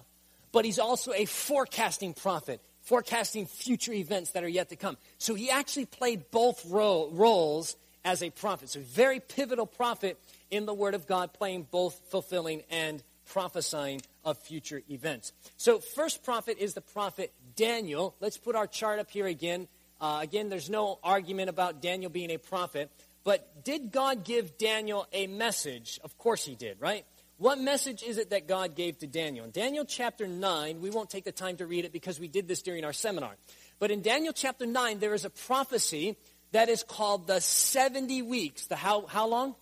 but 0.51 0.65
he's 0.65 0.79
also 0.79 1.13
a 1.13 1.25
forecasting 1.25 2.13
prophet, 2.13 2.59
forecasting 2.89 3.45
future 3.45 3.93
events 3.93 4.31
that 4.31 4.43
are 4.43 4.49
yet 4.49 4.69
to 4.69 4.75
come. 4.75 4.97
So 5.19 5.35
he 5.35 5.51
actually 5.51 5.85
played 5.85 6.31
both 6.31 6.65
ro- 6.65 7.09
roles 7.11 7.75
as 8.03 8.23
a 8.23 8.31
prophet. 8.31 8.69
So, 8.69 8.79
very 8.79 9.19
pivotal 9.19 9.67
prophet 9.67 10.19
in 10.49 10.65
the 10.65 10.73
Word 10.73 10.95
of 10.95 11.05
God, 11.05 11.31
playing 11.31 11.67
both 11.69 11.99
fulfilling 12.09 12.63
and 12.71 13.03
prophesying 13.27 14.01
of 14.25 14.39
future 14.39 14.81
events. 14.89 15.33
So, 15.57 15.77
first 15.77 16.23
prophet 16.23 16.57
is 16.59 16.73
the 16.73 16.81
prophet 16.81 17.31
Daniel. 17.55 18.15
Let's 18.19 18.37
put 18.37 18.55
our 18.55 18.65
chart 18.65 18.97
up 18.97 19.11
here 19.11 19.27
again. 19.27 19.67
Uh, 20.01 20.19
again, 20.23 20.49
there's 20.49 20.69
no 20.69 20.97
argument 21.03 21.49
about 21.49 21.83
Daniel 21.83 22.09
being 22.09 22.31
a 22.31 22.37
prophet. 22.37 22.89
But 23.23 23.63
did 23.63 23.91
God 23.91 24.23
give 24.23 24.57
Daniel 24.57 25.05
a 25.13 25.27
message? 25.27 25.99
Of 26.03 26.17
course 26.17 26.43
he 26.43 26.55
did, 26.55 26.81
right? 26.81 27.05
What 27.39 27.57
message 27.57 28.03
is 28.03 28.17
it 28.17 28.29
that 28.31 28.47
God 28.47 28.75
gave 28.75 28.99
to 28.99 29.07
Daniel? 29.07 29.45
In 29.45 29.51
Daniel 29.51 29.85
chapter 29.85 30.27
9, 30.27 30.81
we 30.81 30.89
won't 30.89 31.09
take 31.09 31.23
the 31.23 31.31
time 31.31 31.55
to 31.57 31.65
read 31.65 31.85
it 31.85 31.93
because 31.93 32.19
we 32.19 32.27
did 32.27 32.47
this 32.47 32.61
during 32.61 32.83
our 32.83 32.91
seminar. 32.91 33.31
But 33.79 33.91
in 33.91 34.01
Daniel 34.01 34.33
chapter 34.33 34.65
9, 34.65 34.99
there 34.99 35.13
is 35.13 35.23
a 35.23 35.29
prophecy 35.29 36.17
that 36.51 36.67
is 36.67 36.83
called 36.83 37.27
the 37.27 37.39
70 37.39 38.23
weeks. 38.23 38.65
The 38.65 38.75
how, 38.75 39.05
how 39.07 39.27
long? 39.27 39.55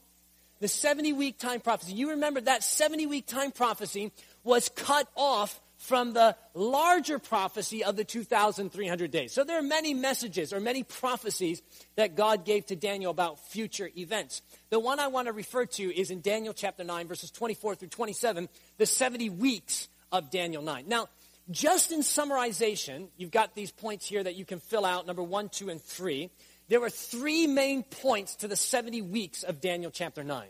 the 0.60 0.68
70 0.68 1.14
week 1.14 1.38
time 1.38 1.60
prophecy. 1.60 1.94
You 1.94 2.12
remember 2.12 2.42
that 2.42 2.64
70 2.64 3.06
week 3.08 3.28
time 3.28 3.52
prophecy 3.52 4.12
was 4.44 4.70
cut 4.70 5.08
off 5.16 5.60
from 5.78 6.14
the 6.14 6.36
larger 6.54 7.20
prophecy 7.20 7.84
of 7.84 7.96
the 7.96 8.04
2,300 8.04 9.12
days. 9.12 9.32
So 9.32 9.44
there 9.44 9.58
are 9.60 9.64
many 9.64 9.94
messages 9.94 10.52
or 10.52 10.60
many 10.60 10.84
prophecies 10.84 11.62
that 11.96 12.16
God 12.16 12.46
gave 12.46 12.66
to 12.68 12.76
Daniel 12.76 13.12
about 13.12 13.40
future 13.48 13.90
events. 13.96 14.42
The 14.70 14.80
one 14.80 15.00
I 15.00 15.08
want 15.08 15.28
to 15.28 15.34
refer 15.34 15.66
to 15.66 16.00
is 16.00 16.12
in 16.12 16.22
Daniel 16.22 16.54
chapter 16.54 16.84
9, 16.84 17.08
verses 17.08 17.32
24 17.32 17.76
through 17.76 17.90
27, 17.90 18.50
the 18.78 18.86
70 18.86 19.30
weeks 19.30 19.88
of 20.12 20.32
Daniel 20.32 20.62
9. 20.62 20.86
Now, 20.88 21.08
just 21.50 21.92
in 21.92 22.02
summarization, 22.02 23.08
you've 23.16 23.32
got 23.32 23.56
these 23.56 23.72
points 23.72 24.06
here 24.06 24.24
that 24.24 24.36
you 24.36 24.46
can 24.46 24.60
fill 24.60 24.84
out 24.84 25.08
number 25.08 25.24
1, 25.24 25.50
2, 25.50 25.70
and 25.70 25.82
3 25.82 26.30
there 26.70 26.82
were 26.82 26.90
three 26.90 27.48
main 27.48 27.84
points 27.84 28.36
to 28.38 28.48
the 28.48 28.56
70 28.56 29.02
weeks 29.04 29.44
of 29.44 29.62
Daniel 29.62 29.92
chapter 29.92 30.24
9. 30.24 30.48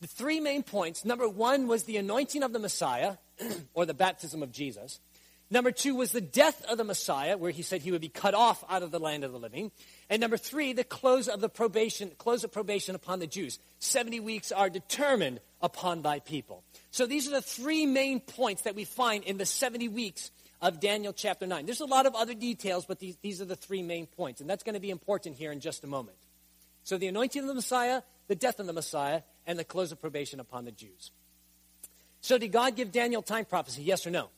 The 0.00 0.06
three 0.06 0.40
main 0.40 0.62
points 0.62 1.04
number 1.04 1.28
one 1.28 1.68
was 1.68 1.84
the 1.84 1.96
anointing 1.96 2.42
of 2.42 2.52
the 2.52 2.58
Messiah, 2.58 3.16
or 3.74 3.86
the 3.86 3.94
baptism 3.94 4.42
of 4.42 4.52
Jesus. 4.52 5.00
Number 5.48 5.70
two 5.70 5.94
was 5.94 6.10
the 6.10 6.20
death 6.20 6.64
of 6.64 6.76
the 6.76 6.84
Messiah, 6.84 7.36
where 7.36 7.52
he 7.52 7.62
said 7.62 7.80
he 7.80 7.92
would 7.92 8.00
be 8.00 8.08
cut 8.08 8.34
off 8.34 8.64
out 8.68 8.82
of 8.82 8.90
the 8.90 8.98
land 8.98 9.22
of 9.22 9.30
the 9.30 9.38
living. 9.38 9.70
And 10.10 10.20
number 10.20 10.36
three, 10.36 10.72
the 10.72 10.82
close 10.82 11.28
of 11.28 11.40
the 11.40 11.48
probation, 11.48 12.10
close 12.18 12.42
of 12.42 12.50
probation 12.50 12.96
upon 12.96 13.20
the 13.20 13.28
Jews. 13.28 13.60
70 13.78 14.18
weeks 14.20 14.50
are 14.50 14.68
determined 14.68 15.40
upon 15.62 16.02
thy 16.02 16.18
people. 16.18 16.64
So 16.90 17.06
these 17.06 17.28
are 17.28 17.30
the 17.30 17.40
three 17.40 17.86
main 17.86 18.18
points 18.18 18.62
that 18.62 18.74
we 18.74 18.84
find 18.84 19.22
in 19.22 19.38
the 19.38 19.46
70 19.46 19.88
weeks 19.88 20.32
of 20.60 20.80
Daniel 20.80 21.12
chapter 21.12 21.46
9. 21.46 21.64
There's 21.64 21.80
a 21.80 21.86
lot 21.86 22.06
of 22.06 22.16
other 22.16 22.34
details, 22.34 22.84
but 22.84 22.98
these, 22.98 23.16
these 23.22 23.40
are 23.40 23.44
the 23.44 23.56
three 23.56 23.82
main 23.82 24.06
points. 24.06 24.40
And 24.40 24.50
that's 24.50 24.64
going 24.64 24.74
to 24.74 24.80
be 24.80 24.90
important 24.90 25.36
here 25.36 25.52
in 25.52 25.60
just 25.60 25.84
a 25.84 25.86
moment. 25.86 26.16
So 26.82 26.98
the 26.98 27.06
anointing 27.06 27.42
of 27.42 27.48
the 27.48 27.54
Messiah, 27.54 28.02
the 28.26 28.34
death 28.34 28.58
of 28.58 28.66
the 28.66 28.72
Messiah, 28.72 29.22
and 29.46 29.58
the 29.58 29.64
close 29.64 29.92
of 29.92 30.00
probation 30.00 30.40
upon 30.40 30.64
the 30.64 30.72
Jews. 30.72 31.10
So, 32.20 32.38
did 32.38 32.52
God 32.52 32.76
give 32.76 32.92
Daniel 32.92 33.22
time 33.22 33.44
prophecy? 33.44 33.82
Yes 33.82 34.06
or 34.06 34.10
no? 34.10 34.28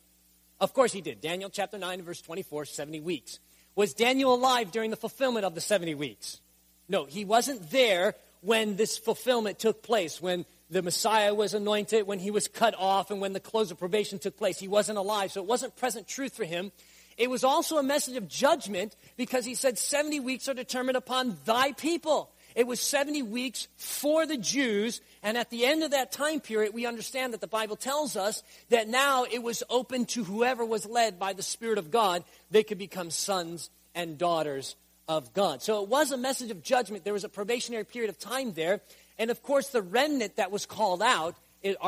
Of 0.61 0.75
course 0.75 0.93
he 0.93 1.01
did. 1.01 1.21
Daniel 1.21 1.51
chapter 1.51 1.79
9, 1.79 2.03
verse 2.03 2.21
24, 2.21 2.65
70 2.65 3.01
weeks. 3.01 3.39
Was 3.75 3.95
Daniel 3.95 4.35
alive 4.35 4.73
during 4.73 4.91
the 4.91 4.97
fulfillment 4.97 5.45
of 5.45 5.55
the 5.55 5.61
70 5.61 5.95
weeks? 5.95 6.41
No, 6.89 7.05
he 7.05 7.25
wasn't 7.25 7.71
there 7.71 8.15
when 8.41 8.77
this 8.77 8.99
fulfillment 8.99 9.59
took 9.59 9.83
place, 9.83 10.21
when 10.21 10.45
the 10.71 10.83
Messiah 10.83 11.35
was 11.35 11.55
anointed, 11.55 12.07
when 12.07 12.19
he 12.19 12.31
was 12.31 12.49
cut 12.49 12.75
off, 12.77 13.11
and 13.11 13.21
when 13.21 13.33
the 13.33 13.41
close 13.41 13.71
of 13.71 13.79
probation 13.79 14.19
took 14.19 14.37
place. 14.37 14.59
He 14.59 14.69
wasn't 14.69 14.99
alive, 14.99 15.33
so 15.33 15.41
it 15.41 15.47
wasn't 15.47 15.77
present 15.77 16.07
truth 16.07 16.35
for 16.35 16.45
him. 16.45 16.73
It 17.17 17.31
was 17.31 17.43
also 17.43 17.79
a 17.79 17.83
message 17.83 18.17
of 18.17 18.29
judgment 18.29 18.97
because 19.17 19.45
he 19.45 19.55
said 19.55 19.79
70 19.79 20.21
weeks 20.21 20.49
are 20.49 20.55
determined 20.55 20.97
upon 20.97 21.37
thy 21.45 21.73
people. 21.73 22.31
It 22.59 22.67
was 22.67 22.81
70 22.81 23.23
weeks 23.23 23.69
for 23.77 24.27
the 24.27 24.37
Jews, 24.37 25.01
and 25.23 25.39
at 25.39 25.49
the 25.49 25.65
end 25.65 25.85
of 25.85 25.93
that 25.93 26.11
time 26.11 26.41
period, 26.41 26.75
we 26.75 26.87
understand 26.87 27.33
that 27.33 27.41
the 27.41 27.47
Bible 27.47 27.77
tells 27.77 28.17
us 28.17 28.43
that 28.71 28.89
now 28.89 29.27
it 29.31 29.45
was 29.45 29.63
open 29.71 30.07
to 30.07 30.25
whoever 30.25 30.65
was 30.65 30.85
led 30.85 31.21
by 31.21 31.35
the 31.35 31.43
Spirit 31.45 31.79
of 31.79 31.93
God. 31.93 32.25
They 32.51 32.65
could 32.65 32.77
become 32.77 33.11
sons 33.11 33.71
and 33.95 34.19
daughters 34.19 34.75
of 35.07 35.33
God. 35.33 35.63
So 35.63 35.85
it 35.85 35.89
was 35.89 36.11
a 36.11 36.17
message 36.17 36.51
of 36.51 36.65
judgment. 36.65 37.05
There 37.05 37.13
was 37.13 37.23
a 37.23 37.29
probationary 37.29 37.85
period 37.85 38.11
of 38.11 38.19
time 38.19 38.55
there. 38.55 38.81
And 39.21 39.31
of 39.31 39.41
course, 39.45 39.69
the 39.69 39.81
remnant 39.81 40.35
that 40.35 40.51
was 40.51 40.67
called 40.67 41.01
out 41.01 41.37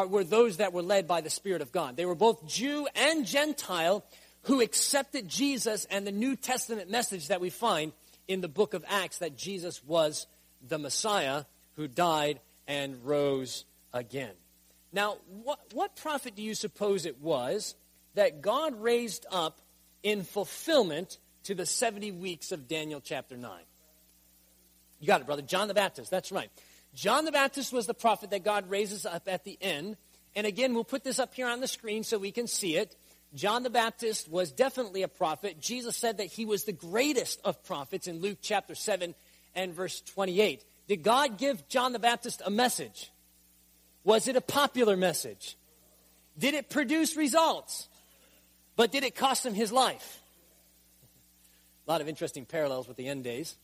were 0.08 0.22
those 0.22 0.58
that 0.58 0.72
were 0.72 0.82
led 0.82 1.08
by 1.08 1.20
the 1.20 1.30
Spirit 1.30 1.62
of 1.62 1.72
God. 1.72 1.96
They 1.96 2.06
were 2.06 2.14
both 2.14 2.46
Jew 2.46 2.86
and 2.94 3.26
Gentile 3.26 4.04
who 4.42 4.60
accepted 4.60 5.26
Jesus 5.26 5.84
and 5.90 6.06
the 6.06 6.12
New 6.12 6.36
Testament 6.36 6.92
message 6.92 7.26
that 7.26 7.40
we 7.40 7.50
find 7.50 7.90
in 8.28 8.40
the 8.40 8.46
book 8.46 8.72
of 8.72 8.84
Acts 8.88 9.18
that 9.18 9.36
Jesus 9.36 9.82
was 9.82 10.28
the 10.66 10.78
Messiah 10.78 11.44
who 11.76 11.88
died 11.88 12.40
and 12.66 13.04
rose 13.04 13.64
again. 13.92 14.32
Now, 14.92 15.18
what, 15.42 15.60
what 15.72 15.96
prophet 15.96 16.34
do 16.34 16.42
you 16.42 16.54
suppose 16.54 17.06
it 17.06 17.20
was 17.20 17.74
that 18.14 18.42
God 18.42 18.80
raised 18.80 19.26
up 19.30 19.60
in 20.02 20.24
fulfillment 20.24 21.18
to 21.44 21.54
the 21.54 21.66
70 21.66 22.12
weeks 22.12 22.52
of 22.52 22.68
Daniel 22.68 23.00
chapter 23.00 23.36
9? 23.36 23.50
You 24.98 25.06
got 25.06 25.20
it, 25.20 25.26
brother. 25.26 25.42
John 25.42 25.68
the 25.68 25.74
Baptist. 25.74 26.10
That's 26.10 26.32
right. 26.32 26.50
John 26.94 27.24
the 27.24 27.32
Baptist 27.32 27.72
was 27.72 27.86
the 27.86 27.94
prophet 27.94 28.30
that 28.30 28.44
God 28.44 28.68
raises 28.68 29.06
up 29.06 29.28
at 29.28 29.44
the 29.44 29.56
end. 29.60 29.96
And 30.34 30.46
again, 30.46 30.74
we'll 30.74 30.84
put 30.84 31.04
this 31.04 31.18
up 31.18 31.34
here 31.34 31.48
on 31.48 31.60
the 31.60 31.68
screen 31.68 32.04
so 32.04 32.18
we 32.18 32.32
can 32.32 32.46
see 32.46 32.76
it. 32.76 32.96
John 33.34 33.62
the 33.62 33.70
Baptist 33.70 34.28
was 34.28 34.50
definitely 34.50 35.02
a 35.02 35.08
prophet. 35.08 35.60
Jesus 35.60 35.96
said 35.96 36.18
that 36.18 36.26
he 36.26 36.44
was 36.44 36.64
the 36.64 36.72
greatest 36.72 37.40
of 37.44 37.62
prophets 37.64 38.08
in 38.08 38.20
Luke 38.20 38.38
chapter 38.42 38.74
7 38.74 39.14
and 39.54 39.74
verse 39.74 40.00
28. 40.00 40.64
Did 40.88 41.02
God 41.02 41.38
give 41.38 41.68
John 41.68 41.92
the 41.92 41.98
Baptist 41.98 42.42
a 42.44 42.50
message? 42.50 43.10
Was 44.04 44.28
it 44.28 44.36
a 44.36 44.40
popular 44.40 44.96
message? 44.96 45.56
Did 46.38 46.54
it 46.54 46.70
produce 46.70 47.16
results? 47.16 47.88
But 48.76 48.92
did 48.92 49.04
it 49.04 49.14
cost 49.14 49.44
him 49.44 49.54
his 49.54 49.70
life? 49.70 50.20
A 51.86 51.90
lot 51.90 52.00
of 52.00 52.08
interesting 52.08 52.44
parallels 52.44 52.88
with 52.88 52.96
the 52.96 53.08
end 53.08 53.24
days. 53.24 53.56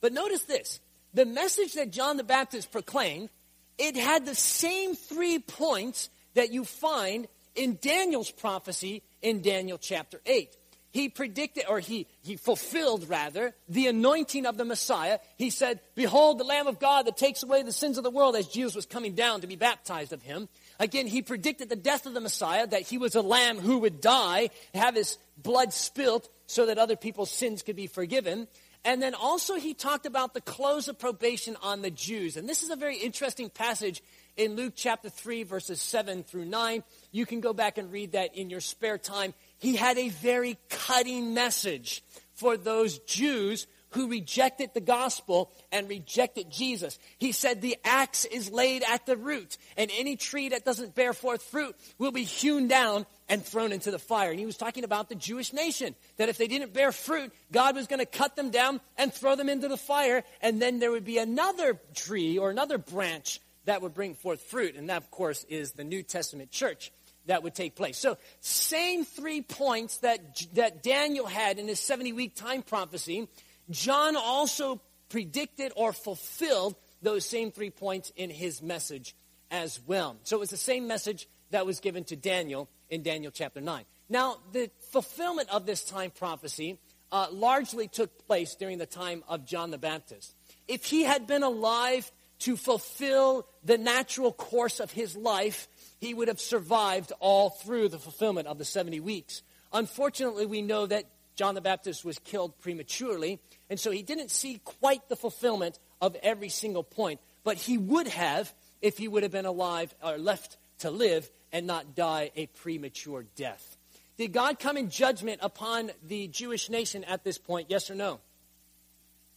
But 0.00 0.12
notice 0.12 0.42
this 0.42 0.80
the 1.14 1.24
message 1.24 1.74
that 1.74 1.90
John 1.90 2.16
the 2.16 2.24
Baptist 2.24 2.70
proclaimed, 2.70 3.30
it 3.78 3.96
had 3.96 4.26
the 4.26 4.34
same 4.34 4.94
three 4.94 5.38
points 5.38 6.10
that 6.34 6.52
you 6.52 6.64
find 6.64 7.28
in 7.54 7.78
Daniel's 7.80 8.30
prophecy 8.30 9.02
in 9.22 9.42
Daniel 9.42 9.78
chapter 9.78 10.20
8 10.26 10.56
he 10.98 11.08
predicted, 11.08 11.64
or 11.68 11.78
he, 11.78 12.08
he 12.22 12.34
fulfilled 12.34 13.08
rather, 13.08 13.54
the 13.68 13.86
anointing 13.86 14.46
of 14.46 14.56
the 14.56 14.64
Messiah. 14.64 15.20
He 15.36 15.50
said, 15.50 15.78
Behold, 15.94 16.38
the 16.38 16.44
Lamb 16.44 16.66
of 16.66 16.80
God 16.80 17.06
that 17.06 17.16
takes 17.16 17.44
away 17.44 17.62
the 17.62 17.70
sins 17.70 17.98
of 17.98 18.04
the 18.04 18.10
world, 18.10 18.34
as 18.34 18.48
Jesus 18.48 18.74
was 18.74 18.84
coming 18.84 19.14
down 19.14 19.42
to 19.42 19.46
be 19.46 19.54
baptized 19.54 20.12
of 20.12 20.22
him. 20.22 20.48
Again, 20.80 21.06
he 21.06 21.22
predicted 21.22 21.68
the 21.68 21.76
death 21.76 22.04
of 22.04 22.14
the 22.14 22.20
Messiah, 22.20 22.66
that 22.66 22.82
he 22.82 22.98
was 22.98 23.14
a 23.14 23.22
lamb 23.22 23.58
who 23.58 23.78
would 23.78 24.00
die, 24.00 24.50
have 24.74 24.96
his 24.96 25.18
blood 25.40 25.72
spilt 25.72 26.28
so 26.48 26.66
that 26.66 26.78
other 26.78 26.96
people's 26.96 27.30
sins 27.30 27.62
could 27.62 27.76
be 27.76 27.86
forgiven. 27.86 28.48
And 28.84 29.02
then 29.02 29.14
also 29.14 29.56
he 29.56 29.74
talked 29.74 30.06
about 30.06 30.34
the 30.34 30.40
close 30.40 30.88
of 30.88 30.98
probation 30.98 31.56
on 31.62 31.82
the 31.82 31.90
Jews. 31.90 32.36
And 32.36 32.48
this 32.48 32.62
is 32.62 32.70
a 32.70 32.76
very 32.76 32.96
interesting 32.96 33.50
passage 33.50 34.02
in 34.36 34.54
Luke 34.54 34.74
chapter 34.76 35.10
3, 35.10 35.42
verses 35.42 35.80
7 35.80 36.22
through 36.22 36.44
9. 36.44 36.84
You 37.10 37.26
can 37.26 37.40
go 37.40 37.52
back 37.52 37.76
and 37.76 37.90
read 37.90 38.12
that 38.12 38.36
in 38.36 38.50
your 38.50 38.60
spare 38.60 38.98
time 38.98 39.34
he 39.58 39.76
had 39.76 39.98
a 39.98 40.08
very 40.08 40.58
cutting 40.68 41.34
message 41.34 42.02
for 42.34 42.56
those 42.56 42.98
Jews 43.00 43.66
who 43.90 44.08
rejected 44.08 44.70
the 44.74 44.80
gospel 44.80 45.50
and 45.72 45.88
rejected 45.88 46.50
Jesus. 46.50 46.98
He 47.18 47.32
said 47.32 47.60
the 47.60 47.76
axe 47.84 48.24
is 48.24 48.50
laid 48.50 48.82
at 48.82 49.06
the 49.06 49.16
root, 49.16 49.56
and 49.76 49.90
any 49.96 50.16
tree 50.16 50.50
that 50.50 50.64
doesn't 50.64 50.94
bear 50.94 51.12
forth 51.12 51.42
fruit 51.42 51.76
will 51.98 52.12
be 52.12 52.24
hewn 52.24 52.68
down 52.68 53.06
and 53.28 53.44
thrown 53.44 53.72
into 53.72 53.90
the 53.90 53.98
fire. 53.98 54.30
And 54.30 54.38
he 54.38 54.46
was 54.46 54.56
talking 54.56 54.84
about 54.84 55.08
the 55.08 55.14
Jewish 55.14 55.52
nation, 55.52 55.94
that 56.16 56.28
if 56.28 56.38
they 56.38 56.48
didn't 56.48 56.72
bear 56.72 56.92
fruit, 56.92 57.32
God 57.52 57.76
was 57.76 57.86
going 57.86 58.00
to 58.00 58.06
cut 58.06 58.36
them 58.36 58.50
down 58.50 58.80
and 58.96 59.12
throw 59.12 59.36
them 59.36 59.48
into 59.48 59.68
the 59.68 59.76
fire, 59.76 60.24
and 60.40 60.60
then 60.60 60.78
there 60.78 60.90
would 60.90 61.04
be 61.04 61.18
another 61.18 61.78
tree 61.94 62.38
or 62.38 62.50
another 62.50 62.78
branch 62.78 63.40
that 63.64 63.82
would 63.82 63.94
bring 63.94 64.14
forth 64.14 64.40
fruit. 64.42 64.76
And 64.76 64.88
that, 64.88 64.96
of 64.98 65.10
course, 65.10 65.44
is 65.48 65.72
the 65.72 65.84
New 65.84 66.02
Testament 66.02 66.50
church 66.50 66.90
that 67.28 67.42
would 67.42 67.54
take 67.54 67.76
place. 67.76 67.98
So, 67.98 68.16
same 68.40 69.04
three 69.04 69.42
points 69.42 69.98
that, 69.98 70.20
that 70.54 70.82
Daniel 70.82 71.26
had 71.26 71.58
in 71.58 71.68
his 71.68 71.78
70 71.78 72.12
week 72.14 72.34
time 72.34 72.62
prophecy, 72.62 73.28
John 73.70 74.16
also 74.16 74.80
predicted 75.08 75.72
or 75.76 75.92
fulfilled 75.92 76.76
those 77.02 77.24
same 77.24 77.52
three 77.52 77.70
points 77.70 78.12
in 78.16 78.30
his 78.30 78.62
message 78.62 79.14
as 79.50 79.80
well. 79.86 80.16
So, 80.24 80.36
it 80.36 80.40
was 80.40 80.50
the 80.50 80.56
same 80.56 80.86
message 80.86 81.28
that 81.50 81.66
was 81.66 81.80
given 81.80 82.04
to 82.04 82.16
Daniel 82.16 82.68
in 82.90 83.02
Daniel 83.02 83.32
chapter 83.32 83.60
9. 83.60 83.84
Now, 84.08 84.38
the 84.52 84.70
fulfillment 84.92 85.48
of 85.50 85.66
this 85.66 85.84
time 85.84 86.10
prophecy 86.10 86.78
uh, 87.10 87.28
largely 87.30 87.88
took 87.88 88.26
place 88.26 88.54
during 88.54 88.78
the 88.78 88.86
time 88.86 89.24
of 89.28 89.46
John 89.46 89.70
the 89.70 89.78
Baptist. 89.78 90.34
If 90.66 90.86
he 90.86 91.04
had 91.04 91.26
been 91.26 91.42
alive 91.42 92.10
to 92.40 92.56
fulfill 92.56 93.46
the 93.64 93.78
natural 93.78 94.32
course 94.32 94.80
of 94.80 94.92
his 94.92 95.16
life, 95.16 95.68
he 95.98 96.14
would 96.14 96.28
have 96.28 96.40
survived 96.40 97.12
all 97.20 97.50
through 97.50 97.88
the 97.88 97.98
fulfillment 97.98 98.46
of 98.46 98.58
the 98.58 98.64
70 98.64 99.00
weeks. 99.00 99.42
Unfortunately, 99.72 100.46
we 100.46 100.62
know 100.62 100.86
that 100.86 101.04
John 101.38 101.54
the 101.54 101.60
Baptist 101.60 102.04
was 102.04 102.18
killed 102.18 102.58
prematurely, 102.58 103.38
and 103.70 103.78
so 103.78 103.92
he 103.92 104.02
didn't 104.02 104.32
see 104.32 104.60
quite 104.64 105.08
the 105.08 105.14
fulfillment 105.14 105.78
of 106.00 106.16
every 106.20 106.48
single 106.48 106.82
point, 106.82 107.20
but 107.44 107.56
he 107.56 107.78
would 107.78 108.08
have 108.08 108.52
if 108.82 108.98
he 108.98 109.06
would 109.06 109.22
have 109.22 109.30
been 109.30 109.46
alive 109.46 109.94
or 110.02 110.18
left 110.18 110.56
to 110.80 110.90
live 110.90 111.30
and 111.52 111.64
not 111.64 111.94
die 111.94 112.32
a 112.34 112.46
premature 112.46 113.24
death. 113.36 113.76
Did 114.16 114.32
God 114.32 114.58
come 114.58 114.76
in 114.76 114.90
judgment 114.90 115.38
upon 115.40 115.92
the 116.04 116.26
Jewish 116.26 116.68
nation 116.68 117.04
at 117.04 117.22
this 117.22 117.38
point? 117.38 117.68
Yes 117.70 117.88
or 117.88 117.94
no? 117.94 118.18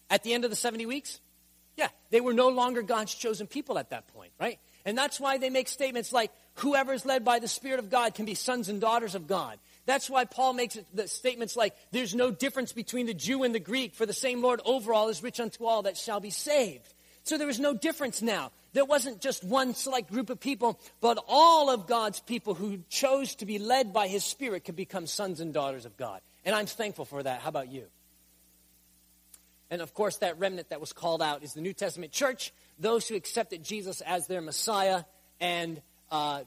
At 0.09 0.23
the 0.23 0.33
end 0.33 0.43
of 0.43 0.49
the 0.49 0.55
70 0.55 0.87
weeks? 0.87 1.19
Yeah, 1.77 1.89
they 2.09 2.19
were 2.19 2.33
no 2.33 2.49
longer 2.49 2.81
God's 2.81 3.13
chosen 3.13 3.45
people 3.45 3.77
at 3.77 3.91
that 3.91 4.07
point, 4.07 4.31
right? 4.39 4.59
And 4.85 4.97
that's 4.97 5.19
why 5.19 5.37
they 5.37 5.51
make 5.51 5.67
statements 5.67 6.11
like, 6.11 6.31
whoever 6.55 6.93
is 6.93 7.05
led 7.05 7.23
by 7.23 7.37
the 7.37 7.47
Spirit 7.47 7.77
of 7.77 7.91
God 7.91 8.15
can 8.15 8.25
be 8.25 8.33
sons 8.33 8.69
and 8.69 8.81
daughters 8.81 9.13
of 9.13 9.27
God. 9.27 9.59
That's 9.91 10.09
why 10.09 10.23
Paul 10.23 10.53
makes 10.53 10.77
the 10.93 11.05
statements 11.05 11.57
like, 11.57 11.75
there's 11.91 12.15
no 12.15 12.31
difference 12.31 12.71
between 12.71 13.07
the 13.07 13.13
Jew 13.13 13.43
and 13.43 13.53
the 13.53 13.59
Greek, 13.59 13.93
for 13.93 14.05
the 14.05 14.13
same 14.13 14.41
Lord 14.41 14.61
over 14.63 14.93
all 14.93 15.09
is 15.09 15.21
rich 15.21 15.37
unto 15.41 15.65
all 15.65 15.81
that 15.81 15.97
shall 15.97 16.21
be 16.21 16.29
saved. 16.29 16.93
So 17.23 17.37
there 17.37 17.45
was 17.45 17.59
no 17.59 17.73
difference 17.73 18.21
now. 18.21 18.53
There 18.71 18.85
wasn't 18.85 19.19
just 19.19 19.43
one 19.43 19.73
select 19.73 20.09
group 20.09 20.29
of 20.29 20.39
people, 20.39 20.79
but 21.01 21.21
all 21.27 21.69
of 21.69 21.87
God's 21.87 22.21
people 22.21 22.53
who 22.53 22.79
chose 22.87 23.35
to 23.35 23.45
be 23.45 23.59
led 23.59 23.91
by 23.91 24.07
His 24.07 24.23
Spirit 24.23 24.63
could 24.63 24.77
become 24.77 25.07
sons 25.07 25.41
and 25.41 25.53
daughters 25.53 25.85
of 25.85 25.97
God. 25.97 26.21
And 26.45 26.55
I'm 26.55 26.67
thankful 26.67 27.03
for 27.03 27.21
that. 27.21 27.41
How 27.41 27.49
about 27.49 27.69
you? 27.69 27.83
And 29.69 29.81
of 29.81 29.93
course, 29.93 30.19
that 30.19 30.39
remnant 30.39 30.69
that 30.69 30.79
was 30.79 30.93
called 30.93 31.21
out 31.21 31.43
is 31.43 31.51
the 31.51 31.59
New 31.59 31.73
Testament 31.73 32.13
church, 32.13 32.53
those 32.79 33.09
who 33.09 33.15
accepted 33.15 33.61
Jesus 33.61 33.99
as 33.99 34.25
their 34.27 34.39
Messiah 34.39 35.03
and 35.41 35.81
uh, 36.09 36.43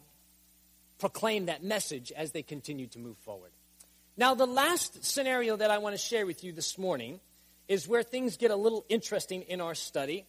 proclaim 0.98 1.46
that 1.46 1.62
message 1.62 2.12
as 2.12 2.32
they 2.32 2.42
continue 2.42 2.86
to 2.88 2.98
move 2.98 3.16
forward. 3.18 3.50
Now, 4.16 4.34
the 4.34 4.46
last 4.46 5.04
scenario 5.04 5.56
that 5.56 5.70
I 5.70 5.78
want 5.78 5.94
to 5.94 6.00
share 6.00 6.24
with 6.24 6.44
you 6.44 6.52
this 6.52 6.78
morning 6.78 7.20
is 7.66 7.88
where 7.88 8.02
things 8.02 8.36
get 8.36 8.50
a 8.50 8.56
little 8.56 8.84
interesting 8.88 9.42
in 9.42 9.60
our 9.60 9.74
study. 9.74 10.24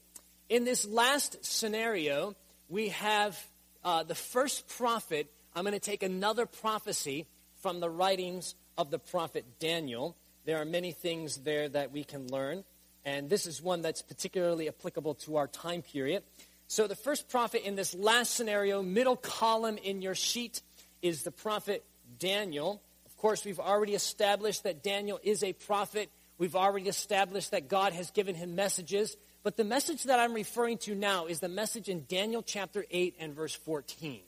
In 0.49 0.63
this 0.63 0.87
last 0.87 1.43
scenario, 1.45 2.35
we 2.69 2.89
have 2.89 3.39
uh, 3.83 4.03
the 4.03 4.15
first 4.15 4.67
prophet. 4.67 5.31
I'm 5.55 5.63
going 5.63 5.73
to 5.73 5.79
take 5.79 6.03
another 6.03 6.45
prophecy 6.45 7.27
from 7.61 7.79
the 7.79 7.89
writings 7.89 8.55
of 8.77 8.89
the 8.89 8.99
prophet 8.99 9.45
Daniel. 9.59 10.15
There 10.45 10.61
are 10.61 10.65
many 10.65 10.91
things 10.91 11.37
there 11.37 11.69
that 11.69 11.91
we 11.91 12.03
can 12.03 12.27
learn, 12.27 12.63
and 13.03 13.29
this 13.29 13.45
is 13.45 13.61
one 13.61 13.81
that's 13.81 14.01
particularly 14.01 14.67
applicable 14.67 15.15
to 15.25 15.37
our 15.37 15.47
time 15.47 15.81
period. 15.81 16.23
So, 16.67 16.87
the 16.87 16.95
first 16.95 17.29
prophet 17.29 17.65
in 17.65 17.75
this 17.75 17.93
last 17.93 18.33
scenario, 18.33 18.81
middle 18.81 19.15
column 19.15 19.77
in 19.77 20.01
your 20.01 20.15
sheet, 20.15 20.61
is 21.01 21.23
the 21.23 21.31
prophet 21.31 21.85
Daniel. 22.17 22.81
Of 23.05 23.15
course, 23.17 23.45
we've 23.45 23.59
already 23.59 23.93
established 23.93 24.63
that 24.63 24.83
Daniel 24.83 25.19
is 25.23 25.43
a 25.43 25.53
prophet. 25.53 26.09
We've 26.37 26.55
already 26.55 26.89
established 26.89 27.51
that 27.51 27.67
God 27.69 27.93
has 27.93 28.11
given 28.11 28.35
him 28.35 28.55
messages. 28.55 29.15
But 29.43 29.57
the 29.57 29.63
message 29.63 30.03
that 30.05 30.19
I'm 30.19 30.33
referring 30.33 30.79
to 30.79 30.95
now 30.95 31.27
is 31.27 31.39
the 31.39 31.47
message 31.47 31.87
in 31.87 32.05
Daniel 32.09 32.41
chapter 32.41 32.83
8 32.89 33.15
and 33.19 33.35
verse 33.35 33.53
14. 33.53 34.21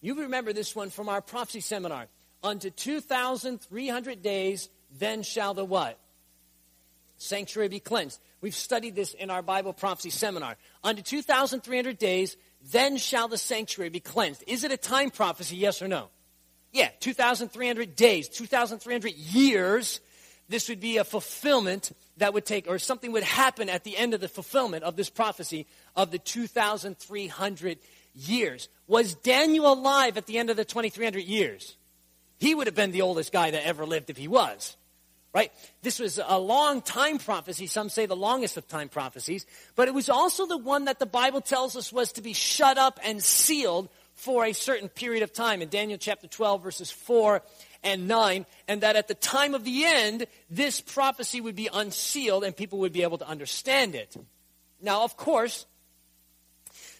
You 0.00 0.20
remember 0.20 0.52
this 0.52 0.76
one 0.76 0.90
from 0.90 1.08
our 1.08 1.20
prophecy 1.20 1.60
seminar. 1.60 2.06
Unto 2.42 2.70
2,300 2.70 4.22
days, 4.22 4.68
then 4.96 5.22
shall 5.22 5.54
the 5.54 5.64
what? 5.64 5.98
Sanctuary 7.16 7.68
be 7.68 7.80
cleansed. 7.80 8.20
We've 8.40 8.54
studied 8.54 8.94
this 8.94 9.14
in 9.14 9.30
our 9.30 9.42
Bible 9.42 9.72
prophecy 9.72 10.10
seminar. 10.10 10.56
Under 10.82 11.02
2,300 11.02 11.98
days, 11.98 12.36
then 12.72 12.96
shall 12.96 13.28
the 13.28 13.38
sanctuary 13.38 13.90
be 13.90 14.00
cleansed. 14.00 14.44
Is 14.46 14.64
it 14.64 14.72
a 14.72 14.76
time 14.76 15.10
prophecy, 15.10 15.56
yes 15.56 15.80
or 15.80 15.88
no? 15.88 16.08
Yeah, 16.72 16.88
2,300 17.00 17.94
days, 17.94 18.28
2,300 18.28 19.12
years. 19.12 20.00
This 20.48 20.68
would 20.68 20.80
be 20.80 20.98
a 20.98 21.04
fulfillment 21.04 21.92
that 22.16 22.34
would 22.34 22.44
take, 22.44 22.68
or 22.68 22.78
something 22.78 23.12
would 23.12 23.22
happen 23.22 23.68
at 23.68 23.84
the 23.84 23.96
end 23.96 24.12
of 24.12 24.20
the 24.20 24.28
fulfillment 24.28 24.84
of 24.84 24.96
this 24.96 25.08
prophecy 25.08 25.66
of 25.96 26.10
the 26.10 26.18
2,300 26.18 27.78
years. 28.14 28.68
Was 28.86 29.14
Daniel 29.14 29.72
alive 29.72 30.16
at 30.16 30.26
the 30.26 30.38
end 30.38 30.50
of 30.50 30.56
the 30.56 30.64
2,300 30.64 31.20
years? 31.20 31.76
He 32.38 32.54
would 32.54 32.66
have 32.66 32.76
been 32.76 32.92
the 32.92 33.02
oldest 33.02 33.32
guy 33.32 33.50
that 33.52 33.66
ever 33.66 33.86
lived 33.86 34.10
if 34.10 34.16
he 34.16 34.28
was. 34.28 34.76
Right? 35.34 35.50
This 35.82 35.98
was 35.98 36.20
a 36.24 36.38
long 36.38 36.80
time 36.80 37.18
prophecy. 37.18 37.66
Some 37.66 37.88
say 37.88 38.06
the 38.06 38.14
longest 38.14 38.56
of 38.56 38.68
time 38.68 38.88
prophecies. 38.88 39.46
But 39.74 39.88
it 39.88 39.94
was 39.94 40.08
also 40.08 40.46
the 40.46 40.56
one 40.56 40.84
that 40.84 41.00
the 41.00 41.06
Bible 41.06 41.40
tells 41.40 41.74
us 41.74 41.92
was 41.92 42.12
to 42.12 42.22
be 42.22 42.32
shut 42.32 42.78
up 42.78 43.00
and 43.04 43.20
sealed 43.20 43.88
for 44.14 44.44
a 44.44 44.52
certain 44.52 44.88
period 44.88 45.24
of 45.24 45.32
time 45.32 45.60
in 45.60 45.68
Daniel 45.68 45.98
chapter 45.98 46.28
12, 46.28 46.62
verses 46.62 46.90
4 46.92 47.42
and 47.82 48.06
9. 48.06 48.46
And 48.68 48.80
that 48.82 48.94
at 48.94 49.08
the 49.08 49.14
time 49.14 49.56
of 49.56 49.64
the 49.64 49.84
end, 49.84 50.26
this 50.50 50.80
prophecy 50.80 51.40
would 51.40 51.56
be 51.56 51.68
unsealed 51.72 52.44
and 52.44 52.56
people 52.56 52.78
would 52.78 52.92
be 52.92 53.02
able 53.02 53.18
to 53.18 53.26
understand 53.26 53.96
it. 53.96 54.16
Now, 54.80 55.02
of 55.02 55.16
course, 55.16 55.66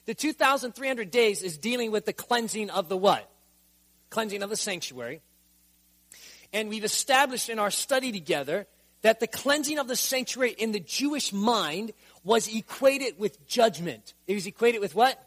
the 0.07 0.15
2,300 0.15 1.11
days 1.13 1.43
is 1.45 1.57
dealing 1.57 1.93
with 1.93 2.05
the 2.05 2.13
cleansing 2.13 2.71
of 2.71 2.89
the 2.89 2.97
what? 2.97 3.31
Cleansing 4.11 4.43
of 4.43 4.51
the 4.51 4.57
sanctuary. 4.57 5.21
And 6.55 6.69
we've 6.69 6.85
established 6.85 7.49
in 7.49 7.59
our 7.59 7.73
study 7.73 8.13
together 8.13 8.67
that 9.03 9.19
the 9.19 9.27
cleansing 9.27 9.79
of 9.79 9.89
the 9.89 9.97
sanctuary 9.97 10.53
in 10.53 10.71
the 10.71 10.81
Jewish 10.81 11.33
mind 11.33 11.93
was 12.23 12.49
equated 12.49 13.19
with 13.19 13.47
judgment. 13.47 14.15
It 14.29 14.35
was 14.35 14.47
equated 14.47 14.81
with 14.81 14.95
what? 14.95 15.23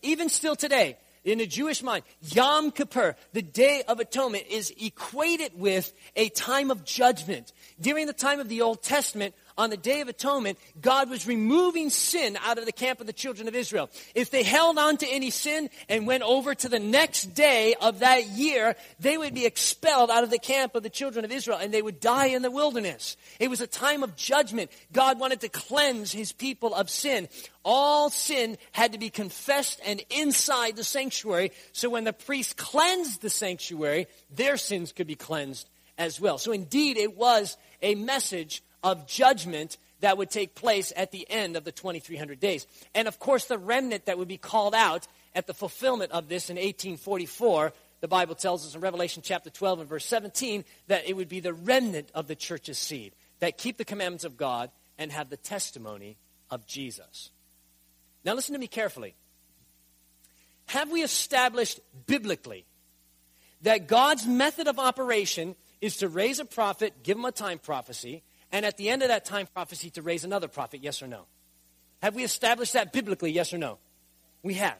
Even 0.00 0.28
still 0.28 0.54
today, 0.54 0.96
in 1.24 1.38
the 1.38 1.46
Jewish 1.46 1.82
mind, 1.82 2.04
Yom 2.20 2.70
Kippur, 2.70 3.16
the 3.32 3.42
Day 3.42 3.82
of 3.88 3.98
Atonement, 3.98 4.44
is 4.48 4.72
equated 4.78 5.58
with 5.58 5.92
a 6.14 6.28
time 6.28 6.70
of 6.70 6.84
judgment. 6.84 7.52
During 7.80 8.06
the 8.06 8.12
time 8.12 8.38
of 8.38 8.48
the 8.48 8.62
Old 8.62 8.82
Testament, 8.82 9.34
on 9.56 9.70
the 9.70 9.76
Day 9.76 10.00
of 10.00 10.08
Atonement, 10.08 10.58
God 10.80 11.08
was 11.08 11.26
removing 11.26 11.90
sin 11.90 12.36
out 12.44 12.58
of 12.58 12.66
the 12.66 12.72
camp 12.72 13.00
of 13.00 13.06
the 13.06 13.12
children 13.12 13.46
of 13.46 13.54
Israel. 13.54 13.88
If 14.14 14.30
they 14.30 14.42
held 14.42 14.78
on 14.78 14.96
to 14.98 15.06
any 15.06 15.30
sin 15.30 15.70
and 15.88 16.06
went 16.06 16.22
over 16.24 16.54
to 16.54 16.68
the 16.68 16.80
next 16.80 17.34
day 17.34 17.74
of 17.80 18.00
that 18.00 18.26
year, 18.26 18.74
they 18.98 19.16
would 19.16 19.34
be 19.34 19.46
expelled 19.46 20.10
out 20.10 20.24
of 20.24 20.30
the 20.30 20.38
camp 20.38 20.74
of 20.74 20.82
the 20.82 20.90
children 20.90 21.24
of 21.24 21.30
Israel 21.30 21.58
and 21.60 21.72
they 21.72 21.82
would 21.82 22.00
die 22.00 22.26
in 22.26 22.42
the 22.42 22.50
wilderness. 22.50 23.16
It 23.38 23.48
was 23.48 23.60
a 23.60 23.66
time 23.66 24.02
of 24.02 24.16
judgment. 24.16 24.70
God 24.92 25.20
wanted 25.20 25.40
to 25.42 25.48
cleanse 25.48 26.10
his 26.10 26.32
people 26.32 26.74
of 26.74 26.90
sin. 26.90 27.28
All 27.64 28.10
sin 28.10 28.58
had 28.72 28.92
to 28.92 28.98
be 28.98 29.10
confessed 29.10 29.80
and 29.86 30.02
inside 30.10 30.74
the 30.76 30.84
sanctuary. 30.84 31.52
So 31.72 31.90
when 31.90 32.04
the 32.04 32.12
priest 32.12 32.56
cleansed 32.56 33.22
the 33.22 33.30
sanctuary, 33.30 34.08
their 34.30 34.56
sins 34.56 34.92
could 34.92 35.06
be 35.06 35.14
cleansed 35.14 35.68
as 35.96 36.20
well. 36.20 36.38
So 36.38 36.50
indeed, 36.50 36.96
it 36.96 37.16
was 37.16 37.56
a 37.80 37.94
message 37.94 38.63
of 38.84 39.08
judgment 39.08 39.78
that 40.00 40.18
would 40.18 40.30
take 40.30 40.54
place 40.54 40.92
at 40.94 41.10
the 41.10 41.26
end 41.30 41.56
of 41.56 41.64
the 41.64 41.72
2300 41.72 42.38
days. 42.38 42.66
And 42.94 43.08
of 43.08 43.18
course, 43.18 43.46
the 43.46 43.58
remnant 43.58 44.06
that 44.06 44.18
would 44.18 44.28
be 44.28 44.36
called 44.36 44.74
out 44.74 45.08
at 45.34 45.46
the 45.46 45.54
fulfillment 45.54 46.12
of 46.12 46.28
this 46.28 46.50
in 46.50 46.56
1844, 46.56 47.72
the 48.00 48.08
Bible 48.08 48.34
tells 48.34 48.66
us 48.66 48.74
in 48.74 48.80
Revelation 48.82 49.22
chapter 49.24 49.50
12 49.50 49.80
and 49.80 49.88
verse 49.88 50.04
17 50.04 50.64
that 50.88 51.08
it 51.08 51.16
would 51.16 51.28
be 51.28 51.40
the 51.40 51.54
remnant 51.54 52.10
of 52.14 52.28
the 52.28 52.36
church's 52.36 52.78
seed 52.78 53.14
that 53.40 53.58
keep 53.58 53.78
the 53.78 53.84
commandments 53.84 54.24
of 54.24 54.36
God 54.36 54.70
and 54.98 55.10
have 55.10 55.30
the 55.30 55.36
testimony 55.38 56.16
of 56.50 56.66
Jesus. 56.66 57.30
Now, 58.24 58.34
listen 58.34 58.52
to 58.52 58.58
me 58.58 58.68
carefully. 58.68 59.14
Have 60.66 60.90
we 60.90 61.02
established 61.02 61.80
biblically 62.06 62.64
that 63.62 63.86
God's 63.86 64.26
method 64.26 64.68
of 64.68 64.78
operation 64.78 65.56
is 65.80 65.98
to 65.98 66.08
raise 66.08 66.38
a 66.38 66.44
prophet, 66.44 67.02
give 67.02 67.16
him 67.16 67.24
a 67.24 67.32
time 67.32 67.58
prophecy, 67.58 68.22
and 68.54 68.64
at 68.64 68.76
the 68.76 68.88
end 68.88 69.02
of 69.02 69.08
that 69.08 69.24
time 69.24 69.48
prophecy 69.52 69.90
to 69.90 70.00
raise 70.00 70.22
another 70.22 70.46
prophet, 70.46 70.78
yes 70.80 71.02
or 71.02 71.08
no? 71.08 71.26
Have 72.00 72.14
we 72.14 72.22
established 72.22 72.74
that 72.74 72.92
biblically, 72.92 73.32
yes 73.32 73.52
or 73.52 73.58
no? 73.58 73.78
We 74.44 74.54
have. 74.54 74.78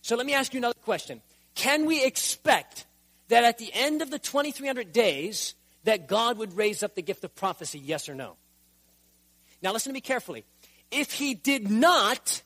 So 0.00 0.16
let 0.16 0.24
me 0.24 0.32
ask 0.32 0.54
you 0.54 0.58
another 0.58 0.78
question. 0.82 1.20
Can 1.54 1.84
we 1.84 2.02
expect 2.02 2.86
that 3.28 3.44
at 3.44 3.58
the 3.58 3.70
end 3.74 4.00
of 4.00 4.10
the 4.10 4.18
2300 4.18 4.94
days 4.94 5.54
that 5.84 6.08
God 6.08 6.38
would 6.38 6.56
raise 6.56 6.82
up 6.82 6.94
the 6.94 7.02
gift 7.02 7.22
of 7.22 7.34
prophecy, 7.36 7.78
yes 7.78 8.08
or 8.08 8.14
no? 8.14 8.36
Now 9.60 9.74
listen 9.74 9.90
to 9.90 9.94
me 9.94 10.00
carefully. 10.00 10.46
If 10.90 11.12
he 11.12 11.34
did 11.34 11.70
not, 11.70 12.40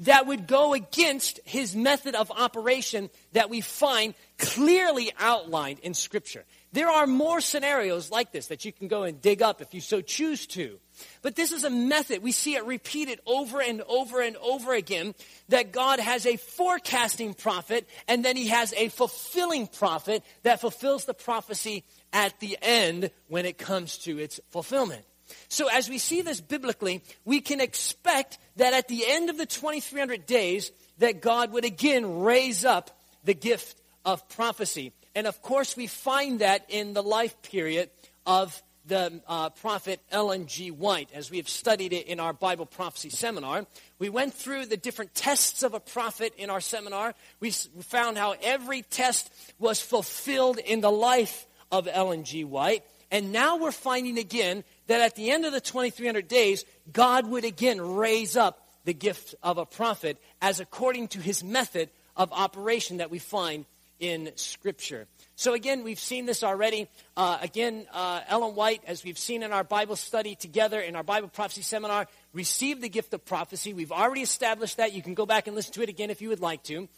that 0.00 0.26
would 0.26 0.48
go 0.48 0.74
against 0.74 1.38
his 1.44 1.76
method 1.76 2.16
of 2.16 2.32
operation 2.32 3.08
that 3.34 3.50
we 3.50 3.60
find 3.60 4.14
clearly 4.36 5.12
outlined 5.20 5.78
in 5.78 5.94
Scripture. 5.94 6.44
There 6.72 6.88
are 6.88 7.06
more 7.06 7.40
scenarios 7.40 8.10
like 8.10 8.30
this 8.30 8.48
that 8.48 8.64
you 8.64 8.72
can 8.72 8.88
go 8.88 9.04
and 9.04 9.20
dig 9.22 9.40
up 9.40 9.62
if 9.62 9.72
you 9.72 9.80
so 9.80 10.00
choose 10.00 10.46
to. 10.48 10.78
But 11.22 11.34
this 11.34 11.52
is 11.52 11.64
a 11.64 11.70
method. 11.70 12.22
We 12.22 12.32
see 12.32 12.56
it 12.56 12.64
repeated 12.66 13.20
over 13.24 13.62
and 13.62 13.80
over 13.82 14.20
and 14.20 14.36
over 14.36 14.74
again 14.74 15.14
that 15.48 15.72
God 15.72 15.98
has 15.98 16.26
a 16.26 16.36
forecasting 16.36 17.34
prophet 17.34 17.88
and 18.06 18.24
then 18.24 18.36
he 18.36 18.48
has 18.48 18.74
a 18.74 18.88
fulfilling 18.88 19.66
prophet 19.66 20.22
that 20.42 20.60
fulfills 20.60 21.06
the 21.06 21.14
prophecy 21.14 21.84
at 22.12 22.38
the 22.40 22.58
end 22.60 23.10
when 23.28 23.46
it 23.46 23.56
comes 23.56 23.98
to 23.98 24.18
its 24.18 24.38
fulfillment. 24.50 25.04
So 25.48 25.68
as 25.68 25.88
we 25.88 25.98
see 25.98 26.22
this 26.22 26.40
biblically, 26.40 27.02
we 27.24 27.40
can 27.40 27.60
expect 27.60 28.38
that 28.56 28.74
at 28.74 28.88
the 28.88 29.04
end 29.06 29.30
of 29.30 29.38
the 29.38 29.46
2300 29.46 30.26
days 30.26 30.70
that 30.98 31.22
God 31.22 31.52
would 31.52 31.64
again 31.64 32.20
raise 32.20 32.64
up 32.64 32.98
the 33.24 33.34
gift 33.34 33.80
of 34.04 34.28
prophecy. 34.28 34.92
And 35.14 35.26
of 35.26 35.42
course, 35.42 35.76
we 35.76 35.86
find 35.86 36.40
that 36.40 36.64
in 36.68 36.94
the 36.94 37.02
life 37.02 37.40
period 37.42 37.90
of 38.26 38.62
the 38.88 39.20
uh, 39.28 39.50
prophet 39.50 40.00
Ellen 40.10 40.46
G. 40.46 40.70
White, 40.70 41.10
as 41.12 41.30
we 41.30 41.36
have 41.36 41.48
studied 41.48 41.92
it 41.92 42.06
in 42.06 42.20
our 42.20 42.32
Bible 42.32 42.66
prophecy 42.66 43.10
seminar. 43.10 43.66
We 43.98 44.08
went 44.08 44.34
through 44.34 44.66
the 44.66 44.76
different 44.76 45.14
tests 45.14 45.62
of 45.62 45.74
a 45.74 45.80
prophet 45.80 46.32
in 46.38 46.50
our 46.50 46.60
seminar. 46.60 47.14
We 47.38 47.50
found 47.50 48.16
how 48.16 48.34
every 48.42 48.82
test 48.82 49.30
was 49.58 49.80
fulfilled 49.80 50.58
in 50.58 50.80
the 50.80 50.90
life 50.90 51.46
of 51.70 51.88
Ellen 51.90 52.24
G. 52.24 52.44
White. 52.44 52.82
And 53.10 53.32
now 53.32 53.56
we're 53.56 53.72
finding 53.72 54.18
again 54.18 54.64
that 54.86 55.00
at 55.00 55.16
the 55.16 55.30
end 55.30 55.44
of 55.44 55.52
the 55.52 55.60
2300 55.60 56.26
days, 56.28 56.64
God 56.92 57.26
would 57.28 57.44
again 57.44 57.80
raise 57.80 58.36
up 58.36 58.66
the 58.84 58.94
gift 58.94 59.34
of 59.42 59.58
a 59.58 59.66
prophet 59.66 60.18
as 60.40 60.60
according 60.60 61.08
to 61.08 61.20
his 61.20 61.44
method 61.44 61.90
of 62.16 62.32
operation 62.32 62.98
that 62.98 63.10
we 63.10 63.18
find 63.18 63.64
in 63.98 64.30
Scripture. 64.36 65.06
So, 65.36 65.54
again, 65.54 65.84
we've 65.84 66.00
seen 66.00 66.26
this 66.26 66.42
already. 66.42 66.88
Uh, 67.16 67.38
again, 67.40 67.86
uh, 67.92 68.20
Ellen 68.28 68.54
White, 68.54 68.82
as 68.86 69.04
we've 69.04 69.18
seen 69.18 69.42
in 69.42 69.52
our 69.52 69.64
Bible 69.64 69.96
study 69.96 70.34
together 70.34 70.80
in 70.80 70.96
our 70.96 71.02
Bible 71.02 71.28
prophecy 71.28 71.62
seminar, 71.62 72.06
received 72.32 72.82
the 72.82 72.88
gift 72.88 73.14
of 73.14 73.24
prophecy. 73.24 73.72
We've 73.72 73.92
already 73.92 74.22
established 74.22 74.78
that. 74.78 74.92
You 74.92 75.02
can 75.02 75.14
go 75.14 75.26
back 75.26 75.46
and 75.46 75.54
listen 75.54 75.72
to 75.74 75.82
it 75.82 75.88
again 75.88 76.10
if 76.10 76.20
you 76.20 76.28
would 76.30 76.40
like 76.40 76.62
to. 76.64 76.88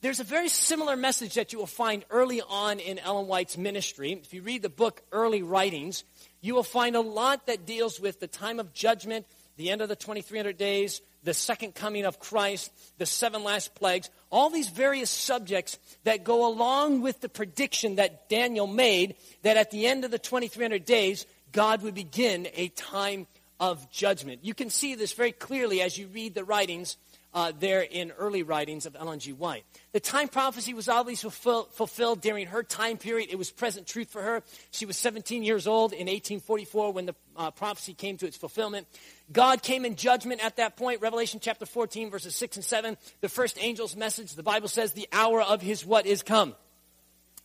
There's 0.00 0.20
a 0.20 0.24
very 0.24 0.48
similar 0.48 0.94
message 0.94 1.34
that 1.34 1.52
you 1.52 1.58
will 1.58 1.66
find 1.66 2.04
early 2.08 2.40
on 2.40 2.78
in 2.78 3.00
Ellen 3.00 3.26
White's 3.26 3.58
ministry. 3.58 4.12
If 4.12 4.32
you 4.32 4.42
read 4.42 4.62
the 4.62 4.68
book 4.68 5.02
Early 5.10 5.42
Writings, 5.42 6.04
you 6.40 6.54
will 6.54 6.62
find 6.62 6.94
a 6.94 7.00
lot 7.00 7.46
that 7.46 7.66
deals 7.66 7.98
with 7.98 8.20
the 8.20 8.28
time 8.28 8.60
of 8.60 8.72
judgment, 8.72 9.26
the 9.56 9.70
end 9.70 9.80
of 9.80 9.88
the 9.88 9.96
2300 9.96 10.56
days, 10.56 11.00
the 11.24 11.34
second 11.34 11.74
coming 11.74 12.04
of 12.04 12.20
Christ, 12.20 12.72
the 12.98 13.06
seven 13.06 13.44
last 13.44 13.74
plagues, 13.74 14.10
all 14.30 14.50
these 14.50 14.68
various 14.68 15.10
subjects 15.10 15.78
that 16.04 16.24
go 16.24 16.46
along 16.46 17.02
with 17.02 17.20
the 17.20 17.28
prediction 17.28 17.96
that 17.96 18.28
Daniel 18.28 18.66
made 18.66 19.16
that 19.42 19.56
at 19.56 19.70
the 19.70 19.86
end 19.86 20.04
of 20.04 20.10
the 20.10 20.18
2300 20.18 20.84
days, 20.84 21.26
God 21.52 21.82
would 21.82 21.94
begin 21.94 22.48
a 22.54 22.68
time 22.68 23.26
of 23.60 23.90
judgment. 23.90 24.44
You 24.44 24.54
can 24.54 24.70
see 24.70 24.94
this 24.94 25.12
very 25.12 25.32
clearly 25.32 25.82
as 25.82 25.98
you 25.98 26.06
read 26.08 26.34
the 26.34 26.44
writings 26.44 26.96
uh, 27.34 27.52
there 27.58 27.82
in 27.82 28.10
early 28.12 28.42
writings 28.42 28.86
of 28.86 28.96
Ellen 28.96 29.18
G. 29.18 29.32
White. 29.32 29.64
The 29.92 30.00
time 30.00 30.28
prophecy 30.28 30.74
was 30.74 30.88
obviously 30.88 31.30
fulfill, 31.30 31.64
fulfilled 31.64 32.20
during 32.20 32.46
her 32.46 32.62
time 32.62 32.96
period. 32.96 33.28
It 33.30 33.38
was 33.38 33.50
present 33.50 33.86
truth 33.86 34.10
for 34.10 34.22
her. 34.22 34.42
She 34.70 34.86
was 34.86 34.96
17 34.96 35.42
years 35.42 35.66
old 35.66 35.92
in 35.92 36.06
1844 36.06 36.92
when 36.92 37.06
the 37.06 37.14
uh, 37.36 37.50
prophecy 37.50 37.94
came 37.94 38.16
to 38.18 38.26
its 38.26 38.36
fulfillment. 38.36 38.86
God 39.30 39.62
came 39.62 39.84
in 39.84 39.96
judgment 39.96 40.44
at 40.44 40.56
that 40.56 40.76
point. 40.76 41.00
Revelation 41.00 41.40
chapter 41.42 41.66
14, 41.66 42.10
verses 42.10 42.34
6 42.34 42.56
and 42.56 42.64
7. 42.64 42.96
The 43.20 43.28
first 43.28 43.58
angel's 43.58 43.94
message, 43.94 44.34
the 44.34 44.42
Bible 44.42 44.68
says, 44.68 44.92
the 44.92 45.08
hour 45.12 45.42
of 45.42 45.60
his 45.60 45.84
what 45.84 46.06
is 46.06 46.22
come? 46.22 46.54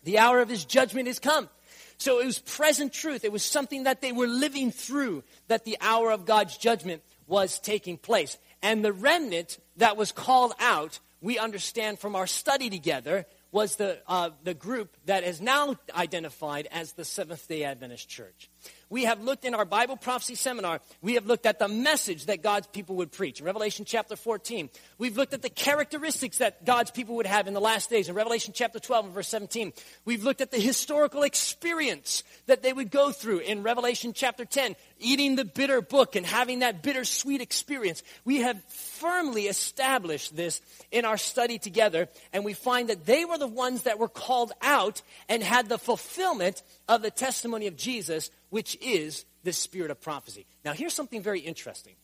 The 0.03 0.19
hour 0.19 0.41
of 0.41 0.49
his 0.49 0.65
judgment 0.65 1.07
is 1.07 1.19
come. 1.19 1.49
So 1.97 2.19
it 2.19 2.25
was 2.25 2.39
present 2.39 2.93
truth. 2.93 3.23
It 3.23 3.31
was 3.31 3.43
something 3.43 3.83
that 3.83 4.01
they 4.01 4.11
were 4.11 4.27
living 4.27 4.71
through, 4.71 5.23
that 5.47 5.63
the 5.63 5.77
hour 5.79 6.11
of 6.11 6.25
God's 6.25 6.57
judgment 6.57 7.01
was 7.27 7.59
taking 7.59 7.97
place. 7.97 8.37
And 8.61 8.83
the 8.83 8.93
remnant 8.93 9.59
that 9.77 9.97
was 9.97 10.11
called 10.11 10.53
out, 10.59 10.99
we 11.21 11.37
understand 11.37 11.99
from 11.99 12.15
our 12.15 12.27
study 12.27 12.69
together, 12.69 13.25
was 13.51 13.75
the, 13.75 13.99
uh, 14.07 14.31
the 14.43 14.53
group 14.53 14.97
that 15.05 15.23
is 15.23 15.39
now 15.39 15.75
identified 15.95 16.67
as 16.71 16.93
the 16.93 17.05
Seventh 17.05 17.47
day 17.47 17.63
Adventist 17.63 18.09
Church 18.09 18.49
we 18.93 19.05
have 19.05 19.23
looked 19.23 19.43
in 19.43 19.55
our 19.55 19.65
Bible 19.65 19.97
prophecy 19.97 20.35
seminar, 20.35 20.79
we 21.01 21.15
have 21.15 21.25
looked 21.25 21.47
at 21.47 21.57
the 21.57 21.67
message 21.67 22.27
that 22.27 22.43
God's 22.43 22.67
people 22.67 22.97
would 22.97 23.11
preach. 23.11 23.39
In 23.39 23.45
Revelation 23.47 23.85
chapter 23.85 24.15
14, 24.15 24.69
we've 24.99 25.17
looked 25.17 25.33
at 25.33 25.41
the 25.41 25.49
characteristics 25.49 26.37
that 26.37 26.63
God's 26.63 26.91
people 26.91 27.15
would 27.15 27.25
have 27.25 27.47
in 27.47 27.55
the 27.55 27.59
last 27.59 27.89
days. 27.89 28.07
In 28.07 28.13
Revelation 28.13 28.53
chapter 28.55 28.77
12 28.77 29.05
and 29.05 29.13
verse 29.15 29.29
17, 29.29 29.73
we've 30.05 30.23
looked 30.23 30.41
at 30.41 30.51
the 30.51 30.59
historical 30.59 31.23
experience 31.23 32.21
that 32.45 32.61
they 32.61 32.71
would 32.71 32.91
go 32.91 33.11
through. 33.11 33.39
In 33.39 33.63
Revelation 33.63 34.13
chapter 34.13 34.45
10, 34.45 34.75
eating 34.99 35.37
the 35.37 35.45
bitter 35.45 35.81
book 35.81 36.15
and 36.15 36.23
having 36.23 36.59
that 36.59 36.83
bittersweet 36.83 37.41
experience. 37.41 38.03
We 38.25 38.41
have 38.41 38.63
firmly 38.65 39.47
established 39.47 40.35
this 40.35 40.61
in 40.91 41.03
our 41.03 41.17
study 41.17 41.57
together, 41.57 42.09
and 42.31 42.45
we 42.45 42.53
find 42.53 42.89
that 42.89 43.07
they 43.07 43.25
were 43.25 43.39
the 43.39 43.47
ones 43.47 43.83
that 43.83 43.97
were 43.97 44.07
called 44.07 44.51
out 44.61 45.01
and 45.27 45.41
had 45.41 45.67
the 45.67 45.79
fulfillment 45.79 46.61
of 46.87 47.01
the 47.01 47.09
testimony 47.09 47.65
of 47.65 47.75
Jesus 47.75 48.29
which 48.53 48.77
is 48.83 49.25
the 49.43 49.51
spirit 49.51 49.89
of 49.89 49.99
prophecy. 49.99 50.45
Now, 50.63 50.73
here's 50.73 50.93
something 50.93 51.23
very 51.23 51.39
interesting. 51.39 51.95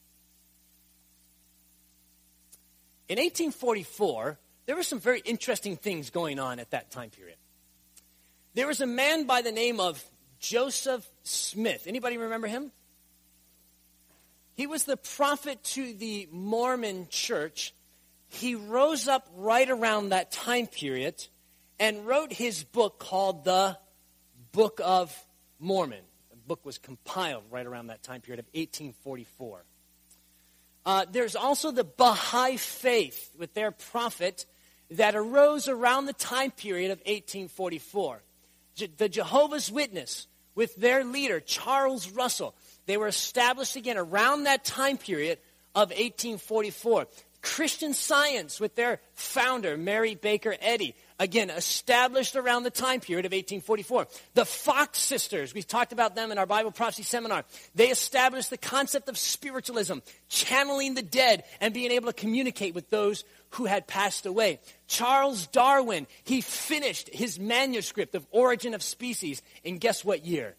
In 3.07 3.19
1844, 3.19 4.39
there 4.65 4.75
were 4.75 4.81
some 4.81 4.99
very 4.99 5.19
interesting 5.25 5.77
things 5.77 6.09
going 6.09 6.39
on 6.39 6.57
at 6.57 6.71
that 6.71 6.89
time 6.89 7.11
period. 7.11 7.37
There 8.55 8.65
was 8.65 8.81
a 8.81 8.87
man 8.87 9.27
by 9.27 9.43
the 9.43 9.51
name 9.51 9.79
of 9.79 10.03
Joseph 10.39 11.07
Smith. 11.21 11.83
Anybody 11.85 12.17
remember 12.17 12.47
him? 12.47 12.71
He 14.55 14.65
was 14.65 14.85
the 14.85 14.97
prophet 14.97 15.63
to 15.75 15.93
the 15.93 16.27
Mormon 16.31 17.09
church. 17.11 17.75
He 18.27 18.55
rose 18.55 19.07
up 19.07 19.29
right 19.35 19.69
around 19.69 20.09
that 20.09 20.31
time 20.31 20.65
period 20.65 21.27
and 21.79 22.07
wrote 22.07 22.33
his 22.33 22.63
book 22.63 22.97
called 22.97 23.43
the 23.43 23.77
Book 24.51 24.81
of 24.83 25.15
Mormon 25.59 26.01
book 26.49 26.65
was 26.65 26.79
compiled 26.79 27.43
right 27.51 27.65
around 27.65 27.87
that 27.87 28.03
time 28.03 28.19
period 28.19 28.39
of 28.39 28.45
1844. 28.47 29.63
Uh, 30.85 31.05
there's 31.11 31.35
also 31.35 31.71
the 31.71 31.83
Baha'i 31.83 32.57
faith 32.57 33.31
with 33.37 33.53
their 33.53 33.71
prophet 33.71 34.45
that 34.91 35.15
arose 35.15 35.67
around 35.67 36.07
the 36.07 36.13
time 36.13 36.49
period 36.49 36.89
of 36.91 36.97
1844. 36.99 38.23
Je- 38.75 38.87
the 38.97 39.07
Jehovah's 39.07 39.71
Witness 39.71 40.27
with 40.55 40.75
their 40.75 41.03
leader, 41.05 41.39
Charles 41.39 42.09
Russell, 42.09 42.55
they 42.87 42.97
were 42.97 43.07
established 43.07 43.75
again 43.75 43.97
around 43.97 44.45
that 44.45 44.65
time 44.65 44.97
period 44.97 45.37
of 45.75 45.89
1844. 45.89 47.05
Christian 47.43 47.93
Science 47.93 48.59
with 48.59 48.75
their 48.75 48.99
founder, 49.13 49.77
Mary 49.77 50.15
Baker 50.15 50.55
Eddy, 50.59 50.95
again, 51.19 51.49
established 51.49 52.35
around 52.35 52.63
the 52.63 52.69
time 52.71 53.01
period 53.01 53.25
of 53.25 53.31
1844. 53.31 54.07
The 54.33 54.45
Fox 54.45 54.99
sisters, 54.99 55.53
we 55.53 55.61
talked 55.61 55.91
about 55.91 56.15
them 56.15 56.31
in 56.31 56.37
our 56.37 56.45
Bible 56.45 56.71
prophecy 56.71 57.03
seminar. 57.03 57.43
They 57.75 57.89
established 57.89 58.49
the 58.49 58.57
concept 58.57 59.09
of 59.09 59.17
spiritualism, 59.17 59.99
channeling 60.29 60.95
the 60.95 61.01
dead 61.01 61.43
and 61.59 61.73
being 61.73 61.91
able 61.91 62.07
to 62.07 62.13
communicate 62.13 62.73
with 62.73 62.89
those 62.89 63.25
who 63.51 63.65
had 63.65 63.87
passed 63.87 64.25
away. 64.25 64.59
Charles 64.87 65.47
Darwin, 65.47 66.07
he 66.23 66.41
finished 66.41 67.09
his 67.13 67.37
manuscript 67.37 68.15
of 68.15 68.25
Origin 68.31 68.73
of 68.73 68.81
Species 68.81 69.41
in 69.63 69.77
guess 69.77 70.05
what 70.05 70.25
year? 70.25 70.55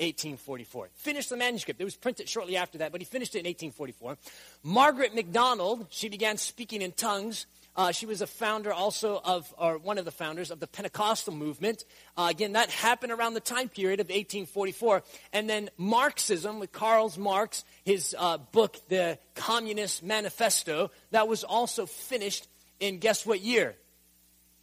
1844. 0.00 0.88
Finished 0.94 1.28
the 1.28 1.36
manuscript. 1.36 1.78
It 1.78 1.84
was 1.84 1.94
printed 1.94 2.26
shortly 2.26 2.56
after 2.56 2.78
that, 2.78 2.90
but 2.90 3.02
he 3.02 3.04
finished 3.04 3.34
it 3.34 3.40
in 3.40 3.44
1844. 3.44 4.16
Margaret 4.62 5.14
MacDonald, 5.14 5.86
she 5.90 6.08
began 6.08 6.38
speaking 6.38 6.80
in 6.80 6.92
tongues 6.92 7.46
uh, 7.80 7.92
she 7.92 8.04
was 8.04 8.20
a 8.20 8.26
founder 8.26 8.70
also 8.70 9.18
of, 9.24 9.54
or 9.56 9.78
one 9.78 9.96
of 9.96 10.04
the 10.04 10.10
founders 10.10 10.50
of 10.50 10.60
the 10.60 10.66
Pentecostal 10.66 11.32
movement. 11.32 11.86
Uh, 12.14 12.26
again, 12.28 12.52
that 12.52 12.68
happened 12.68 13.10
around 13.10 13.32
the 13.32 13.40
time 13.40 13.70
period 13.70 14.00
of 14.00 14.08
1844. 14.08 15.02
And 15.32 15.48
then 15.48 15.70
Marxism 15.78 16.58
with 16.58 16.72
Karl 16.72 17.10
Marx, 17.16 17.64
his 17.82 18.14
uh, 18.18 18.36
book, 18.36 18.76
The 18.90 19.18
Communist 19.34 20.02
Manifesto, 20.02 20.90
that 21.12 21.26
was 21.26 21.42
also 21.42 21.86
finished 21.86 22.48
in 22.80 22.98
guess 22.98 23.24
what 23.24 23.40
year? 23.40 23.76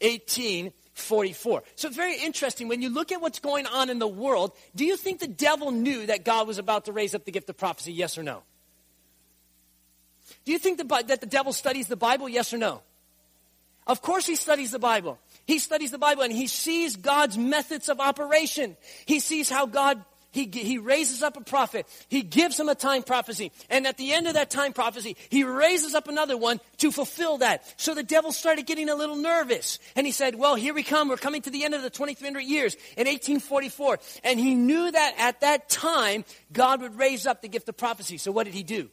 1844. 0.01 1.63
So 1.75 1.89
very 1.89 2.19
interesting. 2.19 2.67
When 2.67 2.83
you 2.83 2.89
look 2.89 3.11
at 3.11 3.19
what's 3.19 3.39
going 3.39 3.65
on 3.65 3.89
in 3.89 3.97
the 3.97 4.07
world, 4.07 4.51
do 4.75 4.85
you 4.85 4.95
think 4.95 5.21
the 5.21 5.27
devil 5.27 5.71
knew 5.71 6.05
that 6.05 6.23
God 6.23 6.45
was 6.45 6.59
about 6.59 6.85
to 6.85 6.91
raise 6.91 7.15
up 7.15 7.25
the 7.25 7.31
gift 7.31 7.49
of 7.49 7.57
prophecy? 7.57 7.93
Yes 7.93 8.15
or 8.15 8.21
no? 8.21 8.43
Do 10.45 10.51
you 10.51 10.59
think 10.59 10.77
the, 10.77 11.03
that 11.07 11.19
the 11.19 11.25
devil 11.25 11.51
studies 11.51 11.87
the 11.87 11.95
Bible? 11.95 12.29
Yes 12.29 12.53
or 12.53 12.59
no? 12.59 12.83
Of 13.87 14.01
course 14.01 14.27
he 14.27 14.35
studies 14.35 14.71
the 14.71 14.79
Bible. 14.79 15.17
He 15.45 15.59
studies 15.59 15.91
the 15.91 15.97
Bible 15.97 16.23
and 16.23 16.33
he 16.33 16.47
sees 16.47 16.97
God's 16.97 17.37
methods 17.37 17.89
of 17.89 17.99
operation. 17.99 18.77
He 19.05 19.19
sees 19.19 19.49
how 19.49 19.65
God 19.65 20.03
he, 20.31 20.45
he 20.53 20.77
raises 20.77 21.23
up 21.23 21.35
a 21.35 21.41
prophet. 21.41 21.87
He 22.09 22.21
gives 22.21 22.59
him 22.59 22.69
a 22.69 22.75
time 22.75 23.01
prophecy. 23.01 23.51
And 23.69 23.87
at 23.87 23.97
the 23.97 24.13
end 24.13 24.27
of 24.27 24.35
that 24.35 24.51
time 24.51 24.71
prophecy, 24.71 25.17
he 25.29 25.43
raises 25.43 25.95
up 25.95 26.07
another 26.07 26.37
one 26.37 26.59
to 26.77 26.91
fulfill 26.91 27.39
that. 27.39 27.63
So 27.77 27.95
the 27.95 28.03
devil 28.03 28.31
started 28.31 28.67
getting 28.67 28.89
a 28.89 28.95
little 28.95 29.15
nervous. 29.15 29.79
And 29.95 30.05
he 30.05 30.11
said, 30.11 30.35
well, 30.35 30.53
here 30.55 30.75
we 30.75 30.83
come. 30.83 31.09
We're 31.09 31.17
coming 31.17 31.41
to 31.43 31.49
the 31.49 31.63
end 31.63 31.73
of 31.73 31.81
the 31.81 31.89
2300 31.89 32.41
years 32.41 32.75
in 32.97 33.07
1844. 33.07 33.99
And 34.23 34.39
he 34.39 34.53
knew 34.53 34.91
that 34.91 35.15
at 35.17 35.41
that 35.41 35.69
time, 35.69 36.23
God 36.51 36.81
would 36.81 36.99
raise 36.99 37.25
up 37.25 37.41
the 37.41 37.47
gift 37.47 37.67
of 37.69 37.77
prophecy. 37.77 38.17
So 38.17 38.31
what 38.31 38.43
did 38.43 38.53
he 38.53 38.63
do? 38.63 38.89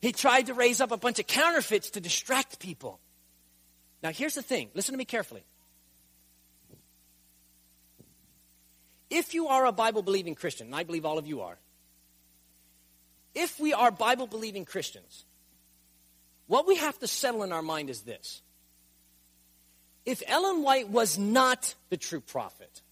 He 0.00 0.12
tried 0.12 0.46
to 0.46 0.54
raise 0.54 0.80
up 0.80 0.92
a 0.92 0.96
bunch 0.96 1.18
of 1.18 1.26
counterfeits 1.26 1.90
to 1.90 2.00
distract 2.00 2.58
people. 2.58 3.00
Now, 4.02 4.12
here's 4.12 4.34
the 4.34 4.42
thing 4.42 4.70
listen 4.74 4.92
to 4.92 4.98
me 4.98 5.04
carefully. 5.04 5.44
If 9.08 9.34
you 9.34 9.48
are 9.48 9.66
a 9.66 9.72
Bible 9.72 10.02
believing 10.02 10.34
Christian, 10.34 10.66
and 10.66 10.74
I 10.74 10.82
believe 10.82 11.04
all 11.04 11.18
of 11.18 11.26
you 11.26 11.42
are, 11.42 11.58
if 13.34 13.60
we 13.60 13.72
are 13.72 13.90
Bible 13.90 14.26
believing 14.26 14.64
Christians, 14.64 15.24
what 16.46 16.66
we 16.66 16.76
have 16.76 16.98
to 17.00 17.06
settle 17.06 17.42
in 17.42 17.52
our 17.52 17.62
mind 17.62 17.90
is 17.90 18.02
this. 18.02 18.42
If 20.04 20.22
Ellen 20.26 20.62
White 20.62 20.88
was 20.88 21.18
not 21.18 21.74
the 21.90 21.96
true 21.96 22.20
prophet, 22.20 22.82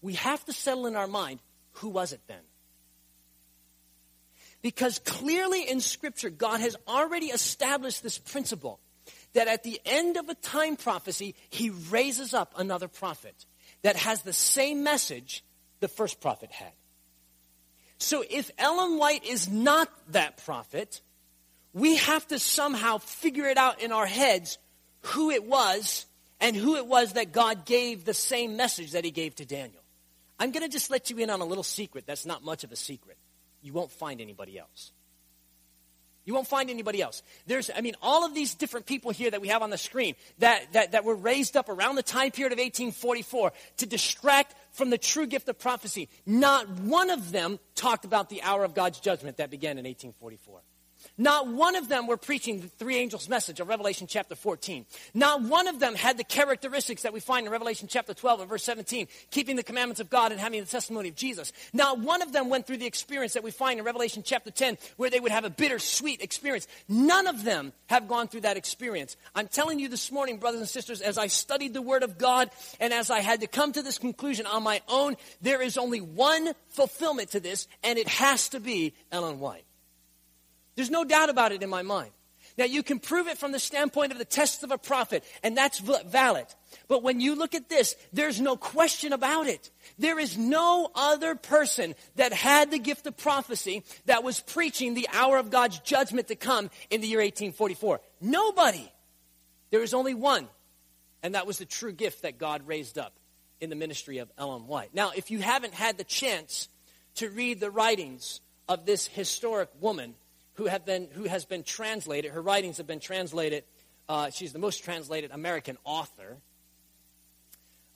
we 0.00 0.14
have 0.14 0.44
to 0.46 0.52
settle 0.52 0.86
in 0.86 0.96
our 0.96 1.08
mind 1.08 1.40
who 1.74 1.88
was 1.88 2.12
it 2.12 2.20
then? 2.26 2.42
Because 4.62 4.98
clearly 4.98 5.68
in 5.68 5.80
Scripture, 5.80 6.30
God 6.30 6.60
has 6.60 6.76
already 6.86 7.26
established 7.26 8.02
this 8.02 8.18
principle 8.18 8.78
that 9.32 9.48
at 9.48 9.62
the 9.62 9.80
end 9.84 10.16
of 10.16 10.28
a 10.28 10.34
time 10.34 10.76
prophecy, 10.76 11.34
He 11.48 11.70
raises 11.70 12.34
up 12.34 12.52
another 12.56 12.88
prophet 12.88 13.46
that 13.82 13.96
has 13.96 14.22
the 14.22 14.32
same 14.32 14.82
message 14.82 15.44
the 15.80 15.88
first 15.88 16.20
prophet 16.20 16.50
had. 16.50 16.72
So 17.98 18.24
if 18.28 18.50
Ellen 18.58 18.98
White 18.98 19.24
is 19.24 19.48
not 19.48 19.90
that 20.12 20.44
prophet, 20.44 21.00
we 21.72 21.96
have 21.96 22.26
to 22.28 22.38
somehow 22.38 22.98
figure 22.98 23.46
it 23.46 23.56
out 23.56 23.80
in 23.80 23.92
our 23.92 24.06
heads 24.06 24.58
who 25.02 25.30
it 25.30 25.44
was 25.44 26.06
and 26.40 26.56
who 26.56 26.76
it 26.76 26.86
was 26.86 27.14
that 27.14 27.32
God 27.32 27.64
gave 27.64 28.04
the 28.04 28.14
same 28.14 28.56
message 28.56 28.92
that 28.92 29.04
He 29.04 29.10
gave 29.10 29.34
to 29.36 29.46
Daniel. 29.46 29.82
I'm 30.38 30.52
going 30.52 30.62
to 30.62 30.72
just 30.72 30.90
let 30.90 31.10
you 31.10 31.18
in 31.18 31.30
on 31.30 31.40
a 31.40 31.44
little 31.44 31.64
secret 31.64 32.06
that's 32.06 32.26
not 32.26 32.42
much 32.42 32.64
of 32.64 32.72
a 32.72 32.76
secret 32.76 33.16
you 33.62 33.72
won't 33.72 33.90
find 33.90 34.20
anybody 34.20 34.58
else. 34.58 34.92
You 36.24 36.34
won't 36.34 36.46
find 36.46 36.70
anybody 36.70 37.00
else. 37.00 37.22
There's, 37.46 37.70
I 37.74 37.80
mean, 37.80 37.96
all 38.02 38.24
of 38.24 38.34
these 38.34 38.54
different 38.54 38.86
people 38.86 39.10
here 39.10 39.30
that 39.30 39.40
we 39.40 39.48
have 39.48 39.62
on 39.62 39.70
the 39.70 39.78
screen 39.78 40.14
that, 40.38 40.72
that, 40.74 40.92
that 40.92 41.04
were 41.04 41.14
raised 41.14 41.56
up 41.56 41.68
around 41.68 41.96
the 41.96 42.02
time 42.02 42.30
period 42.30 42.52
of 42.52 42.58
1844 42.58 43.52
to 43.78 43.86
distract 43.86 44.54
from 44.70 44.90
the 44.90 44.98
true 44.98 45.26
gift 45.26 45.48
of 45.48 45.58
prophecy. 45.58 46.08
Not 46.26 46.68
one 46.68 47.10
of 47.10 47.32
them 47.32 47.58
talked 47.74 48.04
about 48.04 48.28
the 48.28 48.42
hour 48.42 48.64
of 48.64 48.74
God's 48.74 49.00
judgment 49.00 49.38
that 49.38 49.50
began 49.50 49.72
in 49.72 49.84
1844. 49.84 50.60
Not 51.20 51.48
one 51.48 51.76
of 51.76 51.86
them 51.90 52.06
were 52.06 52.16
preaching 52.16 52.62
the 52.62 52.68
three 52.68 52.96
angels' 52.96 53.28
message 53.28 53.60
of 53.60 53.68
Revelation 53.68 54.06
chapter 54.06 54.34
14. 54.34 54.86
Not 55.12 55.42
one 55.42 55.68
of 55.68 55.78
them 55.78 55.94
had 55.94 56.16
the 56.16 56.24
characteristics 56.24 57.02
that 57.02 57.12
we 57.12 57.20
find 57.20 57.44
in 57.44 57.52
Revelation 57.52 57.88
chapter 57.90 58.14
12 58.14 58.40
and 58.40 58.48
verse 58.48 58.64
17, 58.64 59.06
keeping 59.30 59.56
the 59.56 59.62
commandments 59.62 60.00
of 60.00 60.08
God 60.08 60.32
and 60.32 60.40
having 60.40 60.60
the 60.60 60.66
testimony 60.66 61.10
of 61.10 61.16
Jesus. 61.16 61.52
Not 61.74 61.98
one 61.98 62.22
of 62.22 62.32
them 62.32 62.48
went 62.48 62.66
through 62.66 62.78
the 62.78 62.86
experience 62.86 63.34
that 63.34 63.44
we 63.44 63.50
find 63.50 63.78
in 63.78 63.84
Revelation 63.84 64.22
chapter 64.24 64.50
10, 64.50 64.78
where 64.96 65.10
they 65.10 65.20
would 65.20 65.30
have 65.30 65.44
a 65.44 65.50
bittersweet 65.50 66.22
experience. 66.22 66.66
None 66.88 67.26
of 67.26 67.44
them 67.44 67.74
have 67.88 68.08
gone 68.08 68.26
through 68.26 68.40
that 68.40 68.56
experience. 68.56 69.18
I'm 69.34 69.48
telling 69.48 69.78
you 69.78 69.90
this 69.90 70.10
morning, 70.10 70.38
brothers 70.38 70.60
and 70.60 70.70
sisters, 70.70 71.02
as 71.02 71.18
I 71.18 71.26
studied 71.26 71.74
the 71.74 71.82
Word 71.82 72.02
of 72.02 72.16
God 72.16 72.48
and 72.80 72.94
as 72.94 73.10
I 73.10 73.20
had 73.20 73.42
to 73.42 73.46
come 73.46 73.72
to 73.72 73.82
this 73.82 73.98
conclusion 73.98 74.46
on 74.46 74.62
my 74.62 74.80
own, 74.88 75.16
there 75.42 75.60
is 75.60 75.76
only 75.76 76.00
one 76.00 76.54
fulfillment 76.70 77.32
to 77.32 77.40
this, 77.40 77.68
and 77.84 77.98
it 77.98 78.08
has 78.08 78.48
to 78.48 78.58
be 78.58 78.94
Ellen 79.12 79.38
White. 79.38 79.64
There's 80.76 80.90
no 80.90 81.04
doubt 81.04 81.30
about 81.30 81.52
it 81.52 81.62
in 81.62 81.70
my 81.70 81.82
mind. 81.82 82.10
Now, 82.58 82.64
you 82.64 82.82
can 82.82 82.98
prove 82.98 83.26
it 83.26 83.38
from 83.38 83.52
the 83.52 83.58
standpoint 83.58 84.12
of 84.12 84.18
the 84.18 84.24
test 84.24 84.64
of 84.64 84.70
a 84.70 84.76
prophet, 84.76 85.24
and 85.42 85.56
that's 85.56 85.78
valid. 85.78 86.46
But 86.88 87.02
when 87.02 87.20
you 87.20 87.34
look 87.34 87.54
at 87.54 87.68
this, 87.68 87.96
there's 88.12 88.40
no 88.40 88.56
question 88.56 89.12
about 89.12 89.46
it. 89.46 89.70
There 89.98 90.18
is 90.18 90.36
no 90.36 90.90
other 90.94 91.34
person 91.36 91.94
that 92.16 92.32
had 92.32 92.70
the 92.70 92.78
gift 92.78 93.06
of 93.06 93.16
prophecy 93.16 93.84
that 94.06 94.24
was 94.24 94.40
preaching 94.40 94.94
the 94.94 95.08
hour 95.12 95.38
of 95.38 95.50
God's 95.50 95.78
judgment 95.78 96.28
to 96.28 96.34
come 96.34 96.70
in 96.90 97.00
the 97.00 97.06
year 97.06 97.20
1844. 97.20 98.00
Nobody. 98.20 98.92
There 99.70 99.82
is 99.82 99.94
only 99.94 100.14
one, 100.14 100.48
and 101.22 101.36
that 101.36 101.46
was 101.46 101.58
the 101.58 101.64
true 101.64 101.92
gift 101.92 102.22
that 102.22 102.38
God 102.38 102.66
raised 102.66 102.98
up 102.98 103.14
in 103.60 103.70
the 103.70 103.76
ministry 103.76 104.18
of 104.18 104.30
Ellen 104.36 104.66
White. 104.66 104.94
Now, 104.94 105.12
if 105.14 105.30
you 105.30 105.38
haven't 105.38 105.74
had 105.74 105.96
the 105.96 106.04
chance 106.04 106.68
to 107.14 107.30
read 107.30 107.60
the 107.60 107.70
writings 107.70 108.40
of 108.68 108.86
this 108.86 109.06
historic 109.06 109.68
woman 109.80 110.14
who, 110.60 110.66
have 110.66 110.84
been, 110.84 111.08
who 111.12 111.24
has 111.24 111.46
been 111.46 111.62
translated, 111.62 112.32
her 112.32 112.42
writings 112.42 112.76
have 112.76 112.86
been 112.86 113.00
translated, 113.00 113.64
uh, 114.10 114.28
she's 114.28 114.52
the 114.52 114.58
most 114.58 114.84
translated 114.84 115.30
American 115.30 115.78
author. 115.84 116.36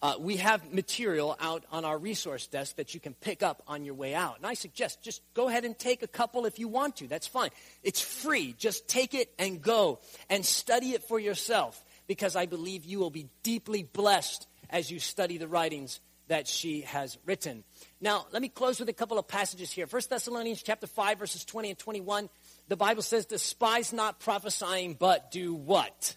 Uh, 0.01 0.15
we 0.19 0.39
have 0.39 0.73
material 0.73 1.37
out 1.41 1.63
on 1.71 1.85
our 1.85 1.99
resource 1.99 2.47
desk 2.47 2.77
that 2.77 2.95
you 2.95 3.01
can 3.01 3.13
pick 3.13 3.43
up 3.43 3.63
on 3.69 3.85
your 3.85 3.93
way 3.93 4.15
out. 4.15 4.39
And 4.39 4.47
I 4.47 4.55
suggest 4.55 5.03
just 5.03 5.21
go 5.35 5.49
ahead 5.49 5.67
and 5.67 5.79
take 5.79 6.03
a 6.03 6.07
couple 6.07 6.47
if 6.47 6.59
you 6.59 6.67
want 6.67 6.97
to. 6.97 7.07
That's 7.07 7.27
fine. 7.27 7.51
It's 7.83 8.01
free. 8.01 8.55
Just 8.57 8.89
take 8.89 9.13
it 9.13 9.31
and 9.39 9.61
go 9.61 10.01
and 10.31 10.43
study 10.43 10.93
it 10.93 11.05
for 11.05 11.21
yourself 11.21 11.85
because 12.07 12.35
I 12.35 12.47
believe 12.47 12.87
you 12.87 12.99
will 12.99 13.11
be 13.11 13.29
deeply 13.43 13.83
blessed 13.83 14.47
as 14.71 14.91
you 14.91 15.01
study 15.01 15.37
the 15.37 15.49
writings 15.49 16.01
that 16.29 16.49
she 16.49 16.83
has 16.83 17.19
written. 17.25 17.65
Now, 18.01 18.27
let 18.33 18.41
me 18.43 18.49
close 18.49 18.81
with 18.81 18.89
a 18.89 18.95
couple 18.95 19.19
of 19.19 19.29
passages 19.29 19.71
here. 19.71 19.87
1 19.87 20.03
Thessalonians 20.09 20.63
chapter 20.63 20.87
5 20.87 21.19
verses 21.19 21.45
20 21.45 21.71
and 21.71 21.79
21. 21.79 22.31
The 22.69 22.77
Bible 22.77 23.03
says, 23.03 23.27
"Despise 23.27 23.93
not 23.93 24.21
prophesying, 24.21 24.95
but 24.95 25.31
do 25.31 25.55
what?" 25.55 26.17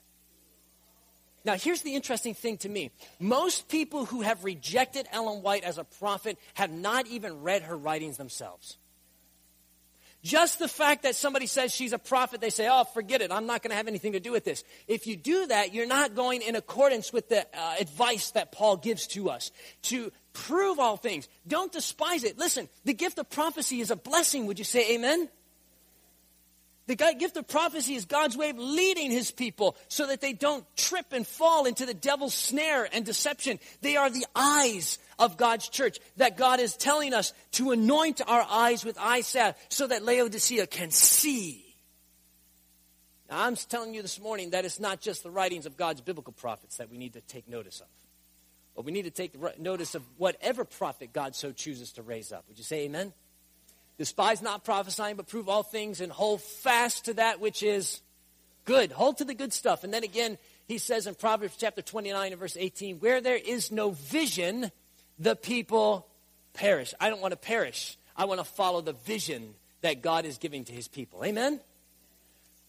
Now, 1.43 1.55
here's 1.55 1.81
the 1.81 1.95
interesting 1.95 2.33
thing 2.33 2.57
to 2.59 2.69
me. 2.69 2.91
Most 3.19 3.69
people 3.69 4.05
who 4.05 4.21
have 4.21 4.43
rejected 4.43 5.07
Ellen 5.11 5.41
White 5.41 5.63
as 5.63 5.77
a 5.77 5.83
prophet 5.85 6.37
have 6.55 6.71
not 6.71 7.07
even 7.07 7.41
read 7.41 7.63
her 7.63 7.77
writings 7.77 8.17
themselves. 8.17 8.77
Just 10.23 10.59
the 10.59 10.67
fact 10.67 11.03
that 11.03 11.15
somebody 11.15 11.45
says 11.45 11.73
she's 11.73 11.93
a 11.93 11.99
prophet, 11.99 12.41
they 12.41 12.49
say, 12.49 12.67
oh, 12.69 12.83
forget 12.83 13.21
it. 13.21 13.31
I'm 13.31 13.45
not 13.45 13.61
going 13.61 13.69
to 13.69 13.77
have 13.77 13.87
anything 13.87 14.13
to 14.13 14.19
do 14.19 14.31
with 14.31 14.43
this. 14.43 14.63
If 14.87 15.07
you 15.07 15.15
do 15.15 15.47
that, 15.47 15.73
you're 15.73 15.87
not 15.87 16.15
going 16.15 16.41
in 16.41 16.55
accordance 16.55 17.13
with 17.13 17.29
the 17.29 17.45
uh, 17.57 17.75
advice 17.79 18.31
that 18.31 18.51
Paul 18.51 18.77
gives 18.77 19.07
to 19.07 19.29
us 19.29 19.51
to 19.83 20.11
prove 20.33 20.79
all 20.79 20.97
things. 20.97 21.29
Don't 21.47 21.71
despise 21.71 22.23
it. 22.23 22.37
Listen, 22.37 22.67
the 22.83 22.93
gift 22.93 23.19
of 23.19 23.29
prophecy 23.29 23.79
is 23.79 23.91
a 23.91 23.95
blessing. 23.95 24.47
Would 24.47 24.59
you 24.59 24.65
say 24.65 24.95
amen? 24.95 25.29
The 26.87 26.95
gift 26.95 27.35
of 27.35 27.47
prophecy 27.47 27.95
is 27.95 28.05
God's 28.05 28.37
way 28.37 28.49
of 28.49 28.57
leading 28.57 29.11
his 29.11 29.29
people 29.29 29.75
so 29.89 30.07
that 30.07 30.21
they 30.21 30.31
don't 30.31 30.63
trip 30.77 31.07
and 31.11 31.27
fall 31.27 31.65
into 31.65 31.85
the 31.85 31.93
devil's 31.93 32.33
snare 32.33 32.87
and 32.91 33.05
deception. 33.05 33.59
They 33.81 33.97
are 33.97 34.09
the 34.09 34.25
eyes 34.33 34.97
of 35.19 35.37
God's 35.37 35.69
church 35.69 35.99
that 36.17 36.37
God 36.37 36.59
is 36.59 36.75
telling 36.75 37.13
us 37.13 37.33
to 37.53 37.71
anoint 37.71 38.21
our 38.27 38.45
eyes 38.49 38.85
with 38.85 38.97
eye 38.99 39.21
salve 39.21 39.55
so 39.69 39.87
that 39.87 40.03
Laodicea 40.03 40.67
can 40.67 40.91
see. 40.91 41.63
Now, 43.29 43.43
I'm 43.43 43.55
telling 43.55 43.93
you 43.93 44.01
this 44.01 44.21
morning 44.21 44.51
that 44.51 44.63
it's 44.63 44.79
not 44.79 45.01
just 45.01 45.23
the 45.23 45.31
writings 45.31 45.65
of 45.65 45.75
God's 45.75 46.01
biblical 46.01 46.33
prophets 46.33 46.77
that 46.77 46.89
we 46.89 46.97
need 46.97 47.13
to 47.13 47.21
take 47.21 47.47
notice 47.47 47.81
of. 47.81 47.87
But 48.75 48.85
we 48.85 48.91
need 48.91 49.03
to 49.03 49.11
take 49.11 49.33
notice 49.59 49.95
of 49.95 50.03
whatever 50.17 50.63
prophet 50.63 51.11
God 51.11 51.35
so 51.35 51.51
chooses 51.51 51.93
to 51.93 52.03
raise 52.03 52.31
up. 52.31 52.45
Would 52.47 52.57
you 52.57 52.63
say 52.63 52.85
amen? 52.85 53.11
Despise 53.97 54.41
not 54.43 54.63
prophesying, 54.63 55.15
but 55.15 55.27
prove 55.27 55.49
all 55.49 55.63
things 55.63 55.99
and 55.99 56.11
hold 56.11 56.41
fast 56.41 57.05
to 57.05 57.15
that 57.15 57.39
which 57.39 57.63
is 57.63 58.01
good. 58.65 58.91
Hold 58.91 59.17
to 59.17 59.25
the 59.25 59.33
good 59.33 59.51
stuff. 59.51 59.83
And 59.83 59.91
then 59.91 60.03
again, 60.03 60.37
he 60.67 60.77
says 60.77 61.07
in 61.07 61.15
Proverbs 61.15 61.55
chapter 61.57 61.81
29 61.81 62.31
and 62.31 62.39
verse 62.39 62.55
18, 62.55 62.99
where 62.99 63.19
there 63.19 63.35
is 63.35 63.71
no 63.71 63.91
vision, 63.91 64.71
the 65.19 65.35
people 65.35 66.07
perish. 66.53 66.93
I 66.99 67.09
don't 67.09 67.21
want 67.21 67.31
to 67.31 67.37
perish. 67.37 67.97
I 68.15 68.25
want 68.25 68.39
to 68.39 68.43
follow 68.43 68.81
the 68.81 68.93
vision 68.93 69.53
that 69.81 70.01
God 70.01 70.25
is 70.25 70.37
giving 70.37 70.65
to 70.65 70.73
his 70.73 70.87
people. 70.87 71.23
Amen? 71.23 71.59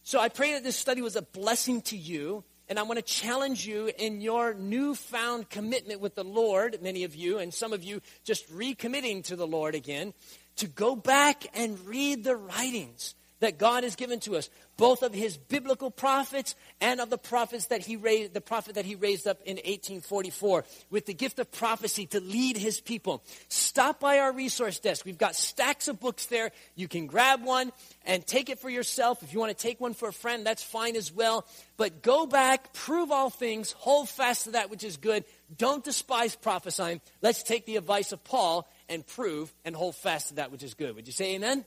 So 0.03 0.21
I 0.21 0.29
pray 0.29 0.53
that 0.55 0.65
this 0.65 0.77
study 0.77 1.03
was 1.03 1.17
a 1.17 1.23
blessing 1.23 1.83
to 1.83 1.97
you. 1.97 2.45
And 2.71 2.79
I 2.79 2.83
want 2.83 2.99
to 2.99 3.03
challenge 3.03 3.67
you 3.67 3.91
in 3.97 4.21
your 4.21 4.53
newfound 4.53 5.49
commitment 5.49 6.01
with 6.01 6.15
the 6.15 6.25
Lord, 6.25 6.79
many 6.83 7.05
of 7.05 7.15
you, 7.15 7.39
and 7.39 7.53
some 7.53 7.73
of 7.73 7.83
you 7.83 8.03
just 8.25 8.47
recommitting 8.53 9.25
to 9.25 9.37
the 9.37 9.47
Lord 9.47 9.75
again, 9.75 10.13
to 10.57 10.67
go 10.67 10.95
back 10.95 11.47
and 11.55 11.81
read 11.87 12.25
the 12.25 12.37
writings 12.37 13.15
that 13.41 13.59
God 13.59 13.85
has 13.85 13.97
given 13.97 14.21
to 14.21 14.37
us, 14.37 14.51
both 14.77 15.03
of 15.03 15.15
his 15.15 15.37
biblical 15.37 15.91
prophets 15.91 16.55
and 16.81 17.01
of 17.01 17.11
the 17.11 17.19
prophets 17.19 17.67
that 17.67 17.85
he 17.85 17.97
raised, 17.97 18.35
the 18.35 18.41
prophet 18.41 18.75
that 18.75 18.85
he 18.85 18.95
raised 18.95 19.27
up 19.27 19.41
in 19.43 19.57
1844 19.57 20.65
with 20.91 21.07
the 21.07 21.15
gift 21.15 21.39
of 21.39 21.51
prophecy 21.51 22.07
to 22.07 22.21
lead 22.21 22.57
his 22.57 22.81
people. 22.81 23.23
Stop 23.49 24.01
by 24.01 24.19
our 24.19 24.33
resource 24.33 24.79
desk. 24.79 25.05
We've 25.05 25.19
got 25.19 25.37
stacks 25.37 25.89
of 25.89 26.01
books 26.01 26.27
there. 26.27 26.51
You 26.75 26.89
can 26.89 27.07
grab 27.07 27.45
one 27.45 27.73
and 28.05 28.27
take 28.27 28.51
it 28.51 28.59
for 28.59 28.71
yourself. 28.71 29.23
If 29.23 29.33
you 29.33 29.41
want 29.41 29.57
to 29.57 29.63
take 29.63 29.81
one 29.81 29.95
for 29.95 30.09
a 30.09 30.13
friend, 30.13 30.45
that's 30.45 30.63
fine 30.63 30.97
as 30.97 31.13
well. 31.13 31.47
But 31.77 32.03
go 32.03 32.27
back, 32.27 32.73
prove 32.73 33.11
all 33.11 33.31
things, 33.31 33.73
hold 33.73 34.09
fast 34.09 34.45
to 34.45 34.51
that 34.53 34.71
which 34.71 34.85
is 34.85 34.97
good. 34.97 35.25
Don't 35.57 35.85
despise 35.85 36.35
prophesying. 36.37 37.01
Let's 37.23 37.43
take 37.43 37.67
the 37.67 37.77
advice 37.77 38.13
of 38.13 38.23
Paul 38.25 38.69
and 38.89 39.07
prove 39.07 39.53
and 39.65 39.75
hold 39.75 39.97
fast 39.97 40.29
to 40.29 40.35
that 40.37 40.51
which 40.51 40.63
is 40.63 40.75
good. 40.75 40.95
Would 40.95 41.07
you 41.07 41.13
say 41.13 41.35
amen? 41.35 41.65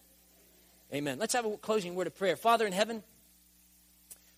Amen. 0.94 1.20
Let's 1.20 1.34
have 1.34 1.46
a 1.46 1.58
closing 1.58 1.96
word 1.96 2.08
of 2.08 2.18
prayer. 2.18 2.36
Father 2.36 2.66
in 2.66 2.74
heaven, 2.74 3.02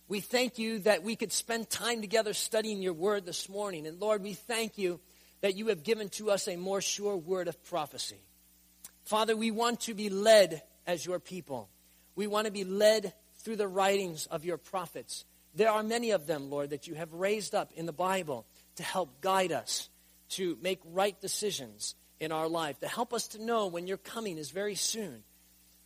we 0.08 0.20
thank 0.20 0.60
you 0.60 0.80
that 0.80 1.02
we 1.02 1.16
could 1.16 1.32
spend 1.32 1.68
time 1.68 2.02
together 2.02 2.34
studying 2.34 2.84
your 2.84 2.94
word 2.94 3.26
this 3.26 3.50
morning. 3.50 3.88
And 3.88 4.00
Lord, 4.00 4.22
we 4.22 4.34
thank 4.34 4.78
you 4.78 5.00
that 5.42 5.56
you 5.56 5.68
have 5.68 5.84
given 5.84 6.10
to 6.10 6.30
us 6.30 6.48
a 6.48 6.56
more 6.56 6.80
sure 6.80 7.18
word 7.18 7.48
of 7.48 7.64
prophecy. 7.64 8.22
Father, 9.06 9.36
we 9.36 9.50
want 9.50 9.82
to 9.82 9.96
be 9.96 10.10
led 10.10 10.62
as 10.86 11.04
your 11.04 11.20
people. 11.20 11.70
We 12.16 12.28
want 12.28 12.46
to 12.46 12.52
be 12.52 12.66
led 12.66 13.14
through 13.40 13.56
the 13.56 13.68
writings 13.68 14.28
of 14.28 14.46
your 14.46 14.58
prophets. 14.58 15.26
There 15.56 15.72
are 15.72 15.82
many 15.82 16.12
of 16.12 16.28
them, 16.28 16.52
Lord, 16.52 16.70
that 16.70 16.88
you 16.88 16.94
have 16.94 17.14
raised 17.14 17.56
up 17.56 17.72
in 17.76 17.88
the 17.88 17.92
Bible 17.92 18.46
to 18.76 18.84
help 18.84 19.22
guide 19.22 19.52
us 19.52 19.90
to 20.30 20.56
make 20.62 20.80
right 20.86 21.20
decisions 21.20 21.96
in 22.20 22.32
our 22.32 22.48
life, 22.48 22.80
to 22.82 22.88
help 22.88 23.12
us 23.12 23.30
to 23.30 23.44
know 23.44 23.68
when 23.68 23.88
your 23.88 23.98
coming 23.98 24.38
is 24.38 24.52
very 24.52 24.76
soon. 24.76 25.24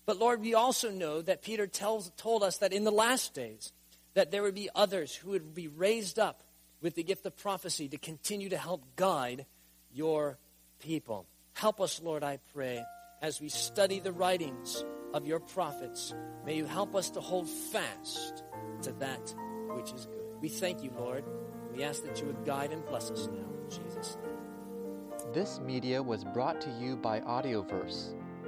But 0.08 0.18
Lord, 0.18 0.41
we 0.41 0.55
also 0.55 0.89
know 0.89 1.22
that 1.22 1.43
Peter 1.43 1.68
tells, 1.68 2.10
told 2.18 2.41
us 2.41 2.58
that 2.60 2.72
in 2.74 2.86
the 2.86 2.91
last 2.91 3.34
days, 3.34 3.74
that 4.14 4.32
there 4.32 4.41
would 4.41 4.55
be 4.55 4.70
others 4.74 5.14
who 5.14 5.32
would 5.32 5.53
be 5.53 5.68
raised 5.68 6.18
up 6.18 6.41
with 6.82 6.95
the 6.95 7.03
gift 7.03 7.26
of 7.26 7.36
prophecy 7.36 7.89
to 7.89 7.97
continue 7.97 8.49
to 8.49 8.58
help 8.58 8.84
guide 8.95 9.45
your 9.93 10.39
people. 10.80 11.28
Help 11.53 11.82
us, 11.82 12.01
Lord, 12.01 12.24
I 12.24 12.39
pray, 12.53 12.84
as 13.22 13.41
we 13.41 13.49
study 13.49 13.99
the 13.99 14.14
writings 14.14 14.86
of 15.14 15.28
your 15.28 15.41
prophets. 15.41 16.14
May 16.45 16.55
you 16.55 16.66
help 16.66 16.95
us 16.95 17.10
to 17.12 17.20
hold 17.20 17.49
fast 17.49 18.43
to 18.84 18.93
that 18.93 19.36
which 19.76 19.91
is 19.91 20.05
good. 20.05 20.39
We 20.39 20.49
thank 20.49 20.84
you, 20.84 20.91
Lord. 20.97 21.26
We 21.76 21.84
ask 21.84 22.03
that 22.03 22.20
you 22.22 22.28
would 22.28 22.45
guide 22.45 22.72
and 22.72 22.86
bless 22.86 23.12
us 23.12 23.28
now. 23.28 23.45
In 23.64 23.70
Jesus' 23.70 24.18
name. 24.24 25.34
This 25.34 25.60
media 25.60 26.01
was 26.01 26.24
brought 26.24 26.62
to 26.62 26.70
you 26.80 26.95
by 26.95 27.20
Audioverse, 27.20 28.14